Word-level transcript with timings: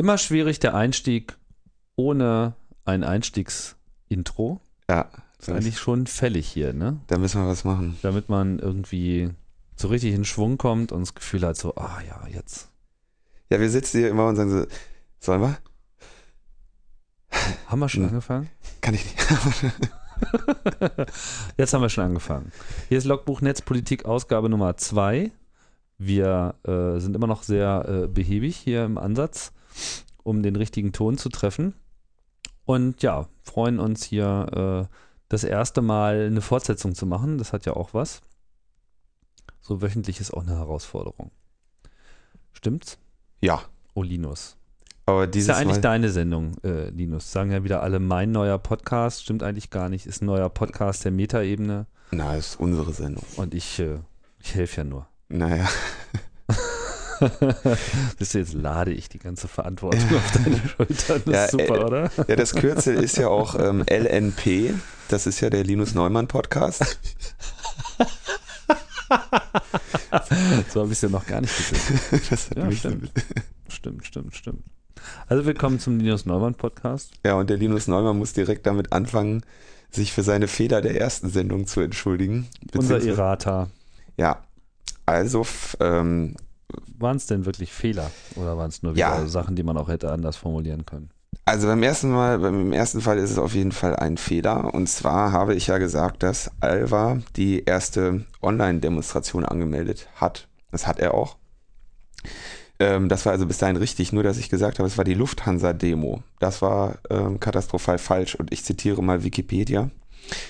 Immer 0.00 0.16
schwierig 0.16 0.58
der 0.60 0.74
Einstieg 0.74 1.36
ohne 1.94 2.54
ein 2.86 3.04
Einstiegsintro. 3.04 4.58
Ja, 4.88 5.10
Das 5.36 5.48
ist 5.48 5.54
eigentlich 5.54 5.78
schon 5.78 6.06
fällig 6.06 6.48
hier, 6.48 6.72
ne? 6.72 7.00
da 7.08 7.18
müssen 7.18 7.42
wir 7.42 7.46
was 7.46 7.64
machen. 7.64 7.98
Damit 8.00 8.30
man 8.30 8.58
irgendwie 8.60 9.28
so 9.76 9.88
richtig 9.88 10.14
in 10.14 10.24
Schwung 10.24 10.56
kommt 10.56 10.90
und 10.90 11.02
das 11.02 11.14
Gefühl 11.14 11.42
hat, 11.46 11.58
so, 11.58 11.74
ah 11.74 11.98
ja, 12.08 12.26
jetzt. 12.28 12.70
Ja, 13.50 13.60
wir 13.60 13.68
sitzen 13.68 13.98
hier 13.98 14.08
immer 14.08 14.26
und 14.26 14.36
sagen 14.36 14.50
so, 14.50 14.64
sollen 15.18 15.42
wir? 15.42 15.58
Haben 17.66 17.80
wir 17.80 17.90
schon 17.90 18.04
Hm. 18.04 18.08
angefangen? 18.08 18.48
Kann 18.80 18.94
ich 18.94 19.04
nicht. 19.04 19.16
Jetzt 21.58 21.74
haben 21.74 21.82
wir 21.82 21.90
schon 21.90 22.04
angefangen. 22.04 22.52
Hier 22.88 22.96
ist 22.96 23.04
Logbuch 23.04 23.42
Netzpolitik 23.42 24.06
Ausgabe 24.06 24.48
Nummer 24.48 24.78
2. 24.78 25.30
Wir 25.98 26.54
äh, 26.66 26.98
sind 27.00 27.14
immer 27.14 27.26
noch 27.26 27.42
sehr 27.42 27.84
äh, 27.86 28.06
behäbig 28.08 28.56
hier 28.56 28.86
im 28.86 28.96
Ansatz, 28.96 29.52
um 30.22 30.42
den 30.42 30.56
richtigen 30.56 30.92
Ton 30.92 31.18
zu 31.18 31.28
treffen. 31.28 31.74
Und 32.64 33.02
ja, 33.02 33.26
freuen 33.42 33.80
uns 33.80 34.04
hier 34.04 34.88
äh, 34.90 34.94
das 35.28 35.44
erste 35.44 35.82
Mal 35.82 36.26
eine 36.26 36.40
Fortsetzung 36.40 36.94
zu 36.94 37.06
machen. 37.06 37.38
Das 37.38 37.52
hat 37.52 37.66
ja 37.66 37.74
auch 37.74 37.94
was. 37.94 38.20
So 39.60 39.82
wöchentlich 39.82 40.20
ist 40.20 40.32
auch 40.32 40.42
eine 40.42 40.56
Herausforderung. 40.56 41.30
Stimmt's? 42.52 42.98
Ja, 43.40 43.62
Oh, 43.94 44.02
Linus. 44.02 44.56
aber 45.06 45.24
Ist 45.24 45.34
dieses 45.34 45.48
ja 45.48 45.56
eigentlich 45.56 45.76
Mal, 45.76 45.80
deine 45.82 46.10
Sendung, 46.10 46.56
äh, 46.62 46.90
Linus. 46.90 47.32
Sagen 47.32 47.50
ja 47.50 47.64
wieder 47.64 47.82
alle, 47.82 47.98
mein 47.98 48.30
neuer 48.30 48.58
Podcast. 48.58 49.22
Stimmt 49.22 49.42
eigentlich 49.42 49.70
gar 49.70 49.88
nicht. 49.88 50.06
Ist 50.06 50.22
ein 50.22 50.26
neuer 50.26 50.48
Podcast 50.48 51.04
der 51.04 51.12
Metaebene. 51.12 51.86
na, 52.12 52.36
ist 52.36 52.58
unsere 52.60 52.92
Sendung. 52.92 53.24
Und 53.36 53.52
ich, 53.54 53.78
äh, 53.80 53.98
ich 54.38 54.54
helfe 54.54 54.78
ja 54.78 54.84
nur. 54.84 55.06
Naja, 55.28 55.68
Wisst 58.18 58.34
ihr, 58.34 58.40
jetzt 58.40 58.54
lade 58.54 58.92
ich 58.92 59.08
die 59.08 59.18
ganze 59.18 59.48
Verantwortung 59.48 60.02
auf 60.16 60.32
deine 60.32 60.56
Schultern. 60.76 61.22
Das 61.26 61.34
Ja, 61.34 61.44
ist 61.44 61.50
super, 61.52 61.74
äh, 61.80 61.84
oder? 61.84 62.10
ja, 62.28 62.36
das 62.36 62.54
Kürzel 62.54 62.96
ist 63.02 63.16
ja 63.18 63.28
auch 63.28 63.58
ähm, 63.58 63.84
LNP. 63.88 64.74
Das 65.08 65.26
ist 65.26 65.40
ja 65.40 65.50
der 65.50 65.64
Linus 65.64 65.94
Neumann 65.94 66.28
Podcast. 66.28 66.98
So 70.68 70.80
habe 70.82 70.86
ich 70.86 70.98
es 70.98 71.00
ja 71.02 71.08
noch 71.08 71.26
gar 71.26 71.40
nicht 71.40 71.56
gesehen. 71.56 72.00
Das 72.30 72.50
hat 72.50 72.56
Ja, 72.58 72.64
mich 72.66 72.78
stimmt. 72.78 73.10
Stimmt, 73.68 74.06
stimmt, 74.06 74.36
stimmt. 74.36 74.64
Also 75.28 75.44
willkommen 75.46 75.80
zum 75.80 75.98
Linus 75.98 76.26
Neumann 76.26 76.54
Podcast. 76.54 77.12
Ja, 77.24 77.34
und 77.34 77.50
der 77.50 77.56
Linus 77.56 77.88
Neumann 77.88 78.18
muss 78.18 78.32
direkt 78.34 78.66
damit 78.66 78.92
anfangen, 78.92 79.42
sich 79.90 80.12
für 80.12 80.22
seine 80.22 80.46
Fehler 80.46 80.80
der 80.80 81.00
ersten 81.00 81.30
Sendung 81.30 81.66
zu 81.66 81.80
entschuldigen. 81.80 82.46
Unser 82.76 83.02
Errata. 83.02 83.68
Ja, 84.16 84.44
also 85.06 85.46
ähm, 85.80 86.36
Waren 86.98 87.16
es 87.16 87.26
denn 87.26 87.46
wirklich 87.46 87.72
Fehler? 87.72 88.10
Oder 88.36 88.56
waren 88.58 88.68
es 88.68 88.82
nur 88.82 88.96
Ja. 88.96 89.16
wieder 89.18 89.28
Sachen, 89.28 89.56
die 89.56 89.62
man 89.62 89.76
auch 89.76 89.88
hätte 89.88 90.10
anders 90.12 90.36
formulieren 90.36 90.84
können? 90.86 91.10
Also 91.44 91.66
beim 91.66 91.82
ersten 91.82 92.10
Mal, 92.10 92.38
beim 92.38 92.72
ersten 92.72 93.00
Fall 93.00 93.18
ist 93.18 93.30
es 93.30 93.38
auf 93.38 93.54
jeden 93.54 93.72
Fall 93.72 93.96
ein 93.96 94.16
Fehler. 94.16 94.72
Und 94.74 94.88
zwar 94.88 95.32
habe 95.32 95.54
ich 95.54 95.66
ja 95.68 95.78
gesagt, 95.78 96.22
dass 96.22 96.50
Alva 96.60 97.18
die 97.36 97.64
erste 97.64 98.24
Online-Demonstration 98.42 99.44
angemeldet 99.44 100.08
hat. 100.16 100.48
Das 100.70 100.86
hat 100.86 100.98
er 100.98 101.14
auch. 101.14 101.36
Ähm, 102.78 103.08
das 103.08 103.26
war 103.26 103.32
also 103.32 103.46
bis 103.46 103.58
dahin 103.58 103.76
richtig, 103.76 104.12
nur 104.12 104.22
dass 104.22 104.38
ich 104.38 104.48
gesagt 104.48 104.78
habe, 104.78 104.86
es 104.86 104.96
war 104.96 105.04
die 105.04 105.14
Lufthansa-Demo. 105.14 106.22
Das 106.38 106.62
war 106.62 106.98
ähm, 107.10 107.38
katastrophal 107.40 107.98
falsch 107.98 108.34
und 108.36 108.52
ich 108.52 108.64
zitiere 108.64 109.02
mal 109.02 109.22
Wikipedia. 109.24 109.90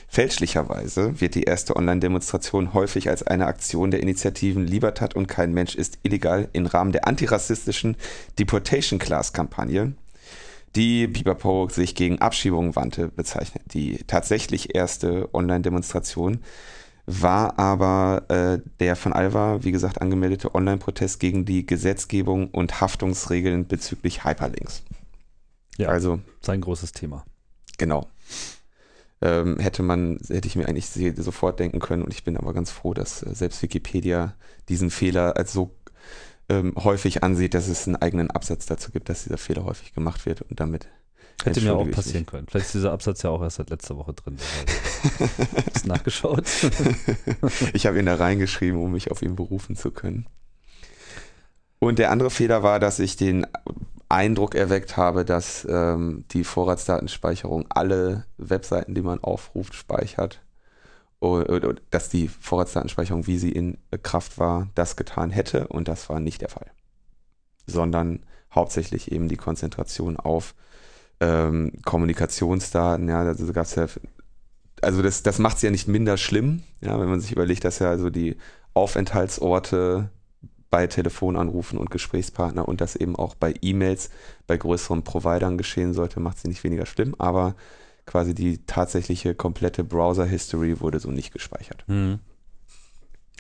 Fälschlicherweise 0.09 1.21
wird 1.21 1.35
die 1.35 1.45
erste 1.45 1.77
Online-Demonstration 1.77 2.75
häufig 2.75 3.09
als 3.09 3.23
eine 3.23 3.47
Aktion 3.47 3.91
der 3.91 4.01
Initiativen 4.01 4.67
Libertat 4.67 5.15
und 5.15 5.27
kein 5.27 5.53
Mensch 5.53 5.75
ist 5.75 5.99
illegal 6.03 6.49
im 6.53 6.67
Rahmen 6.67 6.93
der 6.93 7.07
antirassistischen 7.07 7.97
Deportation 8.39 8.99
Class-Kampagne 8.99 9.95
die 10.77 11.09
Pipapo 11.09 11.69
sich 11.69 11.95
gegen 11.95 12.21
Abschiebungen 12.21 12.77
wandte, 12.77 13.09
bezeichnet. 13.09 13.63
Die 13.75 14.05
tatsächlich 14.07 14.75
erste 14.75 15.29
Online-Demonstration 15.35 16.41
war 17.07 17.59
aber 17.59 18.25
äh, 18.29 18.59
der 18.79 18.95
von 18.95 19.13
Alva, 19.13 19.65
wie 19.65 19.73
gesagt, 19.73 20.01
angemeldete 20.01 20.55
Online-Protest 20.55 21.19
gegen 21.19 21.45
die 21.45 21.67
Gesetzgebung 21.67 22.51
und 22.51 22.81
Haftungsregeln 22.81 23.67
bezüglich 23.67 24.25
Hyperlinks. 24.25 24.83
Ja. 25.77 25.89
Also, 25.89 26.21
Sein 26.41 26.61
großes 26.61 26.93
Thema. 26.93 27.25
genau. 27.79 28.07
Ähm, 29.23 29.59
hätte 29.59 29.83
man, 29.83 30.19
hätte 30.29 30.49
ich 30.49 30.57
mir 30.57 30.67
eigentlich 30.67 30.89
sofort 31.17 31.61
denken 31.61 31.79
können 31.79 32.03
und 32.03 32.15
ich 32.15 32.25
bin 32.25 32.39
aber 32.39 32.55
ganz 32.55 32.71
froh, 32.71 32.95
dass 32.95 33.23
äh, 33.23 33.35
selbst 33.35 33.63
Wikipedia 33.63 34.35
diesen 34.69 34.91
Fehler 34.91 35.37
als 35.37 35.53
so 35.53 35.77
ähm, 36.49 36.75
häufig 36.77 37.23
ansieht, 37.23 37.55
dass 37.55 37.69
es 37.69 37.87
einen 37.87 37.97
eigenen 37.97 38.31
Absatz 38.31 38.67
dazu 38.67 38.91
gibt, 38.91 39.09
dass 39.09 39.25
dieser 39.25 39.37
Fehler 39.39 39.65
häufig 39.65 39.93
gemacht 39.93 40.25
wird 40.25 40.43
und 40.43 40.59
damit 40.59 40.89
Hätte 41.45 41.63
mir 41.63 41.75
auch 41.75 41.91
passieren 41.91 42.27
können. 42.27 42.47
Vielleicht 42.49 42.67
ist 42.67 42.75
dieser 42.75 42.93
Absatz 42.93 43.23
ja 43.23 43.31
auch 43.31 43.43
erst 43.43 43.57
seit 43.57 43.71
letzter 43.71 43.97
Woche 43.97 44.13
drin. 44.13 44.37
Hast 45.75 45.87
nachgeschaut? 45.87 46.45
Ich 47.73 47.87
habe 47.87 47.99
ihn 47.99 48.07
da 48.07 48.17
reingeschrieben, 48.17 48.81
um 48.81 48.93
mich 48.93 49.11
auf 49.11 49.23
ihn 49.23 49.37
berufen 49.37 49.77
zu 49.77 49.91
können. 49.91 50.27
Und 51.79 51.99
der 51.99 52.11
andere 52.11 52.31
Fehler 52.31 52.63
war, 52.63 52.79
dass 52.79 52.99
ich 52.99 53.17
den 53.17 53.47
Eindruck 54.11 54.55
erweckt 54.55 54.97
habe, 54.97 55.25
dass 55.25 55.67
ähm, 55.69 56.25
die 56.31 56.45
Vorratsdatenspeicherung 56.45 57.67
alle 57.69 58.25
Webseiten, 58.37 58.95
die 58.95 59.03
man 59.03 59.23
aufruft, 59.23 59.75
speichert. 59.75 60.43
Oder, 61.21 61.75
dass 61.91 62.09
die 62.09 62.29
Vorratsdatenspeicherung, 62.29 63.27
wie 63.27 63.39
sie 63.39 63.53
in 63.53 63.77
Kraft 64.03 64.39
war, 64.39 64.69
das 64.75 64.97
getan 64.97 65.31
hätte. 65.31 65.69
Und 65.69 65.87
das 65.87 66.09
war 66.09 66.19
nicht 66.19 66.41
der 66.41 66.49
Fall. 66.49 66.71
Sondern 67.67 68.25
hauptsächlich 68.55 69.13
eben 69.13 69.29
die 69.29 69.37
Konzentration 69.37 70.17
auf 70.17 70.55
ähm, 71.21 71.73
Kommunikationsdaten. 71.85 73.09
Ja, 73.09 73.21
also 73.21 73.53
gab 73.53 73.75
ja 73.77 73.87
also 74.83 75.03
das, 75.03 75.23
das 75.23 75.39
macht 75.39 75.57
es 75.57 75.63
ja 75.63 75.71
nicht 75.71 75.89
minder 75.89 76.17
schlimm, 76.17 76.63
ja, 76.81 76.99
wenn 76.99 77.09
man 77.09 77.21
sich 77.21 77.33
überlegt, 77.33 77.65
dass 77.65 77.79
ja 77.79 77.91
also 77.91 78.11
die 78.11 78.37
Aufenthaltsorte 78.75 80.11
bei 80.71 80.87
Telefonanrufen 80.87 81.79
und 81.79 81.91
Gesprächspartner 81.91 82.67
und 82.67 82.81
das 82.81 82.97
eben 82.97 83.17
auch 83.17 83.35
bei 83.35 83.55
E-Mails 83.61 84.11
bei 84.47 84.57
größeren 84.57 85.03
Providern 85.03 85.59
geschehen 85.59 85.93
sollte, 85.93 86.21
macht 86.21 86.39
sie 86.39 86.49
nicht 86.49 86.63
weniger 86.63 86.87
schlimm, 86.87 87.15
aber 87.19 87.57
quasi 88.07 88.35
die 88.35 88.65
tatsächliche 88.67 89.35
komplette 89.35 89.85
Browser-History 89.85 90.81
wurde 90.81 91.01
so 91.01 91.11
nicht 91.11 91.33
gespeichert. 91.33 91.85
Hm. 91.87 92.21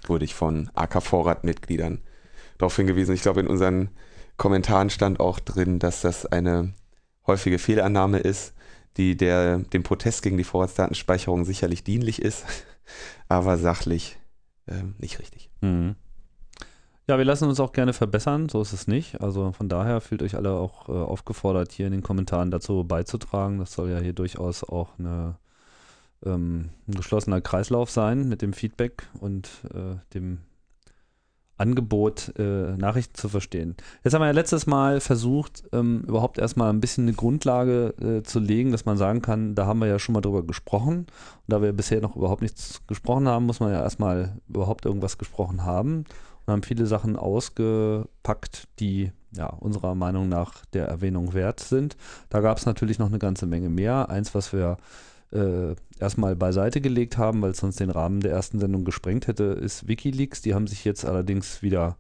Wurde 0.06 0.24
ich 0.24 0.34
von 0.34 0.70
AK-Vorrat-Mitgliedern 0.74 2.00
darauf 2.58 2.76
hingewiesen. 2.76 3.14
Ich 3.14 3.22
glaube, 3.22 3.40
in 3.40 3.46
unseren 3.46 3.90
Kommentaren 4.36 4.90
stand 4.90 5.20
auch 5.20 5.38
drin, 5.38 5.78
dass 5.78 6.00
das 6.00 6.26
eine 6.26 6.74
häufige 7.26 7.58
Fehlannahme 7.58 8.18
ist, 8.18 8.54
die 8.96 9.16
der, 9.16 9.58
dem 9.58 9.82
Protest 9.82 10.22
gegen 10.22 10.36
die 10.36 10.44
Vorratsdatenspeicherung 10.44 11.44
sicherlich 11.44 11.84
dienlich 11.84 12.22
ist, 12.22 12.44
aber 13.28 13.56
sachlich 13.58 14.18
ähm, 14.66 14.94
nicht 14.98 15.18
richtig. 15.18 15.50
Mhm. 15.60 15.96
Ja, 17.10 17.18
wir 17.18 17.24
lassen 17.24 17.48
uns 17.48 17.58
auch 17.58 17.72
gerne 17.72 17.92
verbessern, 17.92 18.48
so 18.48 18.62
ist 18.62 18.72
es 18.72 18.86
nicht. 18.86 19.20
Also 19.20 19.50
von 19.50 19.68
daher 19.68 20.00
fühlt 20.00 20.22
euch 20.22 20.36
alle 20.36 20.52
auch 20.52 20.88
äh, 20.88 20.92
aufgefordert, 20.92 21.72
hier 21.72 21.86
in 21.86 21.92
den 21.92 22.04
Kommentaren 22.04 22.52
dazu 22.52 22.84
beizutragen. 22.84 23.58
Das 23.58 23.72
soll 23.72 23.90
ja 23.90 23.98
hier 23.98 24.12
durchaus 24.12 24.62
auch 24.62 24.96
eine, 24.96 25.34
ähm, 26.24 26.68
ein 26.86 26.94
geschlossener 26.94 27.40
Kreislauf 27.40 27.90
sein 27.90 28.28
mit 28.28 28.42
dem 28.42 28.52
Feedback 28.52 29.08
und 29.18 29.48
äh, 29.74 29.96
dem 30.14 30.38
Angebot, 31.56 32.32
äh, 32.38 32.76
Nachrichten 32.76 33.16
zu 33.16 33.28
verstehen. 33.28 33.74
Jetzt 34.04 34.14
haben 34.14 34.22
wir 34.22 34.26
ja 34.26 34.32
letztes 34.32 34.68
Mal 34.68 35.00
versucht, 35.00 35.64
ähm, 35.72 36.04
überhaupt 36.06 36.38
erstmal 36.38 36.72
ein 36.72 36.80
bisschen 36.80 37.06
eine 37.08 37.14
Grundlage 37.14 37.92
äh, 38.00 38.22
zu 38.22 38.38
legen, 38.38 38.70
dass 38.70 38.84
man 38.84 38.96
sagen 38.96 39.20
kann, 39.20 39.56
da 39.56 39.66
haben 39.66 39.80
wir 39.80 39.88
ja 39.88 39.98
schon 39.98 40.12
mal 40.12 40.20
drüber 40.20 40.44
gesprochen. 40.44 40.98
Und 40.98 41.48
da 41.48 41.60
wir 41.60 41.72
bisher 41.72 42.00
noch 42.00 42.14
überhaupt 42.14 42.42
nichts 42.42 42.86
gesprochen 42.86 43.26
haben, 43.26 43.46
muss 43.46 43.58
man 43.58 43.72
ja 43.72 43.82
erstmal 43.82 44.40
überhaupt 44.48 44.86
irgendwas 44.86 45.18
gesprochen 45.18 45.64
haben 45.64 46.04
und 46.50 46.56
haben 46.56 46.62
viele 46.62 46.86
Sachen 46.86 47.16
ausgepackt, 47.16 48.68
die 48.80 49.12
ja 49.36 49.46
unserer 49.46 49.94
Meinung 49.94 50.28
nach 50.28 50.64
der 50.66 50.86
Erwähnung 50.86 51.32
wert 51.32 51.60
sind. 51.60 51.96
Da 52.28 52.40
gab 52.40 52.58
es 52.58 52.66
natürlich 52.66 52.98
noch 52.98 53.08
eine 53.08 53.20
ganze 53.20 53.46
Menge 53.46 53.68
mehr. 53.68 54.10
Eins, 54.10 54.34
was 54.34 54.52
wir 54.52 54.76
äh, 55.32 55.76
erstmal 56.00 56.34
beiseite 56.34 56.80
gelegt 56.80 57.16
haben, 57.18 57.40
weil 57.40 57.52
es 57.52 57.58
sonst 57.58 57.78
den 57.78 57.90
Rahmen 57.90 58.20
der 58.20 58.32
ersten 58.32 58.58
Sendung 58.58 58.84
gesprengt 58.84 59.28
hätte, 59.28 59.44
ist 59.44 59.86
Wikileaks. 59.86 60.42
Die 60.42 60.54
haben 60.54 60.66
sich 60.66 60.84
jetzt 60.84 61.04
allerdings 61.04 61.62
wieder 61.62 61.96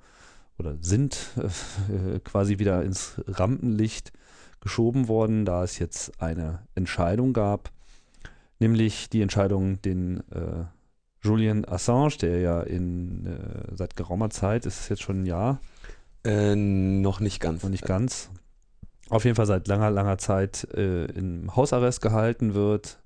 oder 0.58 0.76
sind 0.80 1.30
äh, 1.36 2.18
quasi 2.18 2.58
wieder 2.58 2.82
ins 2.82 3.20
Rampenlicht 3.26 4.12
geschoben 4.60 5.06
worden, 5.06 5.44
da 5.44 5.62
es 5.62 5.78
jetzt 5.78 6.20
eine 6.20 6.58
Entscheidung 6.74 7.32
gab, 7.32 7.70
nämlich 8.58 9.08
die 9.08 9.22
Entscheidung, 9.22 9.80
den 9.80 10.18
äh, 10.30 10.64
Julian 11.22 11.64
Assange, 11.66 12.16
der 12.20 12.40
ja 12.40 12.60
in 12.62 13.26
äh, 13.26 13.74
seit 13.76 13.96
geraumer 13.96 14.30
Zeit, 14.30 14.66
ist 14.66 14.80
es 14.80 14.88
jetzt 14.88 15.02
schon 15.02 15.22
ein 15.22 15.26
Jahr, 15.26 15.60
Äh, 16.24 16.54
noch 16.54 17.20
nicht 17.20 17.40
ganz. 17.40 17.62
noch 17.62 17.70
nicht 17.70 17.84
ganz, 17.84 18.30
auf 19.08 19.24
jeden 19.24 19.36
Fall 19.36 19.46
seit 19.46 19.68
langer, 19.68 19.90
langer 19.90 20.18
Zeit 20.18 20.64
äh, 20.74 21.06
im 21.06 21.54
Hausarrest 21.56 22.00
gehalten 22.00 22.54
wird 22.54 22.98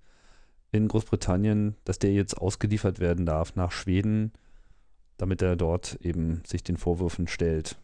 in 0.71 0.89
Großbritannien, 0.89 1.77
dass 1.85 1.99
der 1.99 2.13
jetzt 2.13 2.37
ausgeliefert 2.37 2.99
werden 3.01 3.27
darf 3.27 3.55
nach 3.57 3.73
Schweden, 3.73 4.33
damit 5.17 5.41
er 5.41 5.57
dort 5.57 5.99
eben 6.03 6.43
sich 6.47 6.65
den 6.65 6.77
Vorwürfen 6.77 7.29
stellt. 7.29 7.77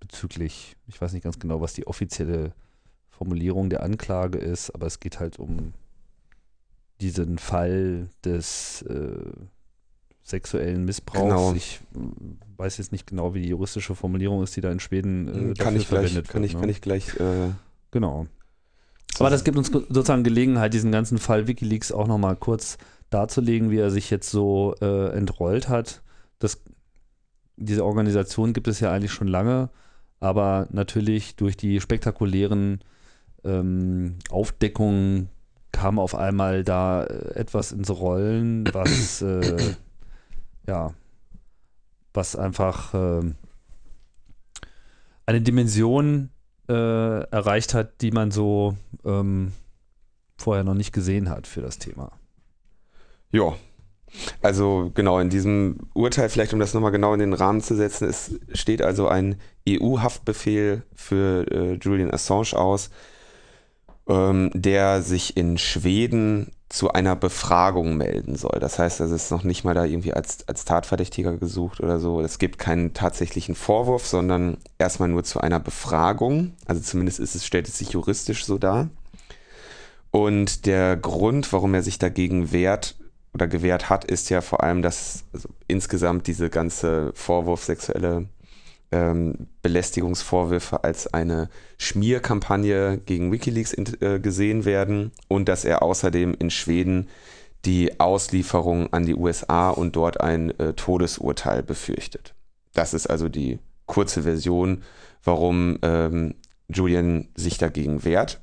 bezüglich, 0.00 0.76
ich 0.86 1.00
weiß 1.00 1.12
nicht 1.12 1.22
ganz 1.22 1.38
genau, 1.38 1.60
was 1.60 1.72
die 1.74 1.86
offizielle 1.86 2.52
Formulierung 3.08 3.70
der 3.70 3.82
Anklage 3.82 4.38
ist, 4.38 4.70
aber 4.70 4.86
es 4.86 5.00
geht 5.00 5.20
halt 5.20 5.38
um 5.38 5.72
diesen 7.02 7.38
Fall 7.38 8.08
des 8.24 8.82
äh, 8.82 9.32
sexuellen 10.22 10.84
Missbrauchs. 10.84 11.22
Genau. 11.22 11.52
Ich 11.54 11.80
äh, 11.94 11.98
weiß 12.56 12.78
jetzt 12.78 12.92
nicht 12.92 13.06
genau, 13.06 13.34
wie 13.34 13.42
die 13.42 13.48
juristische 13.48 13.94
Formulierung 13.94 14.42
ist, 14.42 14.56
die 14.56 14.60
da 14.60 14.70
in 14.70 14.80
Schweden 14.80 15.28
äh, 15.28 15.32
hm, 15.32 15.54
kann 15.54 15.76
ich 15.76 15.88
gleich, 15.88 16.14
kann 16.24 16.44
Ich, 16.44 16.54
ne? 16.54 16.60
Kann 16.60 16.68
ich 16.70 16.80
gleich. 16.80 17.14
Äh, 17.20 17.50
genau. 17.90 18.26
Aber 19.18 19.30
das 19.30 19.44
gibt 19.44 19.58
uns 19.58 19.68
sozusagen 19.68 20.24
Gelegenheit, 20.24 20.72
diesen 20.72 20.90
ganzen 20.92 21.18
Fall 21.18 21.46
Wikileaks 21.46 21.92
auch 21.92 22.06
nochmal 22.06 22.36
kurz 22.36 22.78
darzulegen, 23.10 23.70
wie 23.70 23.78
er 23.78 23.90
sich 23.90 24.10
jetzt 24.10 24.30
so 24.30 24.74
äh, 24.80 25.10
entrollt 25.14 25.68
hat. 25.68 26.02
Das, 26.38 26.62
diese 27.56 27.84
Organisation 27.84 28.54
gibt 28.54 28.68
es 28.68 28.80
ja 28.80 28.90
eigentlich 28.90 29.12
schon 29.12 29.28
lange, 29.28 29.68
aber 30.18 30.66
natürlich 30.70 31.36
durch 31.36 31.56
die 31.56 31.80
spektakulären 31.80 32.80
ähm, 33.44 34.16
Aufdeckungen 34.30 35.28
kam 35.72 35.98
auf 35.98 36.14
einmal 36.14 36.64
da 36.64 37.04
äh, 37.04 37.34
etwas 37.34 37.72
ins 37.72 37.90
Rollen, 37.90 38.68
was 38.72 39.22
äh, 39.22 39.74
ja, 40.66 40.94
was 42.14 42.36
einfach 42.36 42.94
äh, 42.94 43.22
eine 45.26 45.40
Dimension 45.40 46.30
äh, 46.68 47.22
erreicht 47.30 47.74
hat, 47.74 48.00
die 48.00 48.10
man 48.10 48.30
so 48.30 48.76
ähm, 49.04 49.52
vorher 50.36 50.64
noch 50.64 50.74
nicht 50.74 50.92
gesehen 50.92 51.30
hat 51.30 51.46
für 51.46 51.62
das 51.62 51.78
Thema. 51.78 52.12
Ja, 53.30 53.54
also 54.42 54.90
genau, 54.94 55.18
in 55.18 55.30
diesem 55.30 55.78
Urteil, 55.94 56.28
vielleicht 56.28 56.52
um 56.52 56.60
das 56.60 56.74
nochmal 56.74 56.92
genau 56.92 57.14
in 57.14 57.20
den 57.20 57.32
Rahmen 57.32 57.62
zu 57.62 57.74
setzen, 57.74 58.08
es 58.08 58.38
steht 58.52 58.82
also 58.82 59.08
ein 59.08 59.36
EU-Haftbefehl 59.68 60.82
für 60.94 61.50
äh, 61.50 61.72
Julian 61.80 62.12
Assange 62.12 62.54
aus, 62.54 62.90
ähm, 64.08 64.50
der 64.54 65.02
sich 65.02 65.36
in 65.36 65.58
Schweden 65.58 66.52
zu 66.68 66.90
einer 66.90 67.16
Befragung 67.16 67.98
melden 67.98 68.34
soll. 68.34 68.58
Das 68.58 68.78
heißt, 68.78 69.00
es 69.00 69.10
ist 69.10 69.30
noch 69.30 69.44
nicht 69.44 69.62
mal 69.62 69.74
da 69.74 69.84
irgendwie 69.84 70.14
als, 70.14 70.48
als 70.48 70.64
Tatverdächtiger 70.64 71.36
gesucht 71.36 71.80
oder 71.80 72.00
so. 72.00 72.22
Es 72.22 72.38
gibt 72.38 72.58
keinen 72.58 72.94
tatsächlichen 72.94 73.54
Vorwurf, 73.54 74.06
sondern 74.06 74.56
erstmal 74.78 75.10
nur 75.10 75.22
zu 75.22 75.38
einer 75.40 75.60
Befragung. 75.60 76.54
Also 76.66 76.80
zumindest 76.80 77.20
ist 77.20 77.34
es, 77.34 77.44
stellt 77.44 77.68
es 77.68 77.76
sich 77.76 77.90
juristisch 77.90 78.46
so 78.46 78.56
dar. 78.56 78.88
Und 80.10 80.64
der 80.64 80.96
Grund, 80.96 81.52
warum 81.52 81.74
er 81.74 81.82
sich 81.82 81.98
dagegen 81.98 82.52
wehrt 82.52 82.96
oder 83.34 83.48
gewehrt 83.48 83.90
hat, 83.90 84.06
ist 84.06 84.30
ja 84.30 84.40
vor 84.40 84.62
allem, 84.62 84.80
dass 84.80 85.24
also 85.34 85.50
insgesamt 85.68 86.26
diese 86.26 86.48
ganze 86.48 87.12
Vorwurf 87.14 87.64
sexuelle 87.64 88.28
ähm, 88.92 89.48
Belästigungsvorwürfe 89.62 90.84
als 90.84 91.12
eine 91.12 91.48
Schmierkampagne 91.78 92.98
gegen 92.98 93.32
Wikileaks 93.32 93.72
in, 93.72 93.86
äh, 94.00 94.20
gesehen 94.20 94.64
werden 94.64 95.12
und 95.28 95.48
dass 95.48 95.64
er 95.64 95.82
außerdem 95.82 96.34
in 96.38 96.50
Schweden 96.50 97.08
die 97.64 98.00
Auslieferung 98.00 98.92
an 98.92 99.06
die 99.06 99.14
USA 99.14 99.70
und 99.70 99.96
dort 99.96 100.20
ein 100.20 100.58
äh, 100.58 100.74
Todesurteil 100.74 101.62
befürchtet. 101.62 102.34
Das 102.74 102.94
ist 102.94 103.08
also 103.08 103.28
die 103.28 103.58
kurze 103.86 104.22
Version, 104.22 104.82
warum 105.22 105.78
ähm, 105.82 106.34
Julian 106.68 107.28
sich 107.34 107.58
dagegen 107.58 108.04
wehrt. 108.04 108.40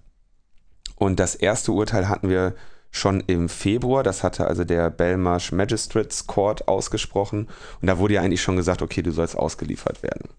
Und 0.95 1.19
das 1.19 1.35
erste 1.35 1.71
Urteil 1.71 2.09
hatten 2.09 2.29
wir 2.29 2.55
schon 2.91 3.21
im 3.27 3.49
Februar. 3.49 4.03
Das 4.03 4.23
hatte 4.23 4.47
also 4.47 4.63
der 4.63 4.89
Belmarsh 4.89 5.51
Magistrates 5.51 6.27
Court 6.27 6.67
ausgesprochen. 6.67 7.47
Und 7.81 7.87
da 7.87 7.97
wurde 7.99 8.15
ja 8.15 8.21
eigentlich 8.21 8.41
schon 8.41 8.55
gesagt, 8.55 8.81
okay, 8.81 9.01
du 9.01 9.11
sollst 9.11 9.37
ausgeliefert 9.37 10.03
werden. 10.03 10.29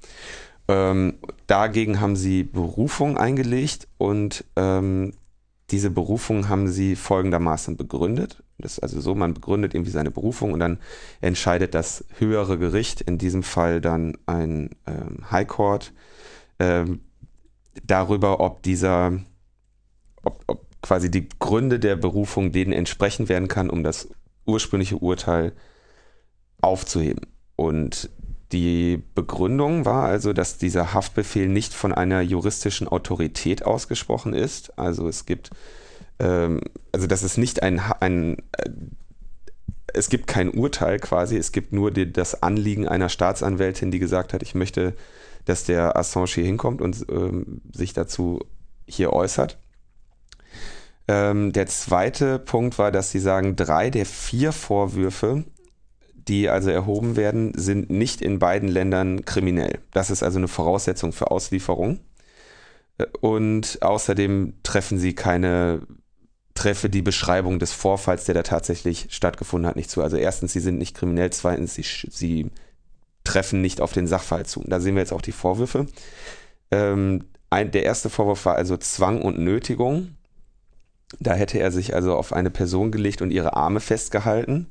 Ähm, 0.69 1.15
dagegen 1.47 2.01
haben 2.01 2.17
sie 2.17 2.45
Berufung 2.45 3.17
eingelegt 3.17 3.89
und 3.99 4.45
ähm, 4.57 5.15
diese 5.71 5.91
Berufung 5.91 6.49
haben 6.49 6.69
sie 6.69 6.97
folgendermaßen 6.97 7.77
begründet. 7.77 8.43
Das 8.59 8.73
ist 8.73 8.79
also 8.81 9.01
so, 9.01 9.15
man 9.15 9.35
begründet 9.35 9.75
irgendwie 9.75 9.93
seine 9.93 10.11
Berufung 10.11 10.53
und 10.53 10.61
dann 10.61 10.79
entscheidet 11.21 11.75
das 11.75 12.05
höhere 12.19 12.59
Gericht, 12.59 13.01
in 13.01 13.19
diesem 13.19 13.43
Fall 13.43 13.81
dann 13.81 14.17
ein 14.27 14.71
ähm, 14.87 15.31
High 15.31 15.47
Court, 15.47 15.93
ähm, 16.59 17.01
darüber, 17.85 18.41
ob 18.41 18.63
dieser, 18.63 19.19
ob, 20.23 20.43
ob 20.47 20.70
quasi 20.83 21.11
die 21.11 21.29
Gründe 21.39 21.79
der 21.79 21.97
Berufung 21.97 22.53
denen 22.53 22.73
entsprechen 22.73 23.29
werden 23.29 23.49
kann, 23.49 23.71
um 23.71 23.85
das 23.85 24.09
ursprüngliche 24.47 24.97
Urteil 24.97 25.53
aufzuheben. 26.61 27.27
Und 27.57 28.11
die 28.53 29.03
Begründung 29.15 29.85
war 29.85 30.05
also, 30.05 30.33
dass 30.33 30.59
dieser 30.59 30.93
Haftbefehl 30.93 31.49
nicht 31.49 31.73
von 31.73 31.93
einer 31.93 32.21
juristischen 32.21 32.89
Autorität 32.89 33.65
ausgesprochen 33.65 34.35
ist. 34.35 34.79
Also 34.79 35.07
es 35.09 35.27
gibt, 35.27 35.51
ähm, 36.19 36.61
also 36.93 37.07
das 37.07 37.23
ist 37.23 37.39
nicht 37.39 37.63
ein, 37.63 37.81
ein 38.01 38.39
äh, 38.57 38.71
es 39.93 40.09
gibt 40.09 40.27
kein 40.27 40.51
Urteil 40.51 40.99
quasi, 40.99 41.37
es 41.37 41.53
gibt 41.53 41.73
nur 41.73 41.91
die, 41.91 42.13
das 42.13 42.43
Anliegen 42.43 42.87
einer 42.87 43.09
Staatsanwältin, 43.09 43.91
die 43.91 43.99
gesagt 43.99 44.33
hat, 44.33 44.43
ich 44.43 44.55
möchte, 44.55 44.95
dass 45.45 45.65
der 45.65 45.97
Assange 45.97 46.29
hier 46.29 46.45
hinkommt 46.45 46.81
und 46.81 47.07
ähm, 47.11 47.61
sich 47.73 47.93
dazu 47.93 48.41
hier 48.87 49.13
äußert. 49.13 49.59
Ähm, 51.11 51.53
der 51.53 51.67
zweite 51.67 52.39
Punkt 52.39 52.79
war, 52.79 52.93
dass 52.93 53.11
sie 53.11 53.19
sagen, 53.19 53.57
drei 53.57 53.91
der 53.91 54.07
vier 54.07 54.53
Vorwürfe, 54.53 55.43
die 56.15 56.49
also 56.49 56.71
erhoben 56.71 57.17
werden, 57.17 57.53
sind 57.57 57.91
nicht 57.91 58.23
in 58.23 58.39
beiden 58.39 58.69
Ländern 58.69 59.25
kriminell. 59.25 59.81
Das 59.91 60.11
ist 60.11 60.23
also 60.23 60.39
eine 60.39 60.47
Voraussetzung 60.47 61.13
für 61.13 61.33
Auslieferung. 61.33 61.99
Äh, 62.99 63.07
und 63.23 63.79
außerdem 63.83 64.55
treffen 64.63 65.01
sie 65.01 65.17
keine, 65.17 65.81
treffe 66.55 66.89
die 66.89 67.03
Beschreibung 67.03 67.59
des 67.59 67.73
Vorfalls, 67.73 68.27
der 68.27 68.37
da 68.37 68.45
tatsächlich 68.45 69.09
stattgefunden 69.11 69.69
hat, 69.69 69.75
nicht 69.75 69.91
zu. 69.91 70.05
Also 70.05 70.17
erstens, 70.17 70.53
sie 70.53 70.61
sind 70.61 70.79
nicht 70.79 70.97
kriminell, 70.97 71.31
zweitens, 71.31 71.75
sie, 71.75 71.83
sie 71.83 72.53
treffen 73.25 73.61
nicht 73.61 73.81
auf 73.81 73.93
den 73.93 74.07
Sachverhalt 74.07 74.47
zu. 74.47 74.63
Da 74.65 74.79
sehen 74.79 74.95
wir 74.95 75.03
jetzt 75.03 75.13
auch 75.13 75.23
die 75.23 75.33
Vorwürfe. 75.33 75.87
Ähm, 76.71 77.25
ein, 77.51 77.73
der 77.73 77.83
erste 77.83 78.11
Vorwurf 78.11 78.45
war 78.45 78.55
also 78.55 78.77
Zwang 78.77 79.23
und 79.23 79.41
Nötigung. 79.41 80.15
Da 81.19 81.35
hätte 81.35 81.59
er 81.59 81.73
sich 81.73 81.95
also 81.95 82.15
auf 82.15 82.33
eine 82.33 82.51
Person 82.51 82.93
gelegt 82.93 83.23
und 83.23 83.31
ihre 83.31 83.57
Arme 83.57 83.81
festgehalten. 83.81 84.69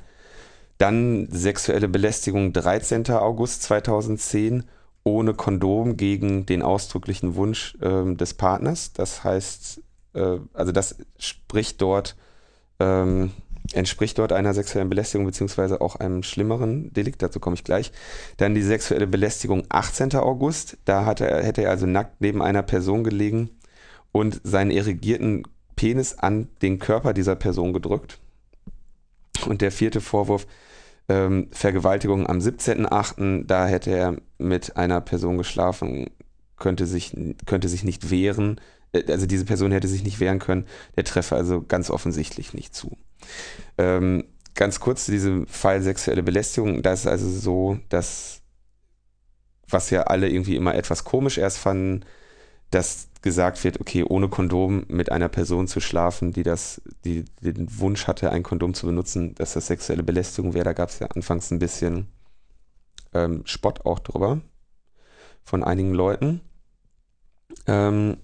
Dann 0.78 1.28
sexuelle 1.30 1.90
Belästigung 1.90 2.54
13. 2.54 3.10
August 3.12 3.64
2010 3.64 4.64
ohne 5.04 5.34
Kondom 5.34 5.98
gegen 5.98 6.46
den 6.46 6.62
ausdrücklichen 6.62 7.36
Wunsch 7.36 7.76
äh, 7.82 8.16
des 8.16 8.34
Partners. 8.36 8.94
Das 8.94 9.24
heißt, 9.24 9.82
äh, 10.14 10.38
also 10.54 10.72
das 10.72 10.96
spricht 11.18 11.82
dort, 11.82 12.16
ähm, 12.80 13.32
entspricht 13.74 14.18
dort 14.18 14.32
einer 14.32 14.54
sexuellen 14.54 14.90
Belästigung 14.90 15.26
beziehungsweise 15.26 15.82
auch 15.82 15.98
einem 15.98 16.24
schlimmeren 16.24 16.94
Delikt, 16.94 17.22
dazu 17.22 17.40
komme 17.40 17.56
ich 17.56 17.64
gleich. 17.64 17.92
Dann 18.38 18.56
die 18.56 18.62
sexuelle 18.62 19.08
Belästigung 19.08 19.64
18. 19.70 20.16
August, 20.16 20.78
da 20.86 21.06
hatte 21.06 21.26
hätte 21.26 21.64
er 21.64 21.72
also 21.72 21.86
nackt 21.86 22.22
neben 22.22 22.42
einer 22.42 22.64
Person 22.64 23.04
gelegen 23.04 23.50
und 24.12 24.42
seinen 24.44 24.72
irrigierten 24.72 25.44
Penis 25.80 26.16
an 26.16 26.50
den 26.62 26.78
Körper 26.78 27.14
dieser 27.14 27.38
Person 27.38 27.72
gedrückt. 27.72 28.20
Und 29.48 29.62
der 29.62 29.72
vierte 29.72 30.02
Vorwurf, 30.02 30.46
ähm, 31.08 31.48
Vergewaltigung 31.52 32.28
am 32.28 32.40
17.8., 32.40 33.46
da 33.48 33.66
hätte 33.66 33.92
er 33.92 34.18
mit 34.38 34.76
einer 34.76 35.00
Person 35.00 35.38
geschlafen, 35.38 36.10
könnte 36.58 36.86
sich, 36.86 37.16
könnte 37.46 37.70
sich 37.70 37.86
nicht 37.86 38.12
wehren, 38.12 38.60
äh, 38.92 39.10
also 39.10 39.26
diese 39.26 39.46
Person 39.46 39.72
hätte 39.72 39.88
sich 39.88 40.04
nicht 40.04 40.20
wehren 40.20 40.40
können, 40.40 40.66
der 40.98 41.06
treffe 41.06 41.38
also 41.38 41.64
ganz 41.66 41.90
offensichtlich 41.90 42.54
nicht 42.54 42.76
zu. 42.76 42.98
Ähm, 43.78 44.26
ganz 44.56 44.82
kurz 44.82 45.06
zu 45.06 45.14
diesem 45.14 45.48
Fall 45.48 45.82
sexuelle 45.82 46.24
Belästigung, 46.24 46.82
da 46.82 46.92
ist 46.92 47.08
also 47.08 47.30
so, 47.30 47.80
dass, 47.88 48.42
was 49.70 49.92
ja 49.92 50.02
alle 50.02 50.28
irgendwie 50.28 50.58
immer 50.58 50.76
etwas 50.76 51.06
komisch 51.06 51.38
erst 51.38 51.60
fanden, 51.60 52.04
dass 52.70 53.09
gesagt 53.22 53.64
wird, 53.64 53.82
okay, 53.82 54.04
ohne 54.04 54.30
Kondom 54.30 54.86
mit 54.88 55.12
einer 55.12 55.28
Person 55.28 55.68
zu 55.68 55.80
schlafen, 55.82 56.32
die 56.32 56.44
das, 56.44 56.82
die 57.04 57.26
den 57.42 57.80
Wunsch 57.80 58.08
hatte, 58.08 58.32
ein 58.32 58.44
Kondom 58.44 58.74
zu 58.74 58.86
benutzen, 58.86 59.36
dass 59.36 59.54
das 59.54 59.68
sexuelle 59.68 60.04
Belästigung 60.04 60.54
wäre. 60.54 60.64
Da 60.64 60.74
gab 60.74 60.90
es 60.90 61.00
ja 61.00 61.08
anfangs 61.08 61.52
ein 61.52 61.60
bisschen 61.60 62.08
ähm, 63.14 63.42
Spott 63.46 63.86
auch 63.86 64.00
drüber 64.00 64.42
von 65.44 65.64
einigen 65.64 65.94
Leuten. 65.94 66.42
Ähm, 67.68 68.18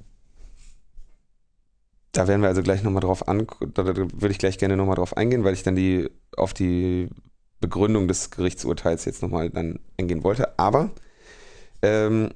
da 2.14 2.28
werden 2.30 2.42
wir 2.42 2.48
also 2.48 2.62
gleich 2.62 2.82
nochmal 2.82 3.02
drauf 3.02 3.28
an, 3.28 3.46
da, 3.74 3.86
würde 3.86 4.30
ich 4.30 4.40
gleich 4.40 4.58
gerne 4.58 4.78
nochmal 4.78 4.96
drauf 4.96 5.18
eingehen, 5.18 5.44
weil 5.44 5.54
ich 5.54 5.64
dann 5.64 5.76
die 5.76 6.10
auf 6.38 6.54
die 6.54 7.10
Begründung 7.60 8.08
des 8.08 8.32
Gerichtsurteils 8.32 9.04
jetzt 9.04 9.22
nochmal 9.22 9.50
dann 9.50 9.80
eingehen 10.00 10.24
wollte. 10.24 10.58
Aber 10.58 10.92
ähm, 11.82 12.30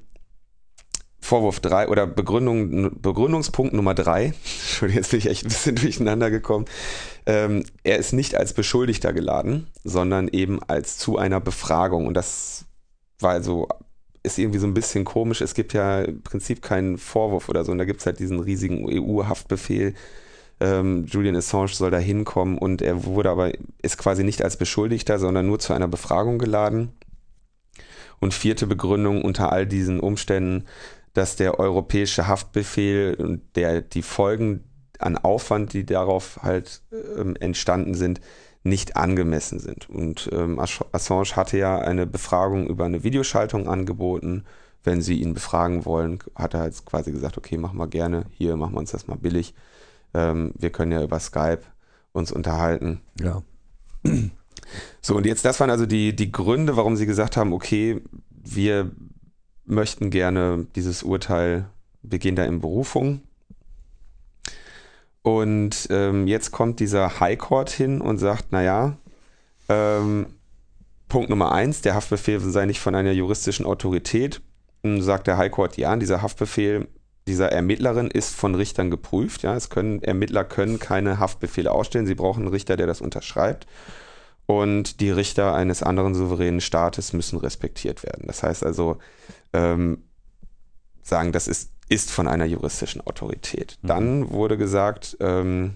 Vorwurf 1.22 1.60
3 1.60 1.90
oder 1.90 2.08
Begründung, 2.08 3.02
Begründungspunkt 3.02 3.74
Nummer 3.74 3.94
3, 3.94 4.26
Entschuldigung, 4.26 4.98
jetzt 5.02 5.12
bin 5.12 5.20
ich 5.20 5.28
echt 5.28 5.46
ein 5.46 5.50
bisschen 5.50 5.76
durcheinander 5.76 6.32
gekommen. 6.32 6.66
Ähm, 7.26 7.64
er 7.84 7.98
ist 7.98 8.14
nicht 8.14 8.36
als 8.36 8.54
Beschuldigter 8.54 9.14
geladen, 9.14 9.68
sondern 9.84 10.28
eben 10.30 10.60
als 10.64 10.98
zu 10.98 11.18
einer 11.18 11.40
Befragung. 11.40 12.08
Und 12.08 12.16
das 12.16 12.66
war 13.20 13.32
also 13.32 13.68
ist 14.24 14.38
irgendwie 14.38 14.60
so 14.60 14.68
ein 14.68 14.74
bisschen 14.74 15.06
komisch. 15.06 15.42
Es 15.42 15.54
gibt 15.54 15.74
ja 15.74 16.02
im 16.02 16.22
Prinzip 16.22 16.62
keinen 16.62 16.98
Vorwurf 16.98 17.50
oder 17.50 17.64
so. 17.64 17.72
Und 17.72 17.78
da 17.78 17.86
gibt 17.86 18.02
es 18.02 18.06
halt 18.06 18.20
diesen 18.20 18.40
riesigen 18.40 18.86
EU-Haftbefehl. 18.88 19.94
Ähm, 20.60 21.06
Julian 21.06 21.36
Assange 21.38 21.70
soll 21.70 21.92
da 21.92 22.00
hinkommen 22.00 22.58
und 22.58 22.82
er 22.82 23.06
wurde 23.06 23.30
aber, 23.30 23.52
ist 23.82 23.98
quasi 23.98 24.26
nicht 24.26 24.44
als 24.44 24.58
Beschuldigter, 24.58 25.18
sondern 25.18 25.48
nur 25.48 25.60
zu 25.60 25.74
einer 25.74 25.88
Befragung 25.88 26.38
geladen. 26.38 26.92
Und 28.20 28.34
vierte 28.34 28.68
Begründung 28.68 29.22
unter 29.22 29.54
all 29.54 29.66
diesen 29.66 30.02
Umständen, 30.02 30.66
dass 31.14 31.36
der 31.36 31.60
europäische 31.60 32.28
Haftbefehl 32.28 33.16
und 33.16 33.42
der, 33.56 33.82
die 33.82 34.02
Folgen 34.02 34.64
an 35.00 35.18
Aufwand, 35.18 35.74
die 35.74 35.86
darauf 35.86 36.40
halt 36.44 36.82
ähm, 37.18 37.36
entstanden 37.40 37.94
sind, 37.94 38.20
nicht 38.64 38.98
angemessen 38.98 39.60
sind. 39.60 39.90
Und 39.90 40.30
ähm, 40.34 40.60
Assange 40.60 41.36
hatte 41.36 41.58
ja 41.58 41.80
eine 41.80 42.06
Befragung 42.06 42.68
über 42.68 42.86
eine 42.86 43.04
Videoschaltung 43.04 43.68
angeboten. 43.68 44.44
Wenn 44.84 45.02
sie 45.02 45.22
ihn 45.22 45.34
befragen 45.34 45.86
wollen, 45.86 46.20
hat 46.36 46.54
er 46.54 46.62
halt 46.62 46.86
quasi 46.86 47.12
gesagt, 47.12 47.38
okay, 47.38 47.58
machen 47.58 47.78
wir 47.78 47.88
gerne, 47.88 48.26
hier 48.32 48.56
machen 48.56 48.74
wir 48.74 48.80
uns 48.80 48.92
das 48.92 49.08
mal 49.08 49.18
billig. 49.18 49.54
Ähm, 50.14 50.54
wir 50.58 50.70
können 50.70 50.92
ja 50.92 51.04
über 51.04 51.20
Skype 51.20 51.62
uns 52.12 52.32
unterhalten. 52.32 53.02
Ja. 53.20 53.42
So, 55.02 55.16
und 55.16 55.26
jetzt, 55.26 55.46
das 55.46 55.60
waren 55.60 55.70
also 55.70 55.86
die, 55.86 56.16
die 56.16 56.32
Gründe, 56.32 56.78
warum 56.78 56.96
sie 56.96 57.06
gesagt 57.06 57.38
haben, 57.38 57.54
okay, 57.54 58.02
wir 58.30 58.92
möchten 59.70 60.10
gerne 60.10 60.68
dieses 60.76 61.04
Urteil, 61.04 61.66
wir 62.02 62.20
gehen 62.20 62.36
da 62.36 62.44
in 62.44 62.60
Berufung. 62.60 63.22
Und 65.22 65.88
ähm, 65.92 66.28
jetzt 66.28 66.52
kommt 66.52 66.80
dieser 66.80 67.20
High 67.20 67.38
Court 67.38 67.70
hin 67.70 68.02
und 68.02 68.18
sagt, 68.18 68.52
naja, 68.52 68.98
ähm, 69.68 70.28
Punkt 71.08 71.30
Nummer 71.30 71.52
eins, 71.52 71.82
der 71.82 71.96
Haftbefehl 71.96 72.40
sei 72.40 72.66
nicht 72.66 72.80
von 72.80 72.96
einer 72.96 73.12
juristischen 73.12 73.66
Autorität. 73.66 74.42
Und 74.82 75.02
sagt 75.02 75.28
der 75.28 75.38
High 75.38 75.52
Court, 75.52 75.76
ja, 75.78 75.96
dieser 75.98 76.22
Haftbefehl 76.22 76.88
dieser 77.28 77.52
Ermittlerin 77.52 78.08
ist 78.08 78.34
von 78.34 78.56
Richtern 78.56 78.90
geprüft. 78.90 79.44
Ja, 79.44 79.56
es 79.56 79.70
können, 79.70 80.02
Ermittler 80.02 80.46
können 80.46 80.80
keine 80.80 81.20
Haftbefehle 81.20 81.72
ausstellen. 81.72 82.08
Sie 82.08 82.16
brauchen 82.16 82.44
einen 82.44 82.54
Richter, 82.54 82.78
der 82.78 82.88
das 82.88 83.02
unterschreibt. 83.02 83.68
Und 84.46 85.00
die 85.00 85.12
Richter 85.12 85.54
eines 85.54 85.84
anderen 85.84 86.16
souveränen 86.16 86.62
Staates 86.62 87.14
müssen 87.14 87.38
respektiert 87.38 88.04
werden. 88.04 88.24
Das 88.26 88.42
heißt 88.42 88.66
also, 88.66 88.98
ähm, 89.54 90.04
sagen, 91.02 91.32
das 91.32 91.48
ist 91.48 91.72
ist 91.90 92.12
von 92.12 92.28
einer 92.28 92.46
juristischen 92.46 93.02
Autorität. 93.02 93.78
Mhm. 93.82 93.88
Dann 93.88 94.30
wurde 94.30 94.58
gesagt, 94.58 95.18
ähm, 95.20 95.76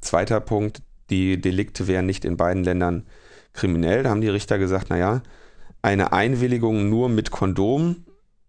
zweiter 0.00 0.40
Punkt, 0.40 0.82
die 1.10 1.40
Delikte 1.40 1.88
wären 1.88 2.06
nicht 2.06 2.24
in 2.24 2.36
beiden 2.36 2.64
Ländern 2.64 3.06
kriminell. 3.52 4.04
Da 4.04 4.10
haben 4.10 4.20
die 4.20 4.28
Richter 4.28 4.58
gesagt, 4.58 4.88
naja, 4.88 5.22
eine 5.82 6.12
Einwilligung 6.12 6.88
nur 6.88 7.08
mit 7.08 7.32
Kondom 7.32 8.04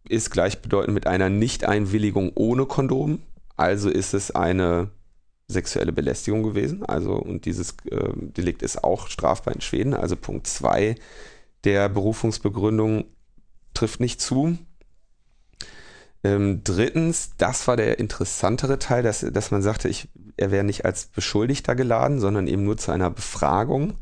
ist 0.07 0.29
gleichbedeutend 0.29 0.93
mit 0.93 1.07
einer 1.07 1.29
Nicht-Einwilligung 1.29 2.31
ohne 2.35 2.65
Kondom. 2.65 3.23
Also 3.57 3.89
ist 3.89 4.13
es 4.13 4.31
eine 4.31 4.91
sexuelle 5.47 5.91
Belästigung 5.91 6.43
gewesen. 6.43 6.85
Also, 6.85 7.13
und 7.13 7.45
dieses 7.45 7.75
äh, 7.89 8.09
Delikt 8.15 8.61
ist 8.61 8.83
auch 8.83 9.07
strafbar 9.07 9.55
in 9.55 9.61
Schweden. 9.61 9.93
Also 9.93 10.15
Punkt 10.15 10.47
2 10.47 10.95
der 11.63 11.89
Berufungsbegründung 11.89 13.05
trifft 13.73 13.99
nicht 13.99 14.21
zu. 14.21 14.57
Ähm, 16.23 16.61
drittens, 16.63 17.31
das 17.37 17.67
war 17.67 17.75
der 17.75 17.99
interessantere 17.99 18.79
Teil, 18.79 19.03
dass, 19.03 19.19
dass 19.21 19.51
man 19.51 19.61
sagte, 19.61 19.89
ich, 19.89 20.07
er 20.37 20.51
wäre 20.51 20.63
nicht 20.63 20.85
als 20.85 21.07
Beschuldigter 21.07 21.75
geladen, 21.75 22.19
sondern 22.19 22.47
eben 22.47 22.63
nur 22.63 22.77
zu 22.77 22.91
einer 22.91 23.09
Befragung. 23.09 23.97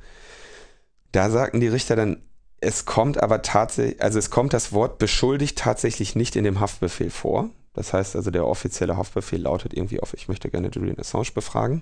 Da 1.12 1.30
sagten 1.30 1.60
die 1.60 1.68
Richter 1.68 1.96
dann, 1.96 2.22
es 2.60 2.86
kommt 2.86 3.22
aber 3.22 3.42
tatsächlich, 3.42 4.01
also 4.01 4.20
es 4.20 4.30
kommt 4.30 4.54
das 4.54 4.72
Wort 4.72 5.00
beschuldigt 5.00 5.58
tatsächlich 5.58 6.16
nicht 6.16 6.36
in 6.36 6.44
dem 6.44 6.60
Haftbefehl 6.60 7.10
vor. 7.10 7.50
Das 7.74 7.92
heißt 7.94 8.16
also, 8.16 8.30
der 8.30 8.46
offizielle 8.46 8.98
Haftbefehl 8.98 9.42
lautet 9.42 9.74
irgendwie 9.74 10.00
auf, 10.00 10.13
ich 10.13 10.28
möchte 10.28 10.50
gerne 10.50 10.70
Julian 10.72 11.00
Assange 11.00 11.32
befragen. 11.34 11.82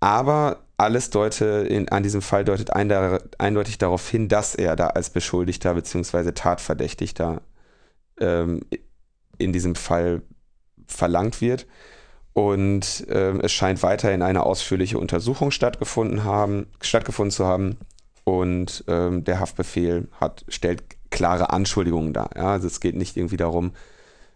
Aber 0.00 0.64
alles 0.76 1.10
deute 1.10 1.44
in, 1.68 1.88
an 1.88 2.02
diesem 2.04 2.22
Fall 2.22 2.44
deutet 2.44 2.70
eindeutig 2.72 3.78
darauf 3.78 4.08
hin, 4.08 4.28
dass 4.28 4.54
er 4.54 4.76
da 4.76 4.88
als 4.88 5.10
Beschuldigter 5.10 5.74
bzw. 5.74 6.32
Tatverdächtigter 6.32 7.42
ähm, 8.20 8.60
in 9.38 9.52
diesem 9.52 9.74
Fall 9.74 10.22
verlangt 10.86 11.40
wird. 11.40 11.66
Und 12.32 13.06
ähm, 13.08 13.40
es 13.40 13.52
scheint 13.52 13.82
weiterhin 13.82 14.22
eine 14.22 14.44
ausführliche 14.44 14.98
Untersuchung 14.98 15.50
stattgefunden, 15.50 16.22
haben, 16.22 16.68
stattgefunden 16.80 17.32
zu 17.32 17.44
haben. 17.44 17.78
Und 18.22 18.84
ähm, 18.86 19.24
der 19.24 19.40
Haftbefehl 19.40 20.06
hat, 20.20 20.44
stellt 20.48 20.84
klare 21.10 21.50
Anschuldigungen 21.50 22.12
dar. 22.12 22.30
Ja? 22.36 22.52
Also 22.52 22.68
es 22.68 22.78
geht 22.78 22.94
nicht 22.94 23.16
irgendwie 23.16 23.38
darum, 23.38 23.72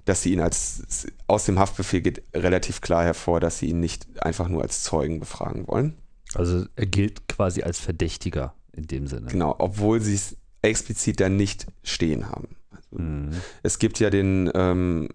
dass 0.04 0.23
sie 0.23 0.32
ihn 0.32 0.40
als, 0.40 1.06
aus 1.26 1.44
dem 1.44 1.59
Haftbefehl 1.59 2.00
geht 2.00 2.23
relativ 2.35 2.80
klar 2.80 3.04
hervor, 3.04 3.40
dass 3.40 3.59
sie 3.59 3.66
ihn 3.66 3.80
nicht 3.80 4.23
einfach 4.23 4.49
nur 4.49 4.62
als 4.62 4.82
Zeugen 4.82 5.21
befragen 5.21 5.66
wollen. 5.68 5.97
Also 6.35 6.66
er 6.76 6.87
gilt 6.87 7.28
quasi 7.28 7.62
als 7.62 7.78
Verdächtiger 7.78 8.54
in 8.73 8.87
dem 8.87 9.06
Sinne. 9.06 9.26
Genau, 9.26 9.54
obwohl 9.59 10.00
sie 10.00 10.14
es 10.14 10.37
explizit 10.62 11.21
dann 11.21 11.37
nicht 11.37 11.66
stehen 11.82 12.28
haben. 12.28 12.56
Mhm. 12.90 13.30
Es 13.62 13.78
gibt 13.78 14.00
ja 14.00 14.11
den, 14.11 14.50
ähm, 14.54 15.09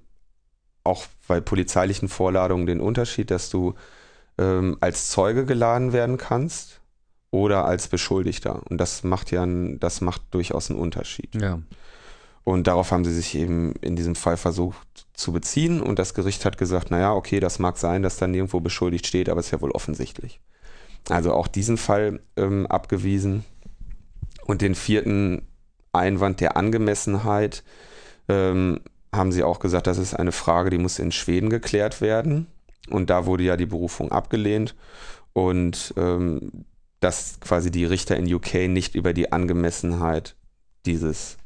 auch 0.84 1.06
bei 1.28 1.42
polizeilichen 1.42 2.08
Vorladungen 2.08 2.66
den 2.66 2.80
Unterschied, 2.80 3.32
dass 3.32 3.50
du 3.50 3.74
ähm, 4.38 4.78
als 4.80 5.10
Zeuge 5.10 5.46
geladen 5.46 5.92
werden 5.94 6.18
kannst 6.18 6.82
oder 7.32 7.66
als 7.66 7.88
Beschuldigter. 7.88 8.62
Und 8.70 8.78
das 8.78 9.04
macht 9.04 9.32
ja, 9.32 9.46
das 9.46 10.02
macht 10.02 10.22
durchaus 10.32 10.70
einen 10.70 10.80
Unterschied. 10.80 11.36
Ja. 11.36 11.60
Und 12.48 12.68
darauf 12.68 12.92
haben 12.92 13.04
sie 13.04 13.12
sich 13.12 13.36
eben 13.36 13.74
in 13.82 13.98
diesem 13.98 14.16
Fall 14.16 14.38
versucht 14.38 15.06
zu 15.12 15.34
beziehen. 15.34 15.82
Und 15.82 16.00
das 16.00 16.14
Gericht 16.14 16.46
hat 16.46 16.58
gesagt, 16.58 16.92
naja, 16.92 17.14
okay, 17.14 17.42
das 17.42 17.60
mag 17.60 17.76
sein, 17.78 18.04
dass 18.04 18.16
da 18.16 18.26
nirgendwo 18.26 18.62
beschuldigt 18.62 19.06
steht, 19.06 19.28
aber 19.28 19.42
es 19.42 19.48
ist 19.48 19.52
ja 19.52 19.60
wohl 19.60 19.72
offensichtlich. 19.72 20.40
Also 21.10 21.34
auch 21.34 21.50
diesen 21.50 21.76
Fall 21.76 22.22
ähm, 22.38 22.66
abgewiesen. 22.68 23.44
Und 24.46 24.62
den 24.62 24.76
vierten 24.76 25.46
Einwand 25.92 26.40
der 26.40 26.56
Angemessenheit 26.56 27.66
ähm, 28.30 28.80
haben 29.14 29.34
sie 29.34 29.44
auch 29.44 29.60
gesagt, 29.60 29.86
das 29.86 29.98
ist 29.98 30.14
eine 30.14 30.32
Frage, 30.32 30.70
die 30.70 30.78
muss 30.78 31.00
in 31.00 31.12
Schweden 31.12 31.50
geklärt 31.50 32.00
werden. 32.00 32.48
Und 32.90 33.10
da 33.10 33.26
wurde 33.26 33.44
ja 33.44 33.58
die 33.58 33.66
Berufung 33.66 34.14
abgelehnt. 34.14 34.74
Und 35.34 35.94
ähm, 35.98 36.64
dass 37.02 37.42
quasi 37.42 37.72
die 37.72 37.84
Richter 37.84 38.16
in 38.16 38.34
UK 38.34 38.70
nicht 38.70 38.96
über 38.96 39.12
die 39.12 39.34
Angemessenheit 39.34 40.38
dieses, 40.86 41.38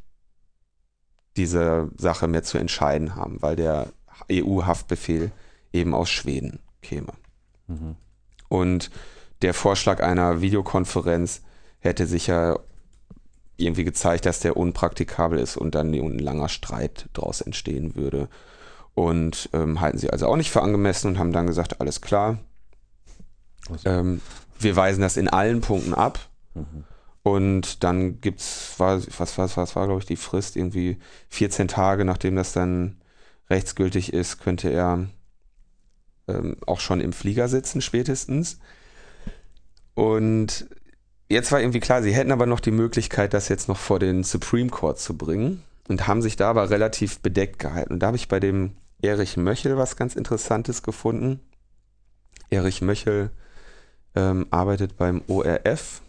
dieser 1.38 1.89
Sache 1.97 2.27
mehr 2.27 2.43
zu 2.43 2.57
entscheiden 2.57 3.15
haben, 3.15 3.41
weil 3.41 3.55
der 3.55 3.88
EU-Haftbefehl 4.31 5.31
eben 5.73 5.93
aus 5.93 6.09
Schweden 6.09 6.59
käme. 6.81 7.13
Mhm. 7.67 7.95
Und 8.50 8.91
der 9.41 9.53
Vorschlag 9.53 10.03
einer 10.03 10.41
Videokonferenz 10.41 11.41
hätte 11.79 12.05
sicher 12.05 12.59
irgendwie 13.57 13.83
gezeigt, 13.83 14.25
dass 14.25 14.39
der 14.39 14.57
unpraktikabel 14.57 15.39
ist 15.39 15.57
und 15.57 15.75
dann 15.75 15.93
ein 15.93 16.19
langer 16.19 16.50
Streit 16.50 17.09
daraus 17.13 17.41
entstehen 17.41 17.95
würde. 17.95 18.27
Und 18.93 19.50
ähm, 19.53 19.79
halten 19.79 19.97
sie 19.97 20.09
also 20.09 20.27
auch 20.27 20.35
nicht 20.35 20.51
für 20.51 20.61
angemessen 20.61 21.07
und 21.07 21.19
haben 21.19 21.31
dann 21.31 21.47
gesagt, 21.47 21.79
alles 21.79 22.01
klar, 22.01 22.39
ähm, 23.85 24.21
wir 24.59 24.75
weisen 24.75 25.01
das 25.01 25.17
in 25.17 25.29
allen 25.29 25.61
Punkten 25.61 25.93
ab. 25.93 26.19
Mhm. 26.53 26.83
Und 27.23 27.83
dann 27.83 28.19
gibt 28.19 28.39
es, 28.39 28.73
was, 28.77 29.07
was, 29.19 29.57
was 29.57 29.75
war, 29.75 29.85
glaube 29.85 29.99
ich, 29.99 30.05
die 30.05 30.15
Frist, 30.15 30.55
irgendwie 30.55 30.97
14 31.29 31.67
Tage, 31.67 32.03
nachdem 32.03 32.35
das 32.35 32.53
dann 32.53 32.97
rechtsgültig 33.49 34.13
ist, 34.13 34.39
könnte 34.39 34.69
er 34.69 35.07
ähm, 36.27 36.57
auch 36.65 36.79
schon 36.79 36.99
im 36.99 37.13
Flieger 37.13 37.47
sitzen, 37.47 37.81
spätestens. 37.81 38.59
Und 39.93 40.67
jetzt 41.29 41.51
war 41.51 41.59
irgendwie 41.59 41.79
klar, 41.79 42.01
sie 42.01 42.13
hätten 42.13 42.31
aber 42.31 42.45
noch 42.47 42.59
die 42.59 42.71
Möglichkeit, 42.71 43.33
das 43.33 43.49
jetzt 43.49 43.67
noch 43.67 43.77
vor 43.77 43.99
den 43.99 44.23
Supreme 44.23 44.69
Court 44.69 44.99
zu 44.99 45.15
bringen 45.15 45.61
und 45.87 46.07
haben 46.07 46.21
sich 46.21 46.37
da 46.37 46.49
aber 46.49 46.69
relativ 46.69 47.19
bedeckt 47.19 47.59
gehalten. 47.59 47.93
Und 47.93 47.99
da 47.99 48.07
habe 48.07 48.17
ich 48.17 48.29
bei 48.29 48.39
dem 48.39 48.77
Erich 49.01 49.37
Möchel 49.37 49.77
was 49.77 49.95
ganz 49.95 50.15
Interessantes 50.15 50.81
gefunden. 50.81 51.39
Erich 52.49 52.81
Möchel 52.81 53.31
ähm, 54.15 54.47
arbeitet 54.49 54.97
beim 54.97 55.21
ORF 55.27 56.01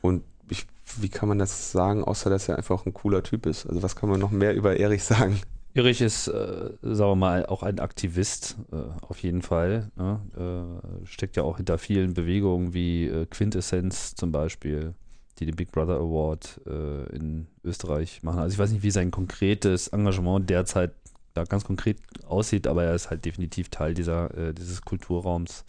und 0.00 0.22
ich, 0.50 0.66
wie 0.98 1.08
kann 1.08 1.28
man 1.28 1.38
das 1.38 1.72
sagen, 1.72 2.04
außer 2.04 2.30
dass 2.30 2.48
er 2.48 2.56
einfach 2.56 2.86
ein 2.86 2.94
cooler 2.94 3.22
Typ 3.22 3.46
ist? 3.46 3.66
Also 3.66 3.82
was 3.82 3.96
kann 3.96 4.08
man 4.08 4.20
noch 4.20 4.30
mehr 4.30 4.54
über 4.54 4.76
Erich 4.76 5.04
sagen? 5.04 5.40
Erich 5.74 6.00
ist, 6.00 6.28
äh, 6.28 6.70
sagen 6.82 7.10
wir 7.10 7.16
mal, 7.16 7.46
auch 7.46 7.62
ein 7.62 7.78
Aktivist, 7.78 8.56
äh, 8.72 8.76
auf 9.02 9.22
jeden 9.22 9.42
Fall. 9.42 9.90
Ne? 9.96 10.20
Äh, 10.36 11.06
steckt 11.06 11.36
ja 11.36 11.42
auch 11.42 11.58
hinter 11.58 11.78
vielen 11.78 12.14
Bewegungen 12.14 12.74
wie 12.74 13.06
äh, 13.06 13.26
Quintessenz 13.26 14.14
zum 14.14 14.32
Beispiel, 14.32 14.94
die 15.38 15.46
den 15.46 15.56
Big 15.56 15.70
Brother 15.70 15.96
Award 15.96 16.60
äh, 16.66 17.14
in 17.14 17.46
Österreich 17.62 18.22
machen. 18.22 18.40
Also 18.40 18.54
ich 18.54 18.58
weiß 18.58 18.72
nicht, 18.72 18.82
wie 18.82 18.90
sein 18.90 19.10
konkretes 19.10 19.88
Engagement 19.88 20.50
derzeit 20.50 20.92
da 21.34 21.44
ganz 21.44 21.64
konkret 21.64 21.98
aussieht, 22.26 22.66
aber 22.66 22.84
er 22.84 22.94
ist 22.94 23.10
halt 23.10 23.24
definitiv 23.24 23.68
Teil 23.68 23.94
dieser, 23.94 24.36
äh, 24.36 24.54
dieses 24.54 24.82
Kulturraums 24.82 25.64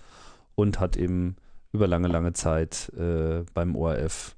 und 0.55 0.79
hat 0.79 0.98
eben 0.98 1.36
über 1.71 1.88
lange, 1.88 2.07
lange 2.07 2.33
Zeit 2.33 2.91
beim 3.53 3.75
ORF 3.75 4.35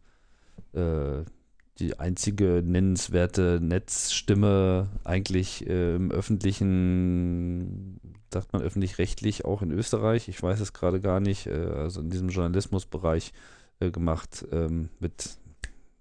die 1.81 2.00
einzige 2.00 2.61
nennenswerte 2.63 3.59
Netzstimme 3.61 4.89
eigentlich 5.03 5.67
äh, 5.67 5.95
im 5.95 6.11
öffentlichen, 6.11 8.00
sagt 8.31 8.53
man 8.53 8.61
öffentlich-rechtlich, 8.61 9.45
auch 9.45 9.61
in 9.61 9.71
Österreich. 9.71 10.27
Ich 10.27 10.41
weiß 10.41 10.59
es 10.59 10.73
gerade 10.73 11.01
gar 11.01 11.19
nicht. 11.19 11.47
Äh, 11.47 11.71
also 11.75 12.01
in 12.01 12.09
diesem 12.09 12.29
Journalismusbereich 12.29 13.33
äh, 13.79 13.89
gemacht 13.89 14.45
ähm, 14.51 14.89
mit, 15.00 15.38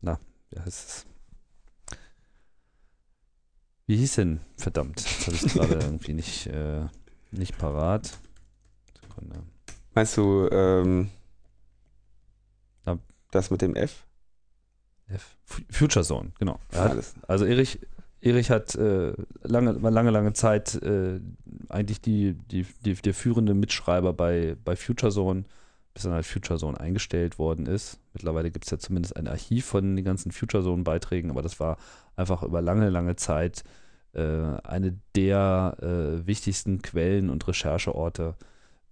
na, 0.03 0.21
wie 0.51 0.61
heißt 0.61 0.89
es? 0.89 1.07
Wie 3.87 3.97
hieß 3.97 4.17
denn? 4.17 4.41
Verdammt, 4.57 5.01
jetzt 5.01 5.27
habe 5.27 5.37
ich 5.37 5.53
gerade 5.53 5.75
irgendwie 5.83 6.13
nicht, 6.13 6.47
äh, 6.47 6.87
nicht 7.31 7.59
parat. 7.59 8.19
Sekunde. 9.01 9.43
Meinst 9.95 10.17
du 10.17 10.49
ähm. 10.53 11.11
Das 13.31 13.51
mit 13.51 13.63
dem 13.63 13.75
F? 13.77 14.07
F. 15.09 15.37
Future 15.71 16.05
Zone, 16.05 16.33
genau. 16.39 16.59
Hat, 16.73 16.97
also 17.27 17.45
Erich, 17.45 17.81
Erich 18.21 18.51
hat 18.51 18.75
äh, 18.75 19.13
lange, 19.43 19.73
lange, 19.73 20.11
lange 20.11 20.33
Zeit 20.33 20.75
äh, 20.83 21.21
eigentlich 21.69 22.01
die, 22.01 22.35
die, 22.35 22.67
die, 22.85 22.95
der 22.95 23.15
führende 23.15 23.55
Mitschreiber 23.55 24.13
bei, 24.13 24.57
bei 24.65 24.77
Future 24.77 25.13
Zone, 25.13 25.45
bis 25.95 26.05
dann 26.05 26.13
halt 26.13 26.27
Future 26.27 26.59
Zone 26.59 26.79
eingestellt 26.79 27.39
worden 27.39 27.67
ist. 27.67 27.99
Mittlerweile 28.13 28.51
gibt 28.51 28.67
es 28.67 28.71
ja 28.71 28.79
zumindest 28.79 29.17
ein 29.17 29.27
Archiv 29.27 29.67
von 29.67 29.97
den 29.97 30.05
ganzen 30.05 30.31
Future 30.31 30.63
Zone-Beiträgen, 30.63 31.31
aber 31.31 31.43
das 31.43 31.59
war 31.59 31.79
einfach 32.17 32.43
über 32.43 32.63
lange, 32.63 32.91
lange 32.91 33.17
Zeit 33.17 33.65
äh, 34.13 34.23
eine 34.23 34.99
der 35.17 35.77
äh, 35.81 36.27
wichtigsten 36.27 36.83
Quellen 36.83 37.31
und 37.31 37.47
Rechercheorte 37.49 38.35
äh, 38.39 38.45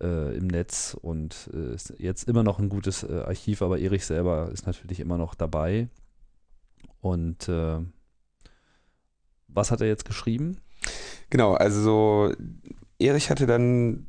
im 0.05 0.47
Netz 0.47 0.97
und 1.01 1.51
äh, 1.53 1.75
ist 1.75 1.95
jetzt 1.99 2.29
immer 2.29 2.43
noch 2.43 2.59
ein 2.59 2.69
gutes 2.69 3.03
äh, 3.03 3.23
Archiv, 3.27 3.63
aber 3.63 3.79
Erich 3.79 4.07
selber 4.07 4.51
ist 4.53 4.67
natürlich 4.67 5.01
immer 5.01 5.19
noch 5.19 5.35
dabei. 5.35 5.89
Und 7.01 7.49
äh, 7.49 7.79
was 9.49 9.71
hat 9.71 9.81
er 9.81 9.89
jetzt 9.89 10.05
geschrieben? 10.05 10.59
Genau, 11.31 11.55
also 11.55 11.81
so, 11.81 12.33
Erich 12.99 13.31
hatte 13.31 13.47
dann 13.47 14.07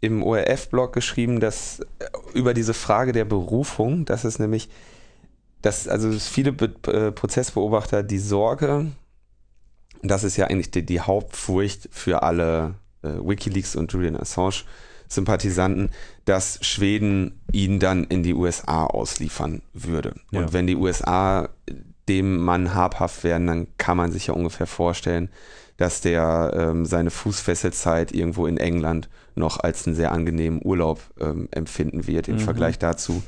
im 0.00 0.22
ORF-Blog 0.22 0.92
geschrieben, 0.92 1.40
dass 1.40 1.80
äh, 1.80 1.84
über 2.34 2.54
diese 2.54 2.74
Frage 2.74 3.12
der 3.12 3.24
Berufung, 3.24 4.04
dass 4.06 4.24
es 4.24 4.38
nämlich, 4.38 4.70
dass 5.62 5.86
also 5.86 6.10
viele 6.12 6.52
Be 6.52 6.74
äh, 6.90 7.12
Prozessbeobachter 7.12 8.02
die 8.02 8.18
Sorge, 8.18 8.86
das 10.02 10.24
ist 10.24 10.36
ja 10.36 10.46
eigentlich 10.46 10.70
die, 10.70 10.84
die 10.84 11.00
Hauptfurcht 11.00 11.88
für 11.92 12.22
alle 12.22 12.74
äh, 13.02 13.08
WikiLeaks 13.08 13.76
und 13.76 13.92
Julian 13.92 14.16
Assange 14.16 14.64
Sympathisanten, 15.10 15.90
dass 16.24 16.64
Schweden 16.64 17.40
ihn 17.52 17.80
dann 17.80 18.04
in 18.04 18.22
die 18.22 18.34
USA 18.34 18.86
ausliefern 18.86 19.62
würde. 19.74 20.14
Ja. 20.30 20.40
Und 20.40 20.52
wenn 20.52 20.66
die 20.66 20.76
USA 20.76 21.50
dem 22.08 22.38
Mann 22.38 22.74
habhaft 22.74 23.24
werden, 23.24 23.46
dann 23.46 23.66
kann 23.76 23.96
man 23.96 24.12
sich 24.12 24.28
ja 24.28 24.34
ungefähr 24.34 24.66
vorstellen, 24.66 25.28
dass 25.76 26.00
der 26.00 26.52
ähm, 26.54 26.84
seine 26.84 27.10
Fußfesselzeit 27.10 28.12
irgendwo 28.12 28.46
in 28.46 28.58
England 28.58 29.08
noch 29.34 29.58
als 29.60 29.86
einen 29.86 29.96
sehr 29.96 30.12
angenehmen 30.12 30.60
Urlaub 30.62 31.00
ähm, 31.18 31.48
empfinden 31.52 32.06
wird, 32.06 32.28
im 32.28 32.36
Mhm. 32.36 32.40
Vergleich 32.40 32.78
dazu, 32.78 33.22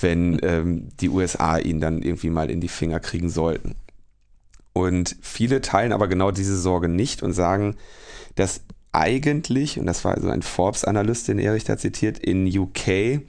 wenn 0.00 0.38
ähm, 0.42 0.88
die 1.00 1.10
USA 1.10 1.58
ihn 1.58 1.80
dann 1.80 2.02
irgendwie 2.02 2.30
mal 2.30 2.50
in 2.50 2.60
die 2.60 2.68
Finger 2.68 2.98
kriegen 2.98 3.28
sollten. 3.28 3.74
Und 4.72 5.16
viele 5.20 5.60
teilen 5.60 5.92
aber 5.92 6.08
genau 6.08 6.30
diese 6.30 6.56
Sorge 6.56 6.88
nicht 6.88 7.22
und 7.22 7.32
sagen, 7.32 7.76
dass 8.36 8.62
eigentlich, 8.92 9.78
und 9.78 9.86
das 9.86 10.04
war 10.04 10.14
also 10.14 10.28
ein 10.28 10.42
Forbes-Analyst, 10.42 11.28
den 11.28 11.38
Erich 11.38 11.64
da 11.64 11.76
zitiert, 11.76 12.18
in 12.18 12.46
UK 12.46 13.22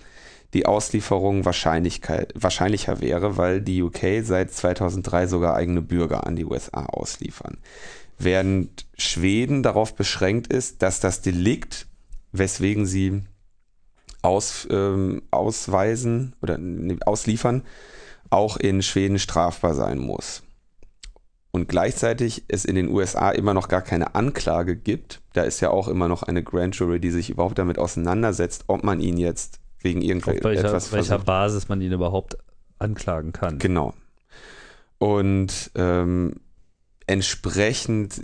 die 0.53 0.65
Auslieferung 0.65 1.45
wahrscheinlicher 1.45 3.01
wäre, 3.01 3.37
weil 3.37 3.61
die 3.61 3.83
UK 3.83 4.23
seit 4.23 4.51
2003 4.51 5.27
sogar 5.27 5.55
eigene 5.55 5.81
Bürger 5.81 6.25
an 6.25 6.35
die 6.35 6.45
USA 6.45 6.85
ausliefern. 6.85 7.57
Während 8.17 8.87
Schweden 8.97 9.61
darauf 9.63 9.95
beschränkt 9.95 10.51
ist, 10.51 10.81
dass 10.81 10.99
das 10.99 11.21
Delikt, 11.21 11.87
weswegen 12.31 12.85
sie 12.85 13.21
aus, 14.21 14.67
ähm, 14.71 15.21
ausweisen 15.31 16.35
oder 16.41 16.59
ausliefern, 17.05 17.63
auch 18.29 18.57
in 18.57 18.81
Schweden 18.81 19.19
strafbar 19.19 19.73
sein 19.73 19.99
muss. 19.99 20.43
Und 21.51 21.67
gleichzeitig 21.67 22.45
es 22.47 22.63
in 22.63 22.75
den 22.75 22.89
USA 22.89 23.31
immer 23.31 23.55
noch 23.55 23.69
gar 23.69 23.81
keine 23.81 24.13
Anklage 24.13 24.75
gibt. 24.75 25.21
Da 25.33 25.41
ist 25.41 25.61
ja 25.61 25.71
auch 25.71 25.87
immer 25.87 26.07
noch 26.07 26.21
eine 26.21 26.43
Grand 26.43 26.75
Jury, 26.75 26.99
die 26.99 27.09
sich 27.09 27.31
überhaupt 27.31 27.57
damit 27.57 27.79
auseinandersetzt, 27.79 28.65
ob 28.67 28.83
man 28.83 28.99
ihn 28.99 29.17
jetzt 29.17 29.59
wegen 29.79 30.01
irgendetwas 30.01 30.43
welcher, 30.43 30.63
welcher 30.71 31.07
versucht. 31.07 31.25
Basis 31.25 31.69
man 31.69 31.81
ihn 31.81 31.91
überhaupt 31.91 32.37
anklagen 32.77 33.31
kann. 33.31 33.57
Genau. 33.57 33.93
Und 34.99 35.71
ähm, 35.75 36.35
entsprechend 37.07 38.21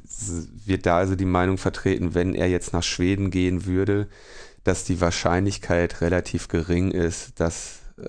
wird 0.66 0.86
da 0.86 0.98
also 0.98 1.16
die 1.16 1.26
Meinung 1.26 1.58
vertreten, 1.58 2.14
wenn 2.14 2.36
er 2.36 2.48
jetzt 2.50 2.74
nach 2.74 2.84
Schweden 2.84 3.32
gehen 3.32 3.66
würde, 3.66 4.08
dass 4.64 4.84
die 4.84 5.02
Wahrscheinlichkeit 5.02 6.02
relativ 6.02 6.48
gering 6.48 6.92
ist, 6.92 7.40
dass 7.40 7.80
äh, 7.98 8.08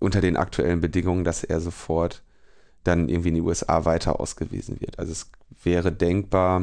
unter 0.00 0.20
den 0.20 0.36
aktuellen 0.36 0.80
Bedingungen, 0.80 1.24
dass 1.24 1.44
er 1.44 1.60
sofort 1.60 2.23
dann 2.84 3.08
irgendwie 3.08 3.30
in 3.30 3.34
die 3.34 3.40
USA 3.40 3.84
weiter 3.84 4.20
ausgewiesen 4.20 4.80
wird. 4.80 4.98
Also 4.98 5.12
es 5.12 5.30
wäre 5.62 5.90
denkbar, 5.90 6.62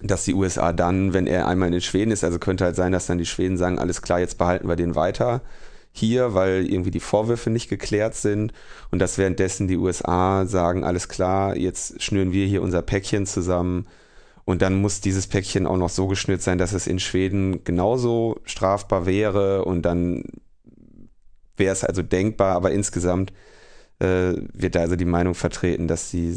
dass 0.00 0.24
die 0.24 0.34
USA 0.34 0.72
dann, 0.72 1.12
wenn 1.12 1.26
er 1.26 1.48
einmal 1.48 1.72
in 1.72 1.80
Schweden 1.80 2.10
ist, 2.10 2.24
also 2.24 2.38
könnte 2.38 2.64
halt 2.64 2.76
sein, 2.76 2.92
dass 2.92 3.06
dann 3.06 3.18
die 3.18 3.26
Schweden 3.26 3.56
sagen, 3.56 3.78
alles 3.78 4.02
klar, 4.02 4.20
jetzt 4.20 4.38
behalten 4.38 4.68
wir 4.68 4.76
den 4.76 4.94
weiter 4.94 5.42
hier, 5.92 6.34
weil 6.34 6.70
irgendwie 6.70 6.90
die 6.90 7.00
Vorwürfe 7.00 7.50
nicht 7.50 7.68
geklärt 7.68 8.14
sind 8.14 8.52
und 8.90 9.00
dass 9.00 9.18
währenddessen 9.18 9.66
die 9.66 9.76
USA 9.76 10.46
sagen, 10.46 10.84
alles 10.84 11.08
klar, 11.08 11.56
jetzt 11.56 12.00
schnüren 12.02 12.32
wir 12.32 12.46
hier 12.46 12.62
unser 12.62 12.82
Päckchen 12.82 13.26
zusammen 13.26 13.86
und 14.44 14.62
dann 14.62 14.80
muss 14.80 15.00
dieses 15.00 15.26
Päckchen 15.26 15.66
auch 15.66 15.76
noch 15.76 15.88
so 15.90 16.06
geschnürt 16.06 16.42
sein, 16.42 16.58
dass 16.58 16.72
es 16.72 16.86
in 16.86 17.00
Schweden 17.00 17.64
genauso 17.64 18.40
strafbar 18.44 19.06
wäre 19.06 19.64
und 19.64 19.82
dann 19.82 20.22
wäre 21.56 21.72
es 21.72 21.82
also 21.82 22.02
denkbar, 22.02 22.54
aber 22.54 22.70
insgesamt 22.70 23.32
wird 24.00 24.74
da 24.74 24.80
also 24.80 24.96
die 24.96 25.04
Meinung 25.04 25.34
vertreten, 25.34 25.88
dass 25.88 26.10
die 26.10 26.36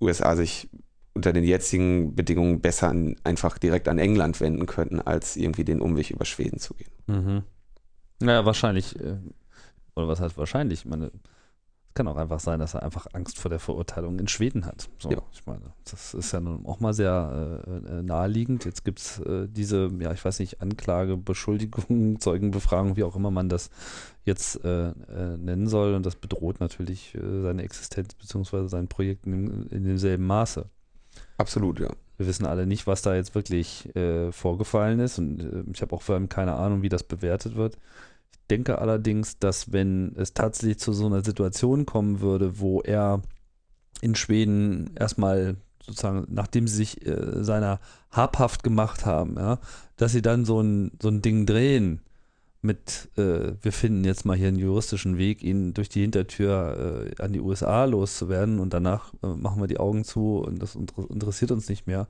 USA 0.00 0.36
sich 0.36 0.68
unter 1.14 1.32
den 1.32 1.44
jetzigen 1.44 2.14
Bedingungen 2.14 2.60
besser 2.60 2.88
an, 2.88 3.16
einfach 3.24 3.58
direkt 3.58 3.88
an 3.88 3.98
England 3.98 4.40
wenden 4.40 4.66
könnten, 4.66 5.00
als 5.00 5.36
irgendwie 5.36 5.64
den 5.64 5.80
Umweg 5.80 6.10
über 6.10 6.26
Schweden 6.26 6.58
zu 6.58 6.74
gehen. 6.74 6.92
Mhm. 7.06 7.42
Naja, 8.20 8.44
wahrscheinlich, 8.44 8.94
äh, 9.00 9.16
oder 9.94 10.08
was 10.08 10.20
heißt 10.20 10.36
wahrscheinlich? 10.36 10.80
Ich 10.80 10.84
meine, 10.84 11.10
kann 11.96 12.06
auch 12.06 12.16
einfach 12.16 12.38
sein, 12.38 12.60
dass 12.60 12.74
er 12.74 12.84
einfach 12.84 13.06
Angst 13.14 13.38
vor 13.40 13.48
der 13.48 13.58
Verurteilung 13.58 14.20
in 14.20 14.28
Schweden 14.28 14.66
hat. 14.66 14.88
So, 14.98 15.10
Ja. 15.10 15.22
ich 15.32 15.44
meine, 15.46 15.72
das 15.90 16.14
ist 16.14 16.30
ja 16.30 16.40
nun 16.40 16.64
auch 16.66 16.78
mal 16.78 16.92
sehr 16.94 17.64
äh, 17.66 17.70
äh, 17.98 18.02
naheliegend. 18.02 18.64
Jetzt 18.64 18.84
gibt 18.84 19.00
es 19.00 19.18
äh, 19.20 19.48
diese, 19.48 19.90
ja, 19.98 20.12
ich 20.12 20.24
weiß 20.24 20.38
nicht, 20.38 20.60
Anklage, 20.60 21.16
Beschuldigung, 21.16 22.20
Zeugenbefragung, 22.20 22.96
wie 22.96 23.02
auch 23.02 23.16
immer 23.16 23.32
man 23.32 23.48
das 23.48 23.70
jetzt 24.24 24.64
äh, 24.64 24.90
äh, 24.90 25.36
nennen 25.38 25.66
soll. 25.66 25.94
Und 25.94 26.06
das 26.06 26.14
bedroht 26.14 26.60
natürlich 26.60 27.14
äh, 27.16 27.42
seine 27.42 27.62
Existenz 27.64 28.14
bzw. 28.14 28.68
sein 28.68 28.86
Projekt 28.86 29.26
in, 29.26 29.66
in 29.70 29.84
demselben 29.84 30.26
Maße. 30.26 30.66
Absolut, 31.38 31.80
ja. 31.80 31.90
Wir 32.18 32.26
wissen 32.26 32.46
alle 32.46 32.66
nicht, 32.66 32.86
was 32.86 33.02
da 33.02 33.14
jetzt 33.14 33.34
wirklich 33.34 33.90
vorgefallen 34.30 35.00
ist 35.00 35.18
und 35.18 35.66
ich 35.74 35.82
habe 35.82 35.94
auch 35.94 36.00
vor 36.00 36.14
allem 36.14 36.30
keine 36.30 36.54
Ahnung, 36.54 36.80
wie 36.80 36.88
das 36.88 37.02
bewertet 37.02 37.56
wird. 37.56 37.76
Denke 38.50 38.78
allerdings, 38.78 39.38
dass 39.38 39.72
wenn 39.72 40.14
es 40.16 40.32
tatsächlich 40.32 40.78
zu 40.78 40.92
so 40.92 41.06
einer 41.06 41.24
Situation 41.24 41.86
kommen 41.86 42.20
würde, 42.20 42.60
wo 42.60 42.80
er 42.80 43.22
in 44.00 44.14
Schweden 44.14 44.90
erstmal 44.94 45.56
sozusagen, 45.82 46.26
nachdem 46.28 46.68
sie 46.68 46.76
sich 46.76 47.06
äh, 47.06 47.42
seiner 47.42 47.80
habhaft 48.10 48.62
gemacht 48.62 49.06
haben, 49.06 49.36
ja, 49.36 49.58
dass 49.96 50.12
sie 50.12 50.22
dann 50.22 50.44
so 50.44 50.60
ein, 50.60 50.92
so 51.00 51.08
ein 51.08 51.22
Ding 51.22 51.46
drehen 51.46 52.00
mit, 52.62 53.08
äh, 53.16 53.54
wir 53.62 53.72
finden 53.72 54.04
jetzt 54.04 54.24
mal 54.24 54.36
hier 54.36 54.48
einen 54.48 54.58
juristischen 54.58 55.18
Weg, 55.18 55.42
ihn 55.42 55.72
durch 55.74 55.88
die 55.88 56.00
Hintertür 56.02 57.06
äh, 57.18 57.22
an 57.22 57.32
die 57.32 57.40
USA 57.40 57.84
loszuwerden 57.84 58.58
und 58.58 58.74
danach 58.74 59.12
äh, 59.22 59.28
machen 59.28 59.60
wir 59.60 59.68
die 59.68 59.78
Augen 59.78 60.04
zu 60.04 60.38
und 60.38 60.60
das 60.60 60.74
inter 60.74 61.08
interessiert 61.08 61.52
uns 61.52 61.68
nicht 61.68 61.86
mehr. 61.86 62.08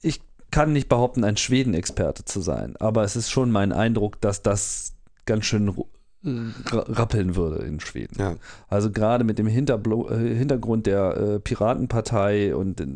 Ich 0.00 0.20
kann 0.54 0.72
nicht 0.72 0.88
behaupten, 0.88 1.24
ein 1.24 1.36
Schweden-Experte 1.36 2.24
zu 2.24 2.40
sein, 2.40 2.76
aber 2.78 3.02
es 3.02 3.16
ist 3.16 3.28
schon 3.28 3.50
mein 3.50 3.72
Eindruck, 3.72 4.20
dass 4.20 4.40
das 4.40 4.94
ganz 5.26 5.46
schön 5.46 5.68
ra- 5.68 6.86
rappeln 6.86 7.34
würde 7.34 7.64
in 7.64 7.80
Schweden. 7.80 8.16
Ja. 8.20 8.36
Also 8.68 8.92
gerade 8.92 9.24
mit 9.24 9.40
dem 9.40 9.48
Hinterblo 9.48 10.08
äh, 10.08 10.34
Hintergrund 10.36 10.86
der 10.86 11.16
äh, 11.16 11.40
Piratenpartei 11.40 12.54
und 12.54 12.80
äh, 12.80 12.86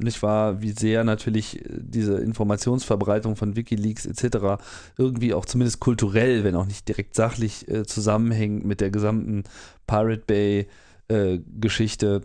nicht 0.00 0.22
wahr, 0.22 0.62
wie 0.62 0.70
sehr 0.70 1.04
natürlich 1.04 1.60
äh, 1.62 1.68
diese 1.78 2.14
Informationsverbreitung 2.18 3.36
von 3.36 3.54
Wikileaks 3.54 4.06
etc. 4.06 4.62
irgendwie 4.96 5.34
auch 5.34 5.44
zumindest 5.44 5.80
kulturell, 5.80 6.42
wenn 6.42 6.56
auch 6.56 6.66
nicht 6.66 6.88
direkt 6.88 7.14
sachlich 7.14 7.68
äh, 7.68 7.84
zusammenhängt 7.84 8.64
mit 8.64 8.80
der 8.80 8.90
gesamten 8.90 9.44
Pirate 9.86 10.22
Bay 10.26 10.68
äh, 11.08 11.38
Geschichte. 11.60 12.22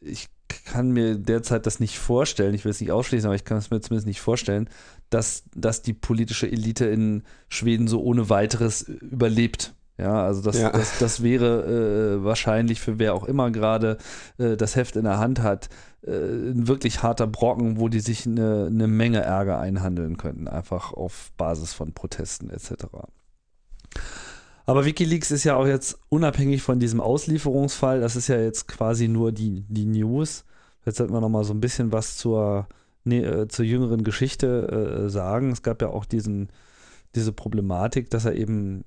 Ich 0.00 0.28
kann 0.64 0.90
mir 0.90 1.16
derzeit 1.16 1.66
das 1.66 1.80
nicht 1.80 1.98
vorstellen, 1.98 2.54
ich 2.54 2.64
will 2.64 2.70
es 2.70 2.80
nicht 2.80 2.92
ausschließen, 2.92 3.26
aber 3.26 3.34
ich 3.34 3.44
kann 3.44 3.58
es 3.58 3.70
mir 3.70 3.80
zumindest 3.80 4.06
nicht 4.06 4.20
vorstellen, 4.20 4.68
dass, 5.10 5.44
dass 5.54 5.82
die 5.82 5.92
politische 5.92 6.50
Elite 6.50 6.86
in 6.86 7.22
Schweden 7.48 7.88
so 7.88 8.02
ohne 8.02 8.28
weiteres 8.30 8.82
überlebt. 8.82 9.74
Ja, 9.98 10.24
also 10.24 10.40
das, 10.40 10.58
Ja. 10.58 10.70
das, 10.70 10.98
das 10.98 11.22
wäre 11.22 12.18
äh, 12.20 12.24
wahrscheinlich 12.24 12.80
für 12.80 12.98
wer 12.98 13.12
auch 13.14 13.24
immer 13.24 13.50
gerade 13.50 13.98
äh, 14.38 14.56
das 14.56 14.74
Heft 14.74 14.96
in 14.96 15.04
der 15.04 15.18
Hand 15.18 15.42
hat, 15.42 15.68
äh, 16.02 16.10
ein 16.10 16.68
wirklich 16.68 17.02
harter 17.02 17.26
Brocken, 17.26 17.78
wo 17.78 17.88
die 17.88 18.00
sich 18.00 18.24
eine, 18.26 18.68
eine 18.70 18.86
Menge 18.88 19.20
Ärger 19.20 19.58
einhandeln 19.58 20.16
könnten, 20.16 20.48
einfach 20.48 20.94
auf 20.94 21.32
Basis 21.36 21.74
von 21.74 21.92
Protesten 21.92 22.48
etc. 22.48 22.86
Aber 24.70 24.84
Wikileaks 24.84 25.32
ist 25.32 25.42
ja 25.42 25.56
auch 25.56 25.66
jetzt 25.66 25.98
unabhängig 26.10 26.62
von 26.62 26.78
diesem 26.78 27.00
Auslieferungsfall, 27.00 27.98
das 27.98 28.14
ist 28.14 28.28
ja 28.28 28.38
jetzt 28.40 28.68
quasi 28.68 29.08
nur 29.08 29.32
die, 29.32 29.64
die 29.68 29.84
News. 29.84 30.44
Jetzt 30.86 30.98
sollten 30.98 31.12
wir 31.12 31.20
noch 31.20 31.28
mal 31.28 31.42
so 31.42 31.52
ein 31.52 31.60
bisschen 31.60 31.90
was 31.90 32.16
zur, 32.16 32.68
nee, 33.02 33.18
äh, 33.18 33.48
zur 33.48 33.64
jüngeren 33.64 34.04
Geschichte 34.04 34.68
äh, 35.06 35.10
sagen. 35.10 35.50
Es 35.50 35.64
gab 35.64 35.82
ja 35.82 35.88
auch 35.88 36.04
diesen, 36.04 36.50
diese 37.16 37.32
Problematik, 37.32 38.10
dass 38.10 38.26
er 38.26 38.36
eben 38.36 38.84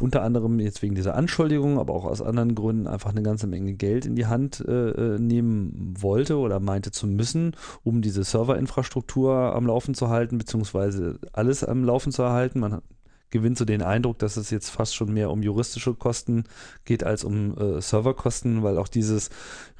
unter 0.00 0.22
anderem 0.22 0.58
jetzt 0.58 0.82
wegen 0.82 0.96
dieser 0.96 1.14
Anschuldigung, 1.14 1.78
aber 1.78 1.94
auch 1.94 2.06
aus 2.06 2.20
anderen 2.22 2.56
Gründen 2.56 2.88
einfach 2.88 3.10
eine 3.10 3.22
ganze 3.22 3.46
Menge 3.46 3.74
Geld 3.74 4.06
in 4.06 4.16
die 4.16 4.26
Hand 4.26 4.64
äh, 4.66 4.90
äh, 4.90 5.18
nehmen 5.20 5.94
wollte 5.96 6.38
oder 6.38 6.58
meinte 6.58 6.90
zu 6.90 7.06
müssen, 7.06 7.54
um 7.84 8.02
diese 8.02 8.24
Serverinfrastruktur 8.24 9.32
am 9.54 9.64
Laufen 9.64 9.94
zu 9.94 10.08
halten, 10.08 10.38
beziehungsweise 10.38 11.20
alles 11.32 11.62
am 11.62 11.84
Laufen 11.84 12.10
zu 12.10 12.22
erhalten. 12.22 12.58
Man 12.58 12.72
hat- 12.72 12.82
gewinnt 13.30 13.58
so 13.58 13.64
den 13.64 13.82
Eindruck, 13.82 14.18
dass 14.18 14.36
es 14.36 14.50
jetzt 14.50 14.70
fast 14.70 14.94
schon 14.94 15.12
mehr 15.12 15.30
um 15.30 15.42
juristische 15.42 15.94
Kosten 15.94 16.44
geht 16.84 17.04
als 17.04 17.24
um 17.24 17.56
äh, 17.56 17.80
Serverkosten, 17.80 18.62
weil 18.62 18.78
auch 18.78 18.88
dieses 18.88 19.30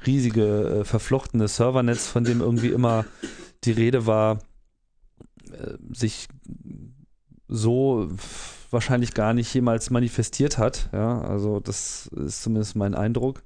riesige 0.05 0.79
äh, 0.81 0.83
verflochtene 0.85 1.47
Servernetz, 1.47 2.07
von 2.07 2.23
dem 2.23 2.41
irgendwie 2.41 2.69
immer 2.69 3.05
die 3.63 3.71
Rede 3.71 4.05
war, 4.05 4.39
äh, 5.51 5.75
sich 5.93 6.27
so 7.47 8.09
wahrscheinlich 8.69 9.13
gar 9.13 9.33
nicht 9.33 9.53
jemals 9.53 9.89
manifestiert 9.89 10.57
hat. 10.57 10.89
Ja, 10.93 11.21
also 11.21 11.59
das 11.59 12.07
ist 12.07 12.43
zumindest 12.43 12.75
mein 12.75 12.95
Eindruck, 12.95 13.43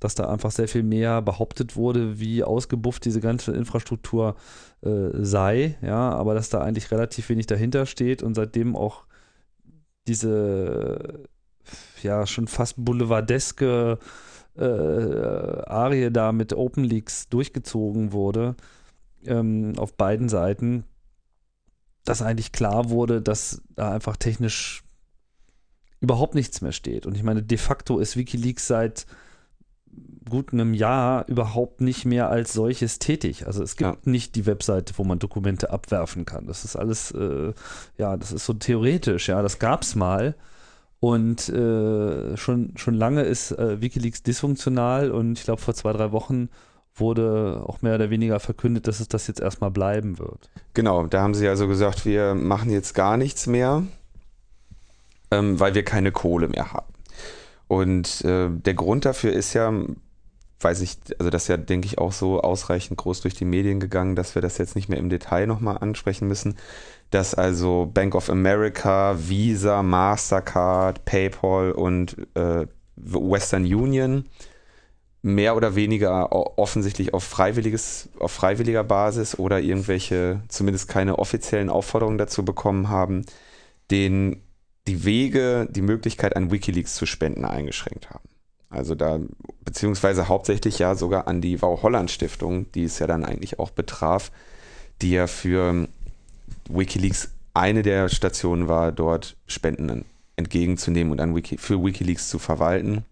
dass 0.00 0.16
da 0.16 0.28
einfach 0.28 0.50
sehr 0.50 0.68
viel 0.68 0.82
mehr 0.82 1.22
behauptet 1.22 1.76
wurde, 1.76 2.18
wie 2.18 2.42
ausgebufft 2.42 3.04
diese 3.04 3.20
ganze 3.20 3.52
Infrastruktur 3.52 4.34
äh, 4.82 5.10
sei. 5.12 5.78
Ja, 5.82 6.10
aber 6.10 6.34
dass 6.34 6.50
da 6.50 6.60
eigentlich 6.60 6.90
relativ 6.90 7.28
wenig 7.28 7.46
dahinter 7.46 7.86
steht 7.86 8.22
und 8.22 8.34
seitdem 8.34 8.74
auch 8.74 9.06
diese 10.06 11.24
ja 12.02 12.26
schon 12.26 12.46
fast 12.46 12.76
boulevardeske 12.78 13.98
äh, 14.56 14.62
Arie 14.62 16.10
da 16.10 16.32
mit 16.32 16.52
Open 16.52 16.84
Leaks 16.84 17.28
durchgezogen 17.28 18.12
wurde 18.12 18.56
ähm, 19.26 19.74
auf 19.76 19.94
beiden 19.94 20.28
Seiten, 20.28 20.84
dass 22.04 22.22
eigentlich 22.22 22.52
klar 22.52 22.90
wurde, 22.90 23.20
dass 23.20 23.62
da 23.74 23.92
einfach 23.92 24.16
technisch 24.16 24.82
überhaupt 26.00 26.34
nichts 26.34 26.60
mehr 26.60 26.72
steht. 26.72 27.06
Und 27.06 27.16
ich 27.16 27.22
meine, 27.22 27.42
de 27.42 27.58
facto 27.58 27.98
ist 27.98 28.16
Wikileaks 28.16 28.66
seit 28.66 29.06
gut 30.28 30.52
einem 30.52 30.74
Jahr 30.74 31.26
überhaupt 31.28 31.80
nicht 31.80 32.04
mehr 32.04 32.28
als 32.30 32.52
solches 32.52 32.98
tätig. 32.98 33.46
Also 33.46 33.62
es 33.62 33.76
gibt 33.76 33.90
Ja. 33.90 34.10
nicht 34.10 34.34
die 34.34 34.46
Webseite, 34.46 34.94
wo 34.96 35.04
man 35.04 35.18
Dokumente 35.18 35.70
abwerfen 35.70 36.24
kann. 36.24 36.46
Das 36.46 36.64
ist 36.64 36.76
alles, 36.76 37.10
äh, 37.12 37.52
ja, 37.98 38.16
das 38.16 38.32
ist 38.32 38.44
so 38.46 38.52
theoretisch, 38.52 39.28
ja, 39.28 39.42
das 39.42 39.58
gab 39.58 39.82
es 39.82 39.94
mal. 39.94 40.34
Und 40.98 41.48
äh, 41.50 42.36
schon, 42.36 42.72
schon 42.76 42.94
lange 42.94 43.22
ist 43.22 43.52
äh, 43.52 43.80
Wikileaks 43.80 44.22
dysfunktional 44.22 45.10
und 45.10 45.38
ich 45.38 45.44
glaube, 45.44 45.60
vor 45.60 45.74
zwei, 45.74 45.92
drei 45.92 46.10
Wochen 46.10 46.48
wurde 46.94 47.62
auch 47.66 47.82
mehr 47.82 47.96
oder 47.96 48.08
weniger 48.08 48.40
verkündet, 48.40 48.88
dass 48.88 49.00
es 49.00 49.08
das 49.08 49.26
jetzt 49.26 49.40
erstmal 49.40 49.70
bleiben 49.70 50.18
wird. 50.18 50.48
Genau, 50.72 51.06
da 51.06 51.20
haben 51.20 51.34
sie 51.34 51.46
also 51.46 51.68
gesagt, 51.68 52.06
wir 52.06 52.34
machen 52.34 52.70
jetzt 52.70 52.94
gar 52.94 53.18
nichts 53.18 53.46
mehr, 53.46 53.82
ähm, 55.30 55.60
weil 55.60 55.74
wir 55.74 55.84
keine 55.84 56.12
Kohle 56.12 56.48
mehr 56.48 56.72
haben. 56.72 56.86
Und 57.68 58.24
äh, 58.24 58.48
der 58.50 58.74
Grund 58.74 59.04
dafür 59.04 59.32
ist 59.32 59.52
ja, 59.52 59.72
weiß 60.60 60.80
ich, 60.80 60.96
also 61.18 61.30
das 61.30 61.42
ist 61.42 61.48
ja, 61.48 61.56
denke 61.56 61.86
ich, 61.86 61.98
auch 61.98 62.12
so 62.12 62.40
ausreichend 62.40 62.98
groß 62.98 63.20
durch 63.20 63.34
die 63.34 63.44
Medien 63.44 63.80
gegangen, 63.80 64.16
dass 64.16 64.34
wir 64.34 64.42
das 64.42 64.58
jetzt 64.58 64.74
nicht 64.76 64.88
mehr 64.88 64.98
im 64.98 65.10
Detail 65.10 65.46
nochmal 65.46 65.78
ansprechen 65.78 66.28
müssen, 66.28 66.56
dass 67.10 67.34
also 67.34 67.90
Bank 67.92 68.14
of 68.14 68.30
America, 68.30 69.16
Visa, 69.18 69.82
Mastercard, 69.82 71.04
PayPal 71.04 71.72
und 71.72 72.16
äh, 72.34 72.66
Western 72.96 73.64
Union 73.64 74.24
mehr 75.22 75.56
oder 75.56 75.74
weniger 75.74 76.32
offensichtlich 76.58 77.12
auf 77.12 77.24
freiwilliges, 77.24 78.08
auf 78.20 78.32
freiwilliger 78.32 78.84
Basis 78.84 79.38
oder 79.38 79.60
irgendwelche, 79.60 80.40
zumindest 80.48 80.88
keine 80.88 81.18
offiziellen 81.18 81.68
Aufforderungen 81.68 82.16
dazu 82.16 82.44
bekommen 82.44 82.88
haben, 82.88 83.26
den 83.90 84.42
die 84.86 85.04
Wege, 85.04 85.66
die 85.68 85.82
Möglichkeit 85.82 86.36
an 86.36 86.52
Wikileaks 86.52 86.94
zu 86.94 87.06
spenden 87.06 87.44
eingeschränkt 87.44 88.10
haben. 88.10 88.35
Also 88.68 88.94
da, 88.94 89.20
beziehungsweise 89.64 90.28
hauptsächlich 90.28 90.78
ja 90.78 90.94
sogar 90.94 91.28
an 91.28 91.40
die 91.40 91.60
Wow 91.62 91.82
Holland 91.82 92.10
Stiftung, 92.10 92.70
die 92.72 92.84
es 92.84 92.98
ja 92.98 93.06
dann 93.06 93.24
eigentlich 93.24 93.58
auch 93.58 93.70
betraf, 93.70 94.32
die 95.02 95.12
ja 95.12 95.26
für 95.26 95.88
Wikileaks 96.68 97.30
eine 97.54 97.82
der 97.82 98.08
Stationen 98.08 98.68
war, 98.68 98.92
dort 98.92 99.36
Spenden 99.46 100.04
entgegenzunehmen 100.36 101.12
und 101.12 101.20
an 101.20 101.34
Wiki, 101.34 101.58
für 101.58 101.82
Wikileaks 101.82 102.28
zu 102.28 102.38
verwalten. 102.38 103.04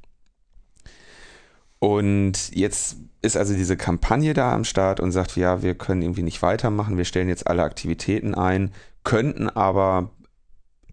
Und 1.78 2.54
jetzt 2.54 2.96
ist 3.22 3.36
also 3.36 3.54
diese 3.54 3.76
Kampagne 3.76 4.34
da 4.34 4.52
am 4.52 4.64
Start 4.64 5.00
und 5.00 5.12
sagt, 5.12 5.36
ja, 5.36 5.62
wir 5.62 5.74
können 5.74 6.02
irgendwie 6.02 6.22
nicht 6.22 6.42
weitermachen, 6.42 6.98
wir 6.98 7.04
stellen 7.04 7.28
jetzt 7.28 7.46
alle 7.46 7.62
Aktivitäten 7.62 8.34
ein, 8.34 8.72
könnten 9.02 9.48
aber 9.48 10.10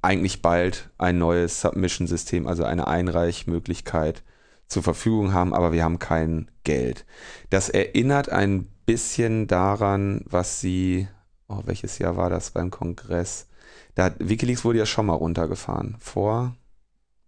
eigentlich 0.02 0.42
bald 0.42 0.90
ein 0.98 1.18
neues 1.18 1.62
Submission-System, 1.62 2.48
also 2.48 2.64
eine 2.64 2.88
Einreichmöglichkeit 2.88 4.24
zur 4.72 4.84
Verfügung 4.84 5.34
haben, 5.34 5.54
aber 5.54 5.74
wir 5.74 5.84
haben 5.84 6.00
kein 6.00 6.50
Geld. 6.64 7.06
Das 7.50 7.68
erinnert 7.68 8.30
ein 8.30 8.70
bisschen 8.86 9.48
daran, 9.48 10.24
was 10.26 10.62
sie, 10.62 11.10
oh, 11.50 11.60
welches 11.66 12.00
Jahr 12.00 12.16
war 12.16 12.30
das 12.30 12.52
beim 12.52 12.72
Kongress? 12.72 13.48
Da 13.96 14.14
Wikileaks 14.20 14.64
wurde 14.64 14.80
ja 14.80 14.86
schon 14.86 15.08
mal 15.08 15.16
runtergefahren. 15.16 15.98
Vor, 16.00 16.56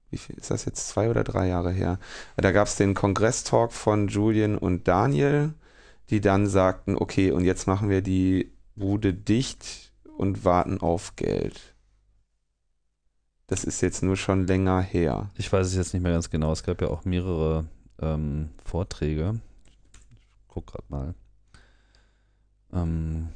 wie 0.10 0.17
viel 0.17 0.38
ist 0.38 0.51
das 0.51 0.63
jetzt, 0.63 0.88
zwei 0.88 1.10
oder 1.10 1.25
drei 1.25 1.49
Jahre 1.49 1.71
her? 1.71 1.99
Da 2.38 2.53
gab 2.53 2.67
es 2.67 2.77
den 2.77 2.93
Kongress-Talk 2.93 3.73
von 3.73 4.08
Julian 4.08 4.58
und 4.58 4.88
Daniel, 4.88 5.53
die 6.10 6.21
dann 6.21 6.47
sagten, 6.47 6.95
okay, 6.95 7.32
und 7.32 7.43
jetzt 7.43 7.67
machen 7.67 7.89
wir 7.89 8.01
die 8.01 8.53
Bude 8.75 9.13
dicht 9.13 9.91
und 10.17 10.45
warten 10.45 10.79
auf 10.79 11.17
Geld. 11.17 11.72
Das 13.47 13.63
ist 13.63 13.82
jetzt 13.82 14.03
nur 14.03 14.15
schon 14.15 14.47
länger 14.47 14.82
her. 14.82 15.29
Ich 15.36 15.51
weiß 15.51 15.67
es 15.67 15.75
jetzt 15.75 15.93
nicht 15.93 16.03
mehr 16.03 16.13
ganz 16.13 16.29
genau. 16.29 16.51
Es 16.51 16.63
gab 16.63 16.82
ja 16.82 16.88
auch 16.88 17.06
mehrere 17.06 17.65
ähm, 17.99 18.49
Vorträge. 18.63 19.39
Ich 20.21 20.47
guck 20.47 20.67
gerade 20.67 20.86
mal. 20.88 21.13
Ähm, 22.71 23.29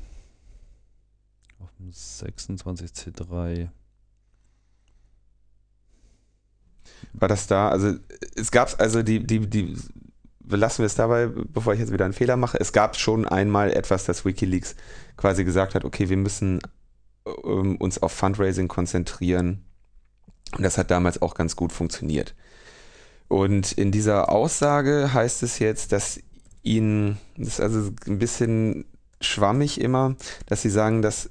auf 1.60 1.70
dem 1.78 1.91
26C3. 1.91 3.70
War 7.13 7.28
das 7.28 7.48
da? 7.48 7.70
Also 7.70 7.96
es 8.36 8.52
gab 8.52 8.80
also 8.80 9.04
die, 9.04 9.26
die, 9.26 9.48
die, 9.48 9.76
lassen 10.50 10.80
wir 10.80 10.86
es 10.86 10.96
dabei, 10.96 11.28
bevor 11.28 11.74
ich 11.74 11.80
jetzt 11.80 11.91
wieder 11.91 12.06
einen 12.06 12.13
Fehler 12.13 12.38
mache. 12.38 12.60
Es 12.60 12.72
gab 12.72 12.96
schon 12.96 13.28
einmal 13.28 13.72
etwas, 13.74 14.06
das 14.06 14.26
Wikileaks 14.26 14.76
quasi 15.17 15.43
gesagt 15.43 15.76
hat, 15.76 15.84
okay, 15.84 16.10
wir 16.10 16.17
müssen 16.17 16.62
ähm, 17.43 17.76
uns 17.78 18.02
auf 18.02 18.12
Fundraising 18.13 18.67
konzentrieren. 18.67 19.66
Und 20.55 20.63
das 20.63 20.77
hat 20.77 20.91
damals 20.91 21.21
auch 21.21 21.36
ganz 21.36 21.55
gut 21.55 21.71
funktioniert. 21.71 22.36
Und 23.27 23.73
in 23.73 23.91
dieser 23.91 24.29
Aussage 24.31 25.13
heißt 25.13 25.43
es 25.43 25.60
jetzt, 25.60 25.91
dass 25.91 26.19
ihnen, 26.63 27.17
das 27.38 27.47
ist 27.47 27.62
also 27.62 27.91
ein 28.07 28.19
bisschen 28.19 28.86
schwammig 29.19 29.81
immer, 29.81 30.15
dass 30.45 30.62
sie 30.62 30.69
sagen, 30.69 31.01
dass 31.01 31.29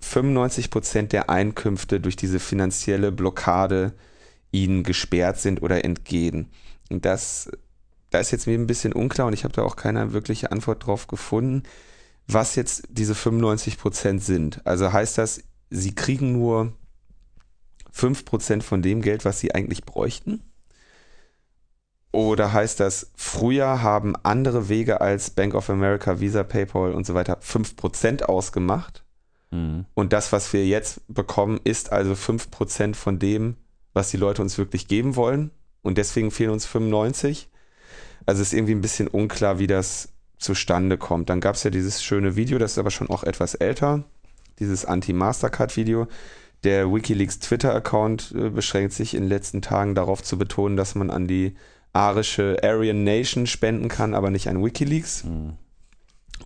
95 0.00 0.70
Prozent 0.70 1.12
der 1.12 1.30
Einkünfte 1.30 2.00
durch 2.00 2.16
diese 2.16 2.38
finanzielle 2.38 3.12
Blockade 3.12 3.92
ihnen 4.50 4.82
gesperrt 4.82 5.38
sind 5.38 5.62
oder 5.62 5.84
entgehen. 5.84 6.50
Und 6.90 7.04
das, 7.04 7.50
da 8.10 8.18
ist 8.18 8.30
jetzt 8.30 8.46
mir 8.46 8.58
ein 8.58 8.66
bisschen 8.66 8.92
unklar 8.92 9.26
und 9.26 9.32
ich 9.32 9.44
habe 9.44 9.54
da 9.54 9.62
auch 9.62 9.76
keine 9.76 10.12
wirkliche 10.12 10.52
Antwort 10.52 10.86
drauf 10.86 11.06
gefunden, 11.06 11.64
was 12.26 12.54
jetzt 12.56 12.84
diese 12.90 13.14
95 13.14 13.78
Prozent 13.78 14.22
sind. 14.22 14.66
Also 14.66 14.92
heißt 14.92 15.18
das, 15.18 15.42
sie 15.70 15.94
kriegen 15.94 16.32
nur 16.32 16.72
5 17.98 18.24
Prozent 18.24 18.62
von 18.62 18.80
dem 18.80 19.02
Geld, 19.02 19.24
was 19.24 19.40
sie 19.40 19.54
eigentlich 19.54 19.84
bräuchten? 19.84 20.40
Oder 22.12 22.52
heißt 22.52 22.80
das, 22.80 23.10
früher 23.16 23.82
haben 23.82 24.14
andere 24.22 24.68
Wege 24.68 25.00
als 25.00 25.30
Bank 25.30 25.54
of 25.54 25.68
America, 25.68 26.20
Visa, 26.20 26.44
PayPal 26.44 26.92
und 26.92 27.06
so 27.06 27.14
weiter 27.14 27.40
5% 27.40 28.22
ausgemacht? 28.22 29.04
Mhm. 29.50 29.84
Und 29.94 30.12
das, 30.12 30.32
was 30.32 30.52
wir 30.52 30.64
jetzt 30.64 31.00
bekommen, 31.08 31.60
ist 31.64 31.90
also 31.92 32.12
5% 32.12 32.94
von 32.94 33.18
dem, 33.18 33.56
was 33.94 34.10
die 34.10 34.16
Leute 34.16 34.42
uns 34.42 34.58
wirklich 34.58 34.86
geben 34.86 35.16
wollen. 35.16 35.50
Und 35.82 35.98
deswegen 35.98 36.30
fehlen 36.30 36.50
uns 36.50 36.66
95. 36.66 37.48
Also 38.26 38.42
ist 38.42 38.54
irgendwie 38.54 38.74
ein 38.74 38.80
bisschen 38.80 39.08
unklar, 39.08 39.58
wie 39.58 39.66
das 39.66 40.10
zustande 40.38 40.98
kommt. 40.98 41.30
Dann 41.30 41.40
gab 41.40 41.56
es 41.56 41.64
ja 41.64 41.70
dieses 41.70 42.02
schöne 42.02 42.36
Video, 42.36 42.58
das 42.58 42.72
ist 42.72 42.78
aber 42.78 42.92
schon 42.92 43.10
auch 43.10 43.24
etwas 43.24 43.54
älter, 43.54 44.04
dieses 44.60 44.84
Anti-Mastercard-Video. 44.84 46.06
Der 46.64 46.92
Wikileaks 46.92 47.38
Twitter-Account 47.38 48.34
äh, 48.36 48.50
beschränkt 48.50 48.92
sich 48.92 49.14
in 49.14 49.22
den 49.24 49.28
letzten 49.28 49.62
Tagen 49.62 49.94
darauf 49.94 50.22
zu 50.22 50.38
betonen, 50.38 50.76
dass 50.76 50.94
man 50.94 51.10
an 51.10 51.28
die 51.28 51.56
arische 51.92 52.56
Aryan 52.62 53.04
Nation 53.04 53.46
spenden 53.46 53.88
kann, 53.88 54.14
aber 54.14 54.30
nicht 54.30 54.48
an 54.48 54.64
Wikileaks. 54.64 55.24
Mhm. 55.24 55.54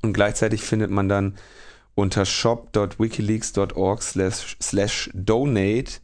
Und 0.03 0.13
gleichzeitig 0.13 0.63
findet 0.63 0.91
man 0.91 1.09
dann 1.09 1.35
unter 1.95 2.25
shop.wikileaks.org 2.25 4.03
slash, 4.03 4.57
slash 4.61 5.11
donate 5.15 6.01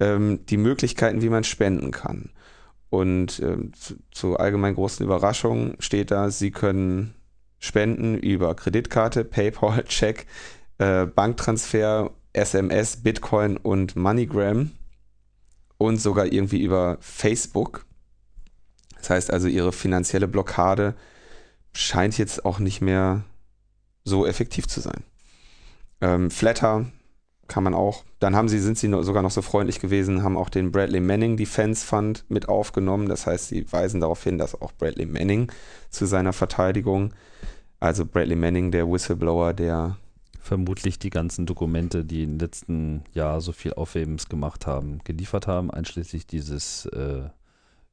ähm, 0.00 0.44
die 0.46 0.56
Möglichkeiten, 0.56 1.22
wie 1.22 1.28
man 1.28 1.44
spenden 1.44 1.90
kann. 1.90 2.30
Und 2.90 3.40
ähm, 3.40 3.72
zu, 3.74 3.96
zu 4.10 4.36
allgemein 4.38 4.74
großen 4.74 5.04
Überraschung 5.04 5.76
steht 5.78 6.10
da, 6.10 6.30
Sie 6.30 6.50
können 6.50 7.14
spenden 7.58 8.16
über 8.16 8.54
Kreditkarte, 8.54 9.24
PayPal, 9.24 9.84
Check, 9.88 10.26
äh, 10.78 11.04
Banktransfer, 11.04 12.12
SMS, 12.38 12.96
Bitcoin 12.96 13.56
und 13.56 13.96
MoneyGram 13.96 14.70
und 15.76 16.00
sogar 16.00 16.26
irgendwie 16.26 16.62
über 16.62 16.98
Facebook. 17.00 17.86
Das 18.96 19.10
heißt 19.10 19.32
also, 19.32 19.48
ihre 19.48 19.72
finanzielle 19.72 20.28
Blockade 20.28 20.94
scheint 21.72 22.18
jetzt 22.18 22.44
auch 22.44 22.58
nicht 22.58 22.80
mehr 22.80 23.22
so 24.04 24.26
effektiv 24.26 24.66
zu 24.66 24.80
sein. 24.80 25.04
Ähm, 26.00 26.30
Flatter 26.30 26.86
kann 27.46 27.64
man 27.64 27.74
auch. 27.74 28.04
Dann 28.18 28.36
haben 28.36 28.48
sie, 28.48 28.58
sind 28.58 28.78
sie 28.78 28.90
sogar 29.02 29.22
noch 29.22 29.30
so 29.30 29.42
freundlich 29.42 29.80
gewesen, 29.80 30.22
haben 30.22 30.36
auch 30.36 30.50
den 30.50 30.70
Bradley 30.70 31.00
Manning 31.00 31.36
Defense 31.36 31.84
Fund 31.84 32.24
mit 32.28 32.48
aufgenommen. 32.48 33.08
Das 33.08 33.26
heißt, 33.26 33.48
sie 33.48 33.70
weisen 33.72 34.00
darauf 34.00 34.22
hin, 34.22 34.38
dass 34.38 34.60
auch 34.60 34.72
Bradley 34.72 35.06
Manning 35.06 35.50
zu 35.90 36.06
seiner 36.06 36.32
Verteidigung, 36.32 37.14
also 37.80 38.04
Bradley 38.04 38.36
Manning, 38.36 38.70
der 38.70 38.90
Whistleblower, 38.90 39.54
der 39.54 39.96
vermutlich 40.48 40.98
die 40.98 41.10
ganzen 41.10 41.44
Dokumente, 41.44 42.06
die 42.06 42.22
im 42.22 42.38
letzten 42.38 43.04
Jahr 43.12 43.42
so 43.42 43.52
viel 43.52 43.74
Aufhebens 43.74 44.30
gemacht 44.30 44.66
haben, 44.66 45.00
geliefert 45.04 45.46
haben, 45.46 45.70
einschließlich 45.70 46.26
dieses 46.26 46.86
äh, 46.86 47.28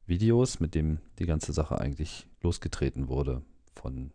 Videos, 0.06 0.58
mit 0.58 0.74
dem 0.74 1.00
die 1.18 1.26
ganze 1.26 1.52
Sache 1.52 1.78
eigentlich 1.78 2.26
losgetreten 2.40 3.08
wurde 3.08 3.42
von 3.74 4.10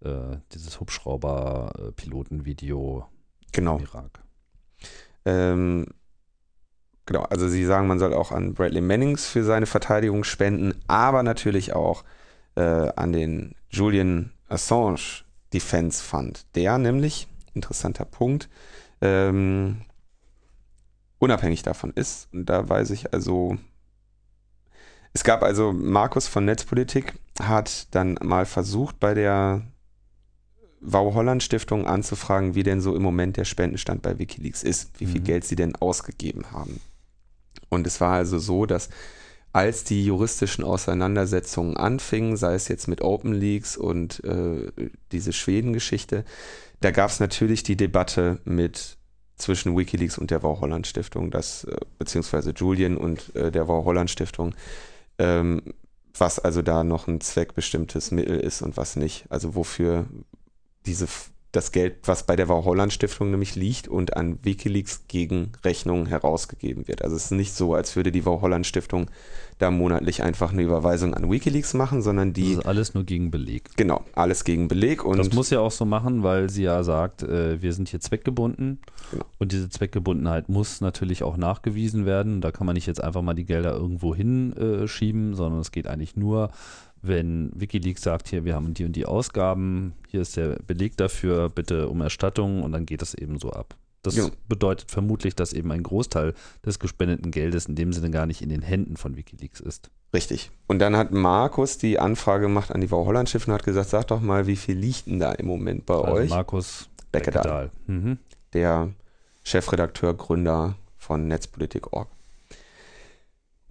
äh, 0.00 0.36
dieses 0.52 0.78
Hubschrauber-Piloten-Video 0.78 3.06
genau. 3.50 3.78
im 3.78 3.84
Irak. 3.84 4.22
Ähm, 5.24 5.86
genau, 7.06 7.22
also 7.22 7.48
sie 7.48 7.64
sagen, 7.64 7.86
man 7.86 7.98
soll 7.98 8.12
auch 8.12 8.30
an 8.30 8.52
Bradley 8.52 8.82
Mannings 8.82 9.26
für 9.26 9.42
seine 9.42 9.64
Verteidigung 9.64 10.24
spenden, 10.24 10.74
aber 10.86 11.22
natürlich 11.22 11.72
auch 11.72 12.04
äh, 12.56 12.60
an 12.60 13.14
den 13.14 13.54
Julian 13.70 14.34
Assange 14.50 15.24
Defense 15.52 16.02
Fund. 16.02 16.46
Der 16.54 16.78
nämlich, 16.78 17.28
interessanter 17.54 18.04
Punkt, 18.04 18.48
ähm, 19.00 19.82
unabhängig 21.18 21.62
davon 21.62 21.92
ist. 21.94 22.28
Und 22.32 22.46
da 22.46 22.68
weiß 22.68 22.90
ich 22.90 23.12
also, 23.12 23.56
es 25.12 25.24
gab 25.24 25.42
also 25.42 25.72
Markus 25.72 26.26
von 26.26 26.44
Netzpolitik 26.44 27.14
hat 27.40 27.94
dann 27.94 28.18
mal 28.22 28.46
versucht, 28.46 29.00
bei 29.00 29.14
der 29.14 29.62
Wow 30.80 31.14
Holland 31.14 31.42
Stiftung 31.42 31.86
anzufragen, 31.86 32.54
wie 32.54 32.64
denn 32.64 32.80
so 32.80 32.96
im 32.96 33.02
Moment 33.02 33.36
der 33.36 33.44
Spendenstand 33.44 34.02
bei 34.02 34.18
Wikileaks 34.18 34.62
ist, 34.62 34.98
wie 34.98 35.06
viel 35.06 35.20
mhm. 35.20 35.24
Geld 35.24 35.44
sie 35.44 35.56
denn 35.56 35.76
ausgegeben 35.76 36.50
haben. 36.50 36.80
Und 37.68 37.86
es 37.86 38.00
war 38.00 38.14
also 38.14 38.38
so, 38.38 38.66
dass 38.66 38.88
als 39.52 39.84
die 39.84 40.04
juristischen 40.04 40.64
Auseinandersetzungen 40.64 41.76
anfingen, 41.76 42.36
sei 42.36 42.54
es 42.54 42.68
jetzt 42.68 42.88
mit 42.88 43.02
Open 43.02 43.34
Leaks 43.34 43.76
und 43.76 44.24
äh, 44.24 44.72
diese 45.12 45.32
Schweden-Geschichte, 45.32 46.24
da 46.80 46.90
gab 46.90 47.10
es 47.10 47.20
natürlich 47.20 47.62
die 47.62 47.76
Debatte 47.76 48.40
mit 48.44 48.96
zwischen 49.36 49.76
Wikileaks 49.76 50.18
und 50.18 50.30
der 50.30 50.42
Wow 50.42 50.60
Holland 50.60 50.86
Stiftung, 50.86 51.30
das, 51.30 51.64
äh, 51.64 51.76
beziehungsweise 51.98 52.52
Julian 52.52 52.96
und 52.96 53.34
äh, 53.36 53.50
der 53.50 53.68
Wow 53.68 53.84
Holland 53.84 54.10
Stiftung, 54.10 54.54
ähm, 55.18 55.62
was 56.16 56.38
also 56.38 56.62
da 56.62 56.84
noch 56.84 57.08
ein 57.08 57.20
zweckbestimmtes 57.20 58.10
Mittel 58.10 58.38
ist 58.38 58.62
und 58.62 58.76
was 58.76 58.96
nicht. 58.96 59.24
Also 59.28 59.54
wofür 59.54 60.06
diese, 60.86 61.06
das 61.52 61.70
Geld, 61.70 61.96
was 62.06 62.24
bei 62.24 62.34
der 62.34 62.48
Holland 62.48 62.94
Stiftung 62.94 63.30
nämlich 63.30 63.54
liegt 63.56 63.86
und 63.86 64.16
an 64.16 64.38
Wikileaks 64.42 65.04
gegen 65.06 65.52
Rechnungen 65.62 66.06
herausgegeben 66.06 66.88
wird. 66.88 67.02
Also 67.02 67.14
es 67.14 67.26
ist 67.26 67.30
nicht 67.32 67.52
so, 67.52 67.74
als 67.74 67.94
würde 67.94 68.10
die 68.10 68.24
Holland 68.24 68.66
Stiftung 68.66 69.10
da 69.58 69.70
monatlich 69.70 70.22
einfach 70.22 70.52
eine 70.52 70.62
Überweisung 70.62 71.12
an 71.12 71.30
Wikileaks 71.30 71.74
machen, 71.74 72.00
sondern 72.00 72.32
die. 72.32 72.54
Das 72.54 72.60
ist 72.60 72.66
alles 72.66 72.94
nur 72.94 73.04
gegen 73.04 73.30
Beleg. 73.30 73.68
Genau, 73.76 74.02
alles 74.14 74.44
gegen 74.44 74.66
Beleg. 74.66 75.04
Und 75.04 75.18
das 75.18 75.32
muss 75.32 75.50
ja 75.50 75.60
auch 75.60 75.70
so 75.70 75.84
machen, 75.84 76.22
weil 76.22 76.48
sie 76.48 76.62
ja 76.64 76.82
sagt, 76.82 77.22
äh, 77.22 77.60
wir 77.60 77.74
sind 77.74 77.90
hier 77.90 78.00
zweckgebunden. 78.00 78.80
Genau. 79.10 79.24
Und 79.38 79.52
diese 79.52 79.68
Zweckgebundenheit 79.68 80.48
muss 80.48 80.80
natürlich 80.80 81.22
auch 81.22 81.36
nachgewiesen 81.36 82.06
werden. 82.06 82.40
Da 82.40 82.50
kann 82.50 82.66
man 82.66 82.74
nicht 82.74 82.86
jetzt 82.86 83.04
einfach 83.04 83.20
mal 83.20 83.34
die 83.34 83.44
Gelder 83.44 83.72
irgendwo 83.72 84.14
hinschieben, 84.14 85.32
äh, 85.32 85.36
sondern 85.36 85.60
es 85.60 85.70
geht 85.70 85.86
eigentlich 85.86 86.16
nur 86.16 86.50
wenn 87.02 87.50
Wikileaks 87.54 88.02
sagt, 88.02 88.28
hier, 88.28 88.44
wir 88.44 88.54
haben 88.54 88.74
die 88.74 88.84
und 88.84 88.94
die 88.94 89.06
Ausgaben, 89.06 89.92
hier 90.08 90.22
ist 90.22 90.36
der 90.36 90.56
Beleg 90.66 90.96
dafür, 90.96 91.48
bitte 91.48 91.88
um 91.88 92.00
Erstattung 92.00 92.62
und 92.62 92.72
dann 92.72 92.86
geht 92.86 93.02
das 93.02 93.14
eben 93.14 93.38
so 93.38 93.50
ab. 93.50 93.76
Das 94.02 94.16
ja. 94.16 94.28
bedeutet 94.48 94.90
vermutlich, 94.90 95.36
dass 95.36 95.52
eben 95.52 95.70
ein 95.70 95.82
Großteil 95.82 96.34
des 96.66 96.80
gespendeten 96.80 97.30
Geldes 97.30 97.66
in 97.66 97.76
dem 97.76 97.92
Sinne 97.92 98.10
gar 98.10 98.26
nicht 98.26 98.42
in 98.42 98.48
den 98.48 98.62
Händen 98.62 98.96
von 98.96 99.16
Wikileaks 99.16 99.60
ist. 99.60 99.90
Richtig. 100.12 100.50
Und 100.66 100.80
dann 100.80 100.96
hat 100.96 101.12
Markus 101.12 101.78
die 101.78 101.98
Anfrage 101.98 102.46
gemacht 102.46 102.72
an 102.72 102.80
die 102.80 102.90
Wow 102.90 103.06
Holland 103.06 103.28
Schiff 103.28 103.46
und 103.46 103.54
hat 103.54 103.64
gesagt, 103.64 103.90
sag 103.90 104.08
doch 104.08 104.20
mal, 104.20 104.46
wie 104.46 104.56
viel 104.56 104.76
liegt 104.76 105.06
denn 105.06 105.20
da 105.20 105.32
im 105.32 105.46
Moment 105.46 105.86
bei 105.86 105.94
also 105.94 106.12
euch? 106.12 106.30
Markus 106.30 106.88
Beckedahl, 107.12 107.70
mhm. 107.86 108.18
der 108.54 108.90
Chefredakteur, 109.44 110.14
Gründer 110.14 110.76
von 110.96 111.28
Netzpolitik.org. 111.28 112.08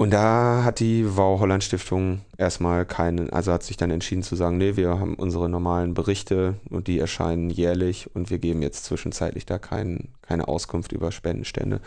Und 0.01 0.09
da 0.09 0.63
hat 0.63 0.79
die 0.79 1.15
Wow 1.15 1.39
Holland 1.39 1.63
Stiftung 1.63 2.21
erstmal 2.35 2.87
keinen, 2.87 3.29
also 3.29 3.51
hat 3.51 3.61
sich 3.61 3.77
dann 3.77 3.91
entschieden 3.91 4.23
zu 4.23 4.35
sagen, 4.35 4.57
nee, 4.57 4.75
wir 4.75 4.99
haben 4.99 5.13
unsere 5.13 5.47
normalen 5.47 5.93
Berichte 5.93 6.55
und 6.71 6.87
die 6.87 6.97
erscheinen 6.97 7.51
jährlich 7.51 8.09
und 8.15 8.31
wir 8.31 8.39
geben 8.39 8.63
jetzt 8.63 8.83
zwischenzeitlich 8.85 9.45
da 9.45 9.59
kein, 9.59 10.07
keine 10.23 10.47
Auskunft 10.47 10.91
über 10.91 11.11
Spendenstände. 11.11 11.81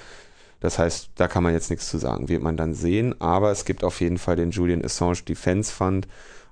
Das 0.61 0.79
heißt, 0.79 1.09
da 1.17 1.27
kann 1.27 1.43
man 1.43 1.55
jetzt 1.55 1.71
nichts 1.71 1.91
zu 1.91 1.99
sagen, 1.99 2.29
wird 2.29 2.41
man 2.41 2.57
dann 2.57 2.73
sehen. 2.73 3.21
Aber 3.21 3.51
es 3.51 3.65
gibt 3.65 3.83
auf 3.83 4.01
jeden 4.01 4.19
Fall 4.19 4.37
den 4.37 4.53
Julian 4.53 4.85
Assange 4.85 5.23
Defense 5.27 5.73
Fund 5.73 6.07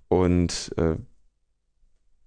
und 0.08 0.72
äh, 0.78 0.96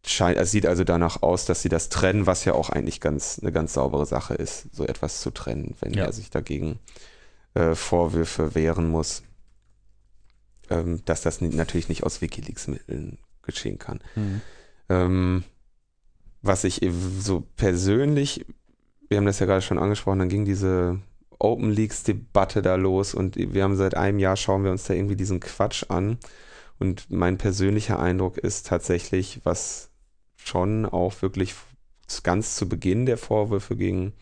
scheint, 0.08 0.38
es 0.38 0.52
sieht 0.52 0.65
also 0.65 0.86
danach 0.86 1.24
aus, 1.24 1.43
dass 1.43 1.62
sie 1.62 1.67
das 1.67 1.89
trennen, 1.89 2.26
was 2.26 2.45
ja 2.45 2.54
auch 2.54 2.69
eigentlich 2.69 3.02
ganz 3.02 3.39
eine 3.41 3.52
ganz 3.52 3.74
saubere 3.74 4.06
Sache 4.06 4.34
ist, 4.34 4.74
so 4.74 4.86
etwas 4.86 5.19
zu 5.19 5.30
trennen, 5.30 5.76
wenn 5.82 5.93
ja. 5.93 6.06
er 6.06 6.13
sich 6.13 6.30
dagegen 6.30 6.80
äh, 6.80 7.14
Vorwürfe 7.75 8.55
wehren 8.55 8.89
muss, 8.89 9.23
ähm, 10.69 11.01
dass 11.05 11.21
das 11.21 11.41
natürlich 11.41 11.89
nicht 11.89 12.03
aus 12.03 12.21
Wikileaks-Mitteln 12.21 13.17
geschehen 13.43 13.79
kann. 13.79 14.01
Mhm. 14.15 14.41
Ähm, 14.89 15.43
was 16.41 16.63
ich 16.63 16.81
so 17.19 17.41
persönlich, 17.55 18.45
wir 19.09 19.17
haben 19.17 19.25
das 19.25 19.39
ja 19.39 19.45
gerade 19.45 19.61
schon 19.61 19.79
angesprochen, 19.79 20.19
dann 20.19 20.29
ging 20.29 20.45
diese 20.45 20.99
Open 21.39 21.71
Leaks-Debatte 21.71 22.61
da 22.61 22.75
los 22.75 23.13
und 23.13 23.35
wir 23.35 23.63
haben 23.63 23.75
seit 23.75 23.95
einem 23.95 24.19
Jahr 24.19 24.37
schauen 24.37 24.63
wir 24.63 24.71
uns 24.71 24.83
da 24.83 24.93
irgendwie 24.93 25.15
diesen 25.15 25.39
Quatsch 25.39 25.85
an. 25.89 26.17
Und 26.77 27.09
mein 27.09 27.37
persönlicher 27.37 27.99
Eindruck 27.99 28.37
ist 28.37 28.67
tatsächlich, 28.67 29.41
was 29.43 29.89
schon 30.35 30.85
auch 30.85 31.21
wirklich 31.21 31.55
ganz 32.23 32.55
zu 32.55 32.67
Beginn 32.67 33.05
der 33.05 33.17
Vorwürfe 33.17 33.75
gegen 33.75 34.13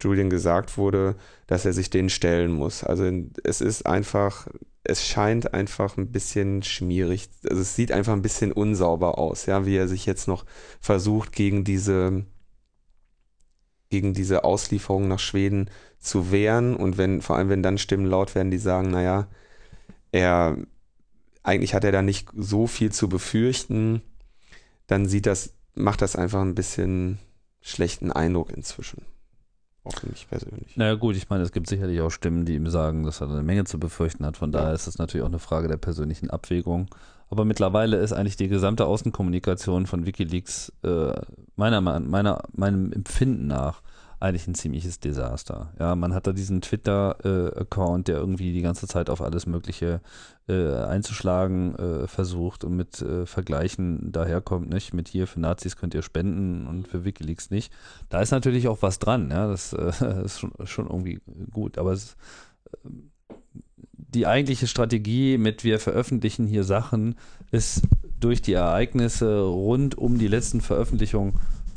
Julian 0.00 0.30
gesagt 0.30 0.76
wurde, 0.76 1.16
dass 1.46 1.64
er 1.64 1.72
sich 1.72 1.90
denen 1.90 2.10
stellen 2.10 2.52
muss. 2.52 2.84
Also 2.84 3.10
es 3.44 3.60
ist 3.60 3.86
einfach, 3.86 4.46
es 4.84 5.06
scheint 5.06 5.54
einfach 5.54 5.96
ein 5.96 6.12
bisschen 6.12 6.62
schmierig. 6.62 7.28
Also 7.48 7.62
es 7.62 7.74
sieht 7.74 7.92
einfach 7.92 8.12
ein 8.12 8.22
bisschen 8.22 8.52
unsauber 8.52 9.18
aus, 9.18 9.46
ja, 9.46 9.64
wie 9.66 9.76
er 9.76 9.88
sich 9.88 10.06
jetzt 10.06 10.28
noch 10.28 10.44
versucht, 10.80 11.32
gegen 11.32 11.64
diese, 11.64 12.24
gegen 13.88 14.12
diese 14.12 14.44
Auslieferung 14.44 15.08
nach 15.08 15.18
Schweden 15.18 15.70
zu 15.98 16.30
wehren. 16.30 16.76
Und 16.76 16.98
wenn, 16.98 17.22
vor 17.22 17.36
allem 17.36 17.48
wenn 17.48 17.62
dann 17.62 17.78
Stimmen 17.78 18.06
laut 18.06 18.34
werden, 18.34 18.50
die 18.50 18.58
sagen, 18.58 18.90
naja, 18.90 19.28
er, 20.12 20.58
eigentlich 21.42 21.74
hat 21.74 21.84
er 21.84 21.92
da 21.92 22.02
nicht 22.02 22.28
so 22.36 22.66
viel 22.66 22.92
zu 22.92 23.08
befürchten, 23.08 24.02
dann 24.86 25.06
sieht 25.06 25.26
das, 25.26 25.54
macht 25.74 26.02
das 26.02 26.16
einfach 26.16 26.42
ein 26.42 26.54
bisschen 26.54 27.18
schlechten 27.60 28.12
Eindruck 28.12 28.52
inzwischen. 28.52 29.02
Auch 29.86 29.94
für 30.00 30.08
mich 30.08 30.28
persönlich. 30.28 30.76
Naja 30.76 30.94
gut, 30.94 31.16
ich 31.16 31.28
meine, 31.28 31.44
es 31.44 31.52
gibt 31.52 31.68
sicherlich 31.68 32.00
auch 32.00 32.10
Stimmen, 32.10 32.44
die 32.44 32.56
ihm 32.56 32.68
sagen, 32.68 33.04
dass 33.04 33.20
er 33.20 33.30
eine 33.30 33.42
Menge 33.42 33.64
zu 33.64 33.78
befürchten 33.78 34.26
hat. 34.26 34.36
Von 34.36 34.50
daher 34.50 34.72
ist 34.72 34.88
es 34.88 34.98
natürlich 34.98 35.22
auch 35.22 35.28
eine 35.28 35.38
Frage 35.38 35.68
der 35.68 35.76
persönlichen 35.76 36.28
Abwägung. 36.28 36.88
Aber 37.30 37.44
mittlerweile 37.44 37.96
ist 37.98 38.12
eigentlich 38.12 38.36
die 38.36 38.48
gesamte 38.48 38.86
Außenkommunikation 38.86 39.86
von 39.86 40.06
Wikileaks 40.06 40.72
äh, 40.82 41.12
meiner, 41.56 41.80
meiner, 41.80 42.42
meinem 42.52 42.92
Empfinden 42.92 43.46
nach 43.46 43.80
eigentlich 44.18 44.46
ein 44.46 44.54
ziemliches 44.54 44.98
Desaster. 44.98 45.72
Ja, 45.78 45.94
man 45.94 46.14
hat 46.14 46.26
da 46.26 46.32
diesen 46.32 46.60
Twitter-Account, 46.60 48.08
der 48.08 48.16
irgendwie 48.16 48.52
die 48.52 48.62
ganze 48.62 48.86
Zeit 48.86 49.10
auf 49.10 49.20
alles 49.20 49.46
Mögliche 49.46 50.00
äh, 50.48 50.74
einzuschlagen 50.74 51.74
äh, 51.76 52.06
versucht 52.06 52.64
und 52.64 52.76
mit 52.76 53.02
äh, 53.02 53.26
Vergleichen 53.26 54.12
daherkommt, 54.12 54.70
nicht? 54.70 54.94
Mit 54.94 55.08
hier 55.08 55.26
für 55.26 55.40
Nazis 55.40 55.76
könnt 55.76 55.94
ihr 55.94 56.02
spenden 56.02 56.66
und 56.66 56.88
für 56.88 57.04
Wikileaks 57.04 57.50
nicht. 57.50 57.72
Da 58.08 58.20
ist 58.22 58.30
natürlich 58.30 58.68
auch 58.68 58.80
was 58.80 58.98
dran, 58.98 59.30
ja, 59.30 59.48
das 59.48 59.72
äh, 59.72 60.22
ist 60.24 60.40
schon, 60.40 60.52
schon, 60.64 60.86
irgendwie 60.86 61.20
gut, 61.50 61.76
aber 61.78 61.92
es, 61.92 62.16
äh, 62.84 62.88
die 63.92 64.26
eigentliche 64.26 64.66
Strategie 64.66 65.36
mit 65.36 65.62
wir 65.64 65.78
veröffentlichen 65.78 66.46
hier 66.46 66.64
Sachen 66.64 67.16
ist 67.50 67.82
durch 68.18 68.40
die 68.40 68.54
Ereignisse 68.54 69.40
rund 69.40 69.98
um 69.98 70.16
die 70.18 70.28
letzten 70.28 70.60
Veröffentlichungen 70.60 71.34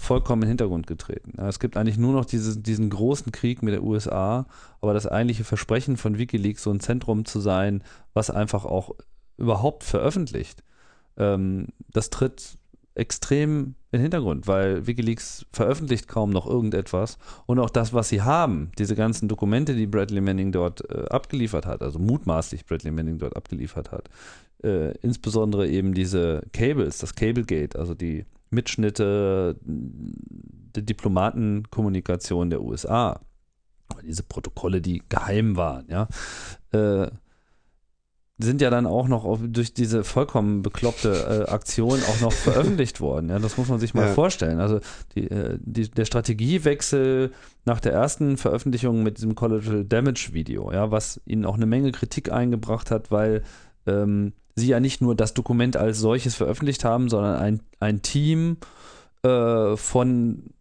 vollkommen 0.10 0.42
in 0.42 0.48
den 0.48 0.54
Hintergrund 0.54 0.88
getreten. 0.88 1.40
Es 1.40 1.60
gibt 1.60 1.78
eigentlich 1.78 2.00
nur 2.00 2.14
noch 2.14 2.26
diese, 2.26 2.58
diesen 2.58 2.90
großen 2.90 3.32
Krieg 3.32 3.62
mit 3.62 3.76
der 3.76 3.84
USA, 3.84 4.48
aber 4.82 4.96
das 4.96 5.06
eigentliche 5.06 5.44
Versprechen 5.44 5.98
von 5.98 6.18
Wikileaks, 6.18 6.64
so 6.64 6.72
ein 6.72 6.80
Zentrum 6.80 7.26
zu 7.26 7.40
sein, 7.40 7.84
was 8.16 8.32
einfach 8.32 8.66
auch 8.66 8.96
überhaupt 9.38 9.84
veröffentlicht, 9.84 10.64
ähm, 11.18 11.68
das 11.94 12.10
tritt 12.10 12.58
extrem 12.96 13.76
in 13.92 14.00
den 14.00 14.02
Hintergrund, 14.02 14.48
weil 14.48 14.88
Wikileaks 14.88 15.46
veröffentlicht 15.54 16.08
kaum 16.08 16.32
noch 16.32 16.48
irgendetwas 16.48 17.20
und 17.46 17.60
auch 17.60 17.70
das, 17.70 17.94
was 17.94 18.10
sie 18.10 18.24
haben, 18.24 18.72
diese 18.80 18.96
ganzen 18.96 19.28
Dokumente, 19.28 19.76
die 19.76 19.86
Bradley 19.86 20.22
Manning 20.22 20.52
dort 20.52 20.90
äh, 20.90 21.06
abgeliefert 21.10 21.68
hat, 21.68 21.84
also 21.84 22.00
mutmaßlich 22.00 22.66
Bradley 22.66 22.90
Manning 22.90 23.20
dort 23.20 23.36
abgeliefert 23.36 23.92
hat, 23.92 24.10
äh, 24.64 24.90
insbesondere 25.04 25.68
eben 25.68 25.94
diese 25.94 26.42
Cables, 26.52 26.98
das 26.98 27.14
Cablegate, 27.14 27.78
also 27.78 27.94
die 27.94 28.26
Mitschnitte 28.50 29.58
der 29.64 30.84
Diplomatenkommunikation 30.84 32.50
der 32.50 32.62
USA, 32.62 33.20
diese 34.04 34.24
Protokolle, 34.24 34.82
die 34.82 35.02
geheim 35.10 35.56
waren, 35.56 35.88
ja, 35.90 36.08
äh, 36.72 37.10
sind 38.42 38.62
ja 38.62 38.70
dann 38.70 38.86
auch 38.86 39.10
noch 39.10 39.26
auf, 39.26 39.40
durch 39.44 39.74
diese 39.74 40.06
vollkommen 40.06 40.62
bekloppte 40.62 41.46
äh, 41.48 41.52
Aktion 41.52 42.00
auch 42.00 42.22
noch 42.22 42.32
veröffentlicht 42.32 43.02
worden. 43.02 43.30
Ja, 43.30 43.38
das 43.38 43.58
muss 43.58 43.68
man 43.68 43.80
sich 43.80 43.94
mal 43.94 44.08
ja. 44.08 44.14
vorstellen. 44.14 44.62
Also 44.62 44.80
die, 45.14 45.30
äh, 45.30 45.58
die, 45.62 45.92
der 45.92 46.06
Strategiewechsel 46.06 47.32
nach 47.66 47.82
der 47.82 47.92
ersten 47.92 48.38
Veröffentlichung 48.38 49.04
mit 49.04 49.18
diesem 49.18 49.36
Collateral 49.36 49.84
Damage 49.84 50.30
Video, 50.32 50.72
ja, 50.72 50.90
was 50.90 51.20
ihnen 51.26 51.46
auch 51.46 51.56
eine 51.56 51.66
Menge 51.66 51.92
Kritik 51.92 52.32
eingebracht 52.32 52.92
hat, 52.92 53.12
weil 53.12 53.44
ähm, 53.86 54.32
sie 54.60 54.68
ja 54.68 54.80
nicht 54.80 55.02
nur 55.02 55.16
das 55.16 55.34
Dokument 55.34 55.76
als 55.78 56.00
solches 56.00 56.36
veröffentlicht 56.36 56.86
haben, 56.86 57.10
sondern 57.10 57.38
ein, 57.38 57.62
ein 57.80 58.02
Team 58.02 58.58
äh, 59.24 59.76
von, 59.76 60.52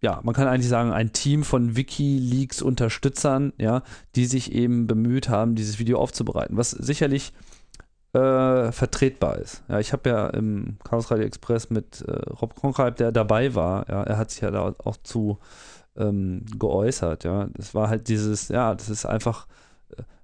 ja, 0.00 0.20
man 0.22 0.34
kann 0.34 0.46
eigentlich 0.46 0.68
sagen, 0.68 0.92
ein 0.92 1.12
Team 1.12 1.42
von 1.42 1.76
WikiLeaks-Unterstützern, 1.76 3.52
ja, 3.58 3.82
die 4.14 4.26
sich 4.26 4.52
eben 4.52 4.86
bemüht 4.86 5.28
haben, 5.28 5.54
dieses 5.54 5.78
Video 5.78 5.98
aufzubereiten, 5.98 6.56
was 6.56 6.70
sicherlich 6.70 7.32
äh, 8.12 8.72
vertretbar 8.72 9.38
ist. 9.38 9.62
Ja, 9.68 9.80
ich 9.80 9.92
habe 9.92 10.08
ja 10.08 10.28
im 10.28 10.78
Chaos 10.84 11.10
Radio 11.10 11.24
Express 11.24 11.70
mit 11.70 12.02
äh, 12.02 12.12
Rob 12.12 12.54
Kronkreib, 12.54 12.96
der 12.96 13.12
dabei 13.12 13.54
war, 13.54 13.88
ja, 13.88 14.02
er 14.02 14.16
hat 14.18 14.30
sich 14.30 14.40
ja 14.40 14.50
da 14.50 14.74
auch 14.84 14.96
zu 15.02 15.38
ähm, 15.96 16.44
geäußert, 16.58 17.24
ja. 17.24 17.48
Das 17.54 17.74
war 17.74 17.88
halt 17.88 18.08
dieses, 18.08 18.48
ja, 18.48 18.74
das 18.74 18.88
ist 18.88 19.04
einfach 19.04 19.46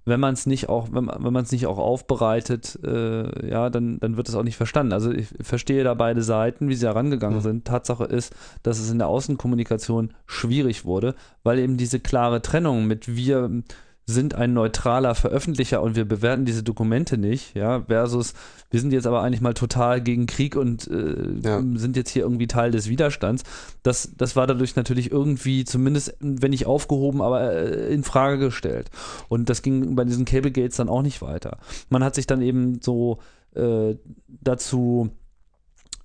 wenn 0.05 0.21
man 0.21 0.35
es 0.35 0.47
nicht 0.47 0.69
auch, 0.69 0.89
wenn, 0.93 1.07
wenn 1.07 1.33
man 1.33 1.45
es 1.45 1.53
nicht 1.53 1.67
auch 1.67 1.79
aufbereitet, 1.79 2.79
äh, 2.85 3.49
ja, 3.49 3.71
dann, 3.71 3.99
dann 4.01 4.17
wird 4.17 4.29
es 4.29 4.35
auch 4.35 4.43
nicht 4.43 4.57
verstanden. 4.57 4.93
Also 4.93 5.11
ich 5.11 5.29
verstehe 5.41 5.85
da 5.85 5.95
beide 5.95 6.23
Seiten, 6.23 6.69
wie 6.69 6.75
sie 6.75 6.87
herangegangen 6.87 7.39
mhm. 7.39 7.43
sind. 7.43 7.65
Tatsache 7.65 8.05
ist, 8.05 8.35
dass 8.63 8.79
es 8.79 8.91
in 8.91 8.99
der 8.99 9.09
Außenkommunikation 9.09 10.13
schwierig 10.27 10.85
wurde, 10.85 11.15
weil 11.43 11.59
eben 11.59 11.77
diese 11.77 12.01
klare 12.01 12.43
Trennung 12.43 12.87
mit 12.87 13.17
wir 13.17 13.63
sind 14.07 14.35
ein 14.35 14.53
neutraler 14.53 15.15
Veröffentlicher 15.15 15.83
und 15.83 15.97
wir 15.97 16.05
bewerten 16.05 16.45
diese 16.45 16.63
Dokumente 16.63 17.17
nicht, 17.17 17.55
ja, 17.55 17.83
versus 17.83 18.35
wir 18.71 18.81
sind 18.81 18.93
jetzt 18.93 19.07
aber 19.07 19.23
eigentlich 19.23 19.41
mal 19.41 19.55
total 19.55 20.03
gegen 20.03 20.27
Krieg 20.27 20.57
und 20.57 20.89
äh, 20.89 21.41
ja. 21.43 21.63
sind 21.75 21.97
jetzt 21.97 22.11
hier 22.11 22.23
irgendwie 22.23 22.47
Teil 22.47 22.71
des 22.71 22.89
Widerstands. 22.89 23.45
Das, 23.83 24.11
das 24.17 24.37
war 24.37 24.47
dadurch 24.47 24.77
natürlich 24.77 25.11
irgendwie, 25.11 25.65
zumindest 25.65 26.17
wenn 26.21 26.51
nicht 26.51 26.67
aufgehoben, 26.67 27.23
aber 27.23 27.53
äh, 27.53 27.95
in 27.95 28.03
Frage 28.03 28.39
gestellt. 28.39 28.91
Und 29.29 29.49
das 29.49 29.63
ging 29.63 29.95
bei 29.95 30.05
diesen 30.05 30.25
Cable 30.25 30.53
Gates 30.53 30.77
dann 30.77 30.89
auch 30.89 31.03
nicht 31.03 31.23
weiter. 31.23 31.59
Man 31.89 32.05
hat 32.05 32.15
sich 32.15 32.27
dann 32.27 32.43
eben 32.43 32.81
so 32.83 33.19
äh, 33.55 33.95
dazu 34.29 35.11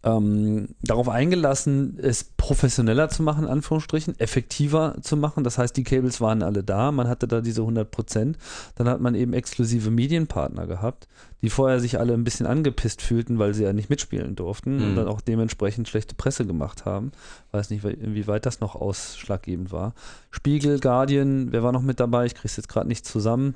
ähm, 0.04 0.70
darauf 0.82 1.10
eingelassen, 1.10 2.00
es 2.02 2.24
professioneller 2.24 3.10
zu 3.10 3.22
machen, 3.22 3.46
in 3.46 3.50
Anführungsstrichen, 3.50 4.18
effektiver 4.20 4.96
zu 5.02 5.18
machen. 5.18 5.44
Das 5.44 5.58
heißt, 5.58 5.76
die 5.76 5.84
Cables 5.84 6.22
waren 6.22 6.42
alle 6.42 6.64
da, 6.64 6.92
man 6.92 7.10
hatte 7.10 7.28
da 7.28 7.42
diese 7.42 7.62
100 7.62 7.92
Prozent. 7.92 8.38
Dann 8.76 8.88
hat 8.88 9.02
man 9.02 9.14
eben 9.14 9.34
exklusive 9.34 9.92
Medienpartner 9.92 10.68
gehabt, 10.68 11.08
die 11.42 11.50
vorher 11.50 11.82
sich 11.82 12.00
alle 12.00 12.14
ein 12.14 12.24
bisschen 12.24 12.46
angepisst 12.46 13.02
fühlten, 13.02 13.40
weil 13.40 13.54
sie 13.54 13.64
ja 13.64 13.74
nicht 13.74 13.90
mitspielen 13.90 14.36
durften 14.36 14.78
mhm. 14.78 14.84
und 14.84 14.96
dann 14.96 15.08
auch 15.08 15.20
dementsprechend 15.20 15.90
schlechte 15.90 16.16
Presse 16.16 16.46
gemacht 16.46 16.86
haben. 16.86 17.12
Weiß 17.52 17.70
nicht, 17.70 17.84
inwieweit 17.84 18.46
das 18.46 18.62
noch 18.62 18.76
ausschlaggebend 18.76 19.74
war. 19.74 19.94
Spiegel, 20.32 20.80
Guardian, 20.80 21.52
wer 21.52 21.64
war 21.64 21.74
noch 21.74 21.82
mit 21.82 22.00
dabei? 22.00 22.26
Ich 22.26 22.36
kriege 22.36 22.48
es 22.48 22.56
jetzt 22.56 22.70
gerade 22.70 22.88
nicht 22.88 23.06
zusammen. 23.06 23.56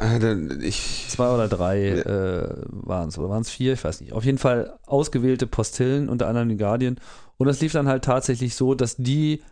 Äh, 0.00 0.54
ich, 0.64 1.06
Zwei 1.08 1.32
oder 1.32 1.48
drei 1.48 1.88
äh, 1.88 2.48
waren 2.66 3.08
es, 3.08 3.18
oder 3.18 3.28
waren 3.28 3.42
es 3.42 3.50
vier? 3.50 3.74
Ich 3.74 3.84
weiß 3.84 4.00
nicht. 4.00 4.12
Auf 4.12 4.24
jeden 4.24 4.38
Fall 4.38 4.78
ausgewählte 4.86 5.46
Postillen, 5.46 6.08
unter 6.08 6.26
anderem 6.26 6.48
die 6.48 6.56
Guardian. 6.56 6.96
Und 7.36 7.46
das 7.46 7.60
lief 7.60 7.72
dann 7.72 7.88
halt 7.88 8.04
tatsächlich 8.04 8.54
so, 8.54 8.74
dass 8.74 8.96
die 8.96 9.42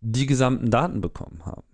die 0.00 0.26
gesamten 0.26 0.70
Daten 0.70 1.00
bekommen 1.00 1.42
haben. 1.44 1.64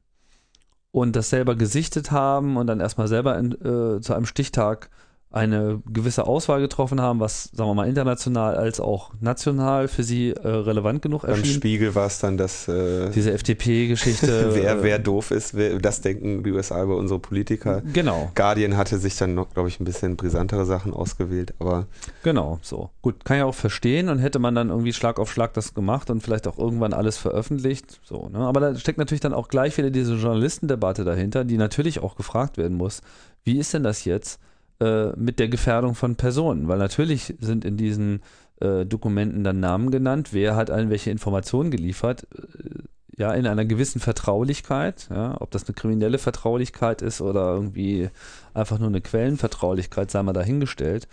Und 0.91 1.15
das 1.15 1.31
selber 1.31 1.57
gesichtet 1.57 2.11
haben 2.11 2.57
und 2.57 2.67
dann 2.67 2.81
erstmal 2.81 3.09
selber 3.09 3.39
in, 3.39 3.53
äh, 3.53 4.01
zu 4.01 4.15
einem 4.15 4.27
Stichtag 4.27 4.91
eine 5.37 5.83
gewisse 5.93 6.27
Auswahl 6.27 6.61
getroffen 6.61 7.01
haben, 7.01 7.21
was, 7.21 7.51
sagen 7.53 7.69
wir 7.69 7.75
mal, 7.75 7.89
international 7.89 8.57
als 8.57 8.81
auch 8.81 9.11
national 9.21 9.87
für 9.87 10.03
sie 10.03 10.31
äh, 10.31 10.49
relevant 10.49 11.03
genug 11.03 11.25
erschien. 11.25 11.43
Beim 11.43 11.53
Spiegel 11.53 11.95
war 11.95 12.07
es 12.07 12.19
dann 12.19 12.39
das... 12.39 12.67
Äh, 12.69 13.11
Diese 13.11 13.33
FDP-Geschichte. 13.33 14.51
wer, 14.55 14.83
wer 14.83 14.99
doof 14.99 15.31
ist, 15.31 15.55
wer, 15.55 15.79
das 15.79 16.01
denken 16.01 16.43
die 16.43 16.53
USA 16.53 16.83
über 16.83 16.97
unsere 16.97 17.21
Politiker. 17.21 17.83
Genau. 17.93 18.31
Guardian 18.35 18.79
hatte 18.79 18.99
sich 18.99 19.19
dann 19.19 19.35
noch, 19.35 19.53
glaube 19.53 19.69
ich, 19.69 19.79
ein 19.79 19.85
bisschen 19.85 20.17
brisantere 20.17 20.65
Sachen 20.65 20.95
ausgewählt, 20.95 21.53
aber... 21.59 21.87
Genau, 22.23 22.59
so. 22.63 22.89
Gut, 23.03 23.27
kann 23.27 23.37
ja 23.37 23.45
auch 23.45 23.55
verstehen 23.55 24.09
und 24.09 24.19
hätte 24.21 24.39
man 24.39 24.55
dann 24.55 24.71
irgendwie 24.71 24.95
Schlag 24.95 25.21
auf 25.21 25.31
Schlag 25.31 25.53
das 25.53 25.75
gemacht 25.75 26.09
und 26.09 26.23
vielleicht 26.23 26.49
auch 26.49 26.59
irgendwann 26.59 26.95
alles 26.95 27.19
veröffentlicht, 27.19 28.01
so, 28.03 28.31
ne? 28.31 28.39
Aber 28.39 28.61
da 28.61 28.75
steckt 28.75 28.99
natürlich 28.99 29.21
dann 29.21 29.35
auch 29.35 29.49
gleich 29.49 29.77
wieder 29.77 29.91
diese 29.91 30.15
Journalistendebatte 30.15 31.05
dahinter, 31.05 31.45
die 31.45 31.59
natürlich 31.59 32.01
auch 32.01 32.17
gefragt 32.17 32.57
werden 32.57 32.79
muss, 32.79 33.03
wie 33.45 33.59
ist 33.59 33.75
denn 33.75 33.83
das 33.83 34.07
jetzt? 34.07 34.41
Äh, 34.79 35.13
mit 35.17 35.39
der 35.39 35.49
Gefährdung 35.49 35.95
von 35.95 36.17
Personen, 36.17 36.69
weil 36.69 36.77
natürlich 36.77 37.33
sind 37.41 37.65
in 37.65 37.79
diesen 37.79 38.21
äh, 38.61 38.85
Dokumenten 38.85 39.43
dann 39.43 39.59
Namen 39.59 39.91
genannt, 39.91 40.35
wer 40.35 40.55
hat 40.55 40.71
allen 40.71 40.91
welche 40.91 41.11
Informationen 41.11 41.71
geliefert, 41.71 42.27
äh, 42.35 42.83
ja, 43.17 43.33
in 43.33 43.47
einer 43.47 43.65
gewissen 43.65 44.01
Vertraulichkeit, 44.01 45.09
ja, 45.09 45.41
ob 45.41 45.51
das 45.51 45.65
eine 45.65 45.73
kriminelle 45.73 46.19
Vertraulichkeit 46.19 47.01
ist 47.01 47.23
oder 47.23 47.55
irgendwie 47.55 48.11
einfach 48.53 48.79
nur 48.79 48.89
eine 48.89 49.01
Quellenvertraulichkeit, 49.01 50.11
sei 50.11 50.23
mal 50.23 50.35
dahingestellt. 50.35 51.09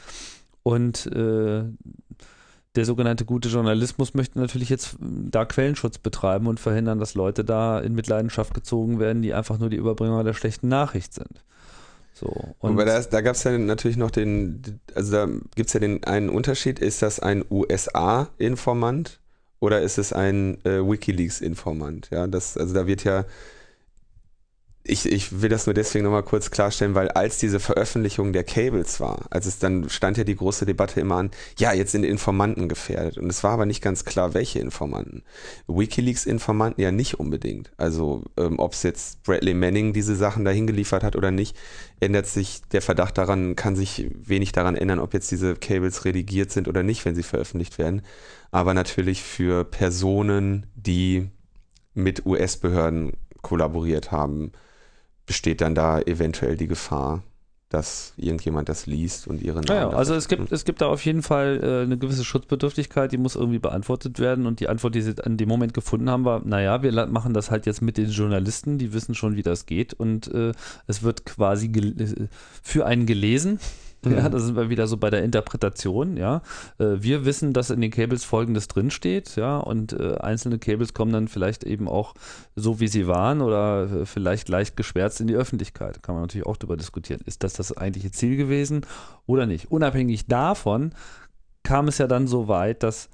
Und 0.64 1.06
äh, 1.08 1.64
der 2.76 2.86
sogenannte 2.86 3.24
gute 3.24 3.48
Journalismus 3.48 4.14
möchte 4.14 4.40
natürlich 4.40 4.68
jetzt 4.68 4.98
da 5.00 5.46
Quellenschutz 5.46 6.00
betreiben 6.00 6.48
und 6.48 6.60
verhindern, 6.60 7.00
dass 7.00 7.14
Leute 7.14 7.46
da 7.46 7.80
in 7.80 7.96
Mitleidenschaft 7.96 8.54
gezogen 8.54 9.00
werden, 9.00 9.22
die 9.22 9.34
einfach 9.34 9.58
nur 9.58 9.70
die 9.70 9.78
Überbringer 9.78 10.26
der 10.26 10.34
schlechten 10.34 10.68
Nachricht 10.68 11.14
sind. 11.14 11.46
So, 12.14 12.56
und 12.60 12.72
Aber 12.72 12.86
da, 12.86 13.02
da 13.02 13.22
gab 13.22 13.36
es 13.36 13.44
ja 13.44 13.58
natürlich 13.58 13.98
noch 13.98 14.12
den, 14.12 14.80
also 14.94 15.12
da 15.12 15.26
gibt 15.56 15.68
es 15.68 15.74
ja 15.74 15.80
den 15.80 16.04
einen 16.04 16.30
Unterschied, 16.30 16.80
ist 16.80 17.02
das 17.02 17.20
ein 17.20 17.44
USA-Informant 17.50 19.20
oder 19.60 19.82
ist 19.82 19.98
es 19.98 20.14
ein 20.14 20.64
äh, 20.64 20.88
Wikileaks-Informant? 20.88 22.10
Ja, 22.12 22.28
das, 22.28 22.56
also 22.56 22.74
da 22.74 22.86
wird 22.86 23.04
ja 23.04 23.26
ich, 24.94 25.12
ich 25.12 25.42
will 25.42 25.50
das 25.50 25.66
nur 25.66 25.74
deswegen 25.74 26.06
nochmal 26.06 26.24
kurz 26.24 26.52
klarstellen, 26.52 26.94
weil 26.96 27.10
als 27.10 27.40
diese 27.40 27.60
Veröffentlichung 27.60 28.32
der 28.32 28.44
Cables 28.44 29.00
war, 29.00 29.26
als 29.32 29.48
es 29.48 29.58
dann 29.58 29.90
stand 29.90 30.18
ja 30.18 30.24
die 30.24 30.36
große 30.36 30.66
Debatte 30.66 31.02
immer 31.02 31.16
an, 31.16 31.32
ja, 31.58 31.74
jetzt 31.74 31.92
sind 31.92 32.04
Informanten 32.04 32.70
gefährdet. 32.70 33.18
Und 33.18 33.30
es 33.30 33.44
war 33.44 33.52
aber 33.52 33.66
nicht 33.66 33.82
ganz 33.82 34.06
klar, 34.06 34.34
welche 34.34 34.60
Informanten. 34.60 35.24
Wikileaks-Informanten 35.68 36.82
ja 36.82 36.92
nicht 36.92 37.20
unbedingt. 37.20 37.72
Also 37.76 38.24
ähm, 38.38 38.60
ob 38.60 38.74
es 38.74 38.84
jetzt 38.84 39.24
Bradley 39.24 39.56
Manning 39.56 39.94
diese 39.94 40.16
Sachen 40.16 40.46
dahin 40.46 40.68
geliefert 40.68 41.04
hat 41.04 41.16
oder 41.16 41.32
nicht, 41.32 41.58
ändert 42.00 42.28
sich 42.28 42.62
der 42.72 42.84
Verdacht 42.84 43.18
daran, 43.18 43.56
kann 43.56 43.76
sich 43.76 44.10
wenig 44.14 44.52
daran 44.52 44.76
ändern, 44.76 45.00
ob 45.00 45.14
jetzt 45.14 45.32
diese 45.32 45.56
Cables 45.56 46.06
redigiert 46.06 46.52
sind 46.52 46.68
oder 46.68 46.84
nicht, 46.84 47.04
wenn 47.04 47.16
sie 47.16 47.24
veröffentlicht 47.24 47.80
werden. 47.80 48.04
Aber 48.52 48.76
natürlich 48.76 49.24
für 49.24 49.66
Personen, 49.66 50.68
die 50.76 51.30
mit 51.96 52.26
US-Behörden 52.26 53.14
kollaboriert 53.42 54.12
haben, 54.12 54.52
besteht 55.34 55.62
dann 55.62 55.74
da 55.74 56.00
eventuell 56.00 56.58
die 56.58 56.68
Gefahr, 56.68 57.24
dass 57.68 58.14
irgendjemand 58.18 58.70
das 58.70 58.86
liest 58.86 59.26
und 59.26 59.42
ihre 59.42 59.62
Namen. 59.62 59.68
Ja, 59.68 59.90
ja. 59.90 59.98
also 59.98 60.14
es 60.14 60.28
gibt, 60.28 60.52
es 60.52 60.64
gibt 60.64 60.80
da 60.80 60.86
auf 60.86 61.04
jeden 61.04 61.24
Fall 61.24 61.60
äh, 61.64 61.82
eine 61.86 61.98
gewisse 61.98 62.24
Schutzbedürftigkeit, 62.24 63.12
die 63.12 63.18
muss 63.18 63.36
irgendwie 63.36 63.58
beantwortet 63.58 64.20
werden 64.20 64.46
und 64.46 64.60
die 64.60 64.70
Antwort, 64.70 64.94
die 64.94 65.02
sie 65.02 65.16
an 65.24 65.38
dem 65.38 65.50
Moment 65.50 65.74
gefunden 65.74 66.08
haben, 66.08 66.24
war, 66.24 66.46
naja, 66.46 66.84
wir 66.84 66.92
machen 67.08 67.34
das 67.34 67.50
halt 67.50 67.66
jetzt 67.66 67.82
mit 67.82 67.98
den 67.98 68.12
Journalisten, 68.12 68.78
die 68.78 68.94
wissen 68.94 69.16
schon, 69.16 69.36
wie 69.36 69.42
das 69.42 69.66
geht 69.66 69.96
und 69.96 70.32
äh, 70.32 70.52
es 70.86 71.02
wird 71.02 71.26
quasi 71.26 71.72
für 72.62 72.86
einen 72.86 73.08
gelesen 73.08 73.58
ja, 74.06 74.28
mhm. 74.28 74.32
da 74.32 74.40
sind 74.40 74.56
wir 74.56 74.70
wieder 74.70 74.88
so 74.88 74.98
bei 74.98 75.10
der 75.10 75.24
Interpretation, 75.24 76.18
ja. 76.18 76.42
Äh, 76.78 76.96
wir 77.00 77.26
wissen, 77.26 77.54
dass 77.54 77.70
in 77.70 77.82
den 77.82 77.92
Cables 77.92 78.24
folgendes 78.24 78.68
drinsteht, 78.68 79.36
ja, 79.36 79.58
und 79.58 79.94
äh, 79.94 80.16
einzelne 80.18 80.60
Cables 80.60 80.94
kommen 80.94 81.14
dann 81.14 81.28
vielleicht 81.28 81.64
eben 81.64 81.88
auch 81.88 82.14
so, 82.56 82.80
wie 82.80 82.88
sie 82.88 83.08
waren 83.08 83.42
oder 83.42 84.02
äh, 84.02 84.06
vielleicht 84.06 84.50
leicht 84.50 84.78
geschwärzt 84.78 85.22
in 85.22 85.28
die 85.28 85.36
Öffentlichkeit. 85.36 86.04
Kann 86.04 86.16
man 86.16 86.24
natürlich 86.24 86.46
auch 86.46 86.58
darüber 86.58 86.78
diskutieren. 86.78 87.22
Ist 87.26 87.44
das 87.44 87.54
das 87.54 87.76
eigentliche 87.76 88.12
Ziel 88.12 88.38
gewesen 88.38 88.86
oder 89.26 89.46
nicht? 89.46 89.72
Unabhängig 89.72 90.28
davon 90.28 90.94
kam 91.64 91.88
es 91.88 91.98
ja 91.98 92.08
dann 92.08 92.28
so 92.28 92.48
weit, 92.48 92.84
dass 92.84 93.10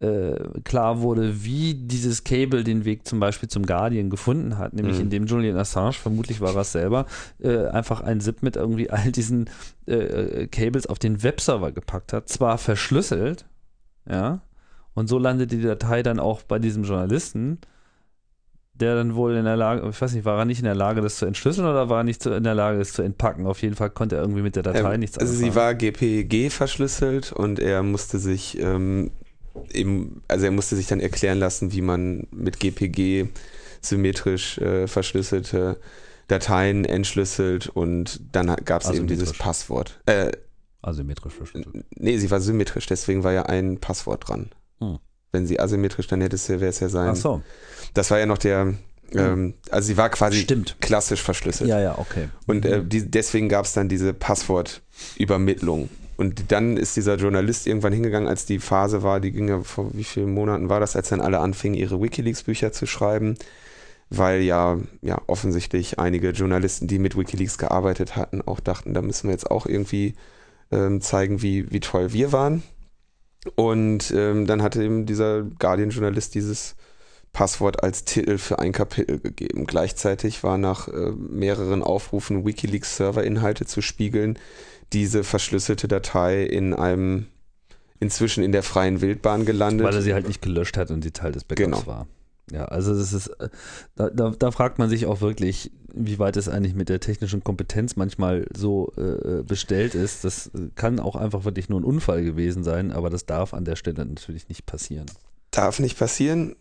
äh, 0.00 0.36
klar 0.64 1.00
wurde, 1.00 1.44
wie 1.44 1.74
dieses 1.74 2.24
Cable 2.24 2.64
den 2.64 2.84
Weg 2.84 3.06
zum 3.06 3.20
Beispiel 3.20 3.48
zum 3.48 3.64
Guardian 3.64 4.10
gefunden 4.10 4.58
hat, 4.58 4.74
nämlich 4.74 4.96
mhm. 4.96 5.02
indem 5.02 5.26
Julian 5.26 5.56
Assange, 5.56 5.92
vermutlich 5.92 6.40
war 6.40 6.54
er 6.54 6.62
es 6.62 6.72
selber, 6.72 7.06
äh, 7.40 7.66
einfach 7.66 8.00
ein 8.00 8.20
ZIP 8.20 8.42
mit 8.42 8.56
irgendwie 8.56 8.90
all 8.90 9.12
diesen 9.12 9.48
äh, 9.86 9.94
äh, 9.94 10.46
Cables 10.48 10.86
auf 10.86 10.98
den 10.98 11.22
Webserver 11.22 11.72
gepackt 11.72 12.12
hat, 12.12 12.28
zwar 12.28 12.58
verschlüsselt, 12.58 13.46
ja, 14.08 14.40
und 14.94 15.08
so 15.08 15.18
landet 15.18 15.50
die 15.52 15.60
Datei 15.60 16.02
dann 16.02 16.20
auch 16.20 16.42
bei 16.42 16.58
diesem 16.58 16.84
Journalisten, 16.84 17.58
der 18.74 18.96
dann 18.96 19.14
wohl 19.14 19.36
in 19.36 19.44
der 19.44 19.56
Lage, 19.56 19.88
ich 19.88 20.00
weiß 20.00 20.14
nicht, 20.14 20.24
war 20.24 20.38
er 20.38 20.44
nicht 20.44 20.58
in 20.58 20.64
der 20.64 20.74
Lage, 20.74 21.00
das 21.00 21.16
zu 21.16 21.26
entschlüsseln 21.26 21.66
oder 21.66 21.88
war 21.88 22.00
er 22.00 22.04
nicht 22.04 22.26
in 22.26 22.42
der 22.42 22.54
Lage, 22.54 22.78
das 22.78 22.92
zu 22.92 23.02
entpacken? 23.02 23.46
Auf 23.46 23.62
jeden 23.62 23.76
Fall 23.76 23.90
konnte 23.90 24.16
er 24.16 24.22
irgendwie 24.22 24.42
mit 24.42 24.56
der 24.56 24.64
Datei 24.64 24.94
ähm, 24.94 25.00
nichts 25.00 25.18
Also 25.18 25.32
sie 25.32 25.54
war 25.54 25.74
GPG 25.74 26.50
verschlüsselt 26.50 27.32
und 27.32 27.60
er 27.60 27.84
musste 27.84 28.18
sich 28.18 28.58
ähm, 28.58 29.12
eben, 29.72 30.22
also 30.28 30.44
er 30.46 30.50
musste 30.50 30.76
sich 30.76 30.86
dann 30.86 31.00
erklären 31.00 31.38
lassen, 31.38 31.72
wie 31.72 31.82
man 31.82 32.26
mit 32.30 32.60
GPG 32.60 33.28
symmetrisch 33.80 34.58
äh, 34.58 34.86
verschlüsselte 34.86 35.78
Dateien 36.28 36.84
entschlüsselt 36.84 37.68
und 37.68 38.20
dann 38.32 38.54
gab 38.64 38.82
es 38.82 38.90
eben 38.90 39.06
dieses 39.06 39.32
Passwort. 39.32 40.00
Äh, 40.06 40.32
asymmetrisch 40.82 41.34
verschlüsselt. 41.34 41.84
Nee, 41.96 42.18
sie 42.18 42.30
war 42.30 42.40
symmetrisch, 42.40 42.86
deswegen 42.86 43.24
war 43.24 43.32
ja 43.32 43.44
ein 43.44 43.78
Passwort 43.78 44.28
dran. 44.28 44.50
Hm. 44.80 44.98
Wenn 45.32 45.46
sie 45.46 45.60
asymmetrisch, 45.60 46.06
dann 46.06 46.20
hätte 46.20 46.36
es 46.36 46.48
ja, 46.48 46.60
wäre 46.60 46.70
es 46.70 46.80
ja 46.80 46.88
sein. 46.88 47.10
Ach 47.10 47.16
so. 47.16 47.42
Das 47.92 48.10
war 48.10 48.18
ja 48.18 48.26
noch 48.26 48.38
der, 48.38 48.62
hm. 48.62 48.78
ähm, 49.14 49.54
also 49.70 49.86
sie 49.86 49.96
war 49.96 50.08
quasi 50.08 50.40
Stimmt. 50.40 50.76
klassisch 50.80 51.22
verschlüsselt. 51.22 51.68
Ja, 51.68 51.80
ja, 51.80 51.98
okay. 51.98 52.28
Und 52.46 52.64
äh, 52.64 52.84
die, 52.84 53.10
deswegen 53.10 53.48
gab 53.48 53.66
es 53.66 53.72
dann 53.72 53.88
diese 53.88 54.14
Passwortübermittlung. 54.14 55.90
Und 56.16 56.52
dann 56.52 56.76
ist 56.76 56.96
dieser 56.96 57.16
Journalist 57.16 57.66
irgendwann 57.66 57.92
hingegangen, 57.92 58.28
als 58.28 58.46
die 58.46 58.58
Phase 58.58 59.02
war, 59.02 59.20
die 59.20 59.32
ging 59.32 59.48
ja 59.48 59.60
vor 59.62 59.90
wie 59.92 60.04
vielen 60.04 60.32
Monaten 60.32 60.68
war 60.68 60.80
das, 60.80 60.96
als 60.96 61.08
dann 61.08 61.20
alle 61.20 61.40
anfingen, 61.40 61.78
ihre 61.78 62.00
Wikileaks-Bücher 62.00 62.72
zu 62.72 62.86
schreiben, 62.86 63.36
weil 64.10 64.42
ja, 64.42 64.78
ja 65.02 65.20
offensichtlich 65.26 65.98
einige 65.98 66.30
Journalisten, 66.30 66.86
die 66.86 66.98
mit 66.98 67.16
Wikileaks 67.16 67.58
gearbeitet 67.58 68.16
hatten, 68.16 68.42
auch 68.42 68.60
dachten, 68.60 68.94
da 68.94 69.02
müssen 69.02 69.28
wir 69.28 69.32
jetzt 69.32 69.50
auch 69.50 69.66
irgendwie 69.66 70.14
ähm, 70.70 71.00
zeigen, 71.00 71.42
wie, 71.42 71.70
wie 71.72 71.80
toll 71.80 72.12
wir 72.12 72.32
waren. 72.32 72.62
Und 73.56 74.12
ähm, 74.16 74.46
dann 74.46 74.62
hatte 74.62 74.82
eben 74.82 75.04
dieser 75.04 75.42
Guardian-Journalist 75.42 76.34
dieses 76.34 76.76
Passwort 77.32 77.82
als 77.82 78.04
Titel 78.04 78.38
für 78.38 78.60
ein 78.60 78.72
Kapitel 78.72 79.18
gegeben. 79.18 79.66
Gleichzeitig 79.66 80.44
war 80.44 80.56
nach 80.56 80.88
äh, 80.88 81.10
mehreren 81.10 81.82
Aufrufen 81.82 82.46
Wikileaks-Server-Inhalte 82.46 83.66
zu 83.66 83.82
spiegeln, 83.82 84.38
diese 84.92 85.24
verschlüsselte 85.24 85.88
Datei 85.88 86.44
in 86.44 86.74
einem 86.74 87.26
inzwischen 88.00 88.44
in 88.44 88.52
der 88.52 88.62
freien 88.62 89.00
Wildbahn 89.00 89.44
gelandet. 89.44 89.86
Weil 89.86 89.94
er 89.94 90.02
sie 90.02 90.14
halt 90.14 90.28
nicht 90.28 90.42
gelöscht 90.42 90.76
hat 90.76 90.90
und 90.90 91.02
sie 91.02 91.10
Teil 91.10 91.32
des 91.32 91.44
Backups 91.44 91.64
genau. 91.64 91.86
war. 91.86 92.06
Ja, 92.52 92.66
also 92.66 92.94
das 92.94 93.12
ist, 93.12 93.28
äh, 93.28 93.48
da, 93.94 94.10
da, 94.10 94.30
da, 94.38 94.50
fragt 94.50 94.78
man 94.78 94.90
sich 94.90 95.06
auch 95.06 95.22
wirklich, 95.22 95.72
wie 95.94 96.18
weit 96.18 96.36
es 96.36 96.48
eigentlich 96.48 96.74
mit 96.74 96.90
der 96.90 97.00
technischen 97.00 97.42
Kompetenz 97.42 97.96
manchmal 97.96 98.46
so 98.54 98.92
äh, 98.98 99.42
bestellt 99.42 99.94
ist. 99.94 100.24
Das 100.24 100.50
kann 100.74 101.00
auch 101.00 101.16
einfach 101.16 101.44
wirklich 101.44 101.70
nur 101.70 101.80
ein 101.80 101.84
Unfall 101.84 102.22
gewesen 102.22 102.62
sein, 102.62 102.92
aber 102.92 103.08
das 103.08 103.24
darf 103.24 103.54
an 103.54 103.64
der 103.64 103.76
Stelle 103.76 104.04
natürlich 104.04 104.48
nicht 104.48 104.66
passieren. 104.66 105.06
Darf 105.52 105.78
nicht 105.78 105.98
passieren, 105.98 106.56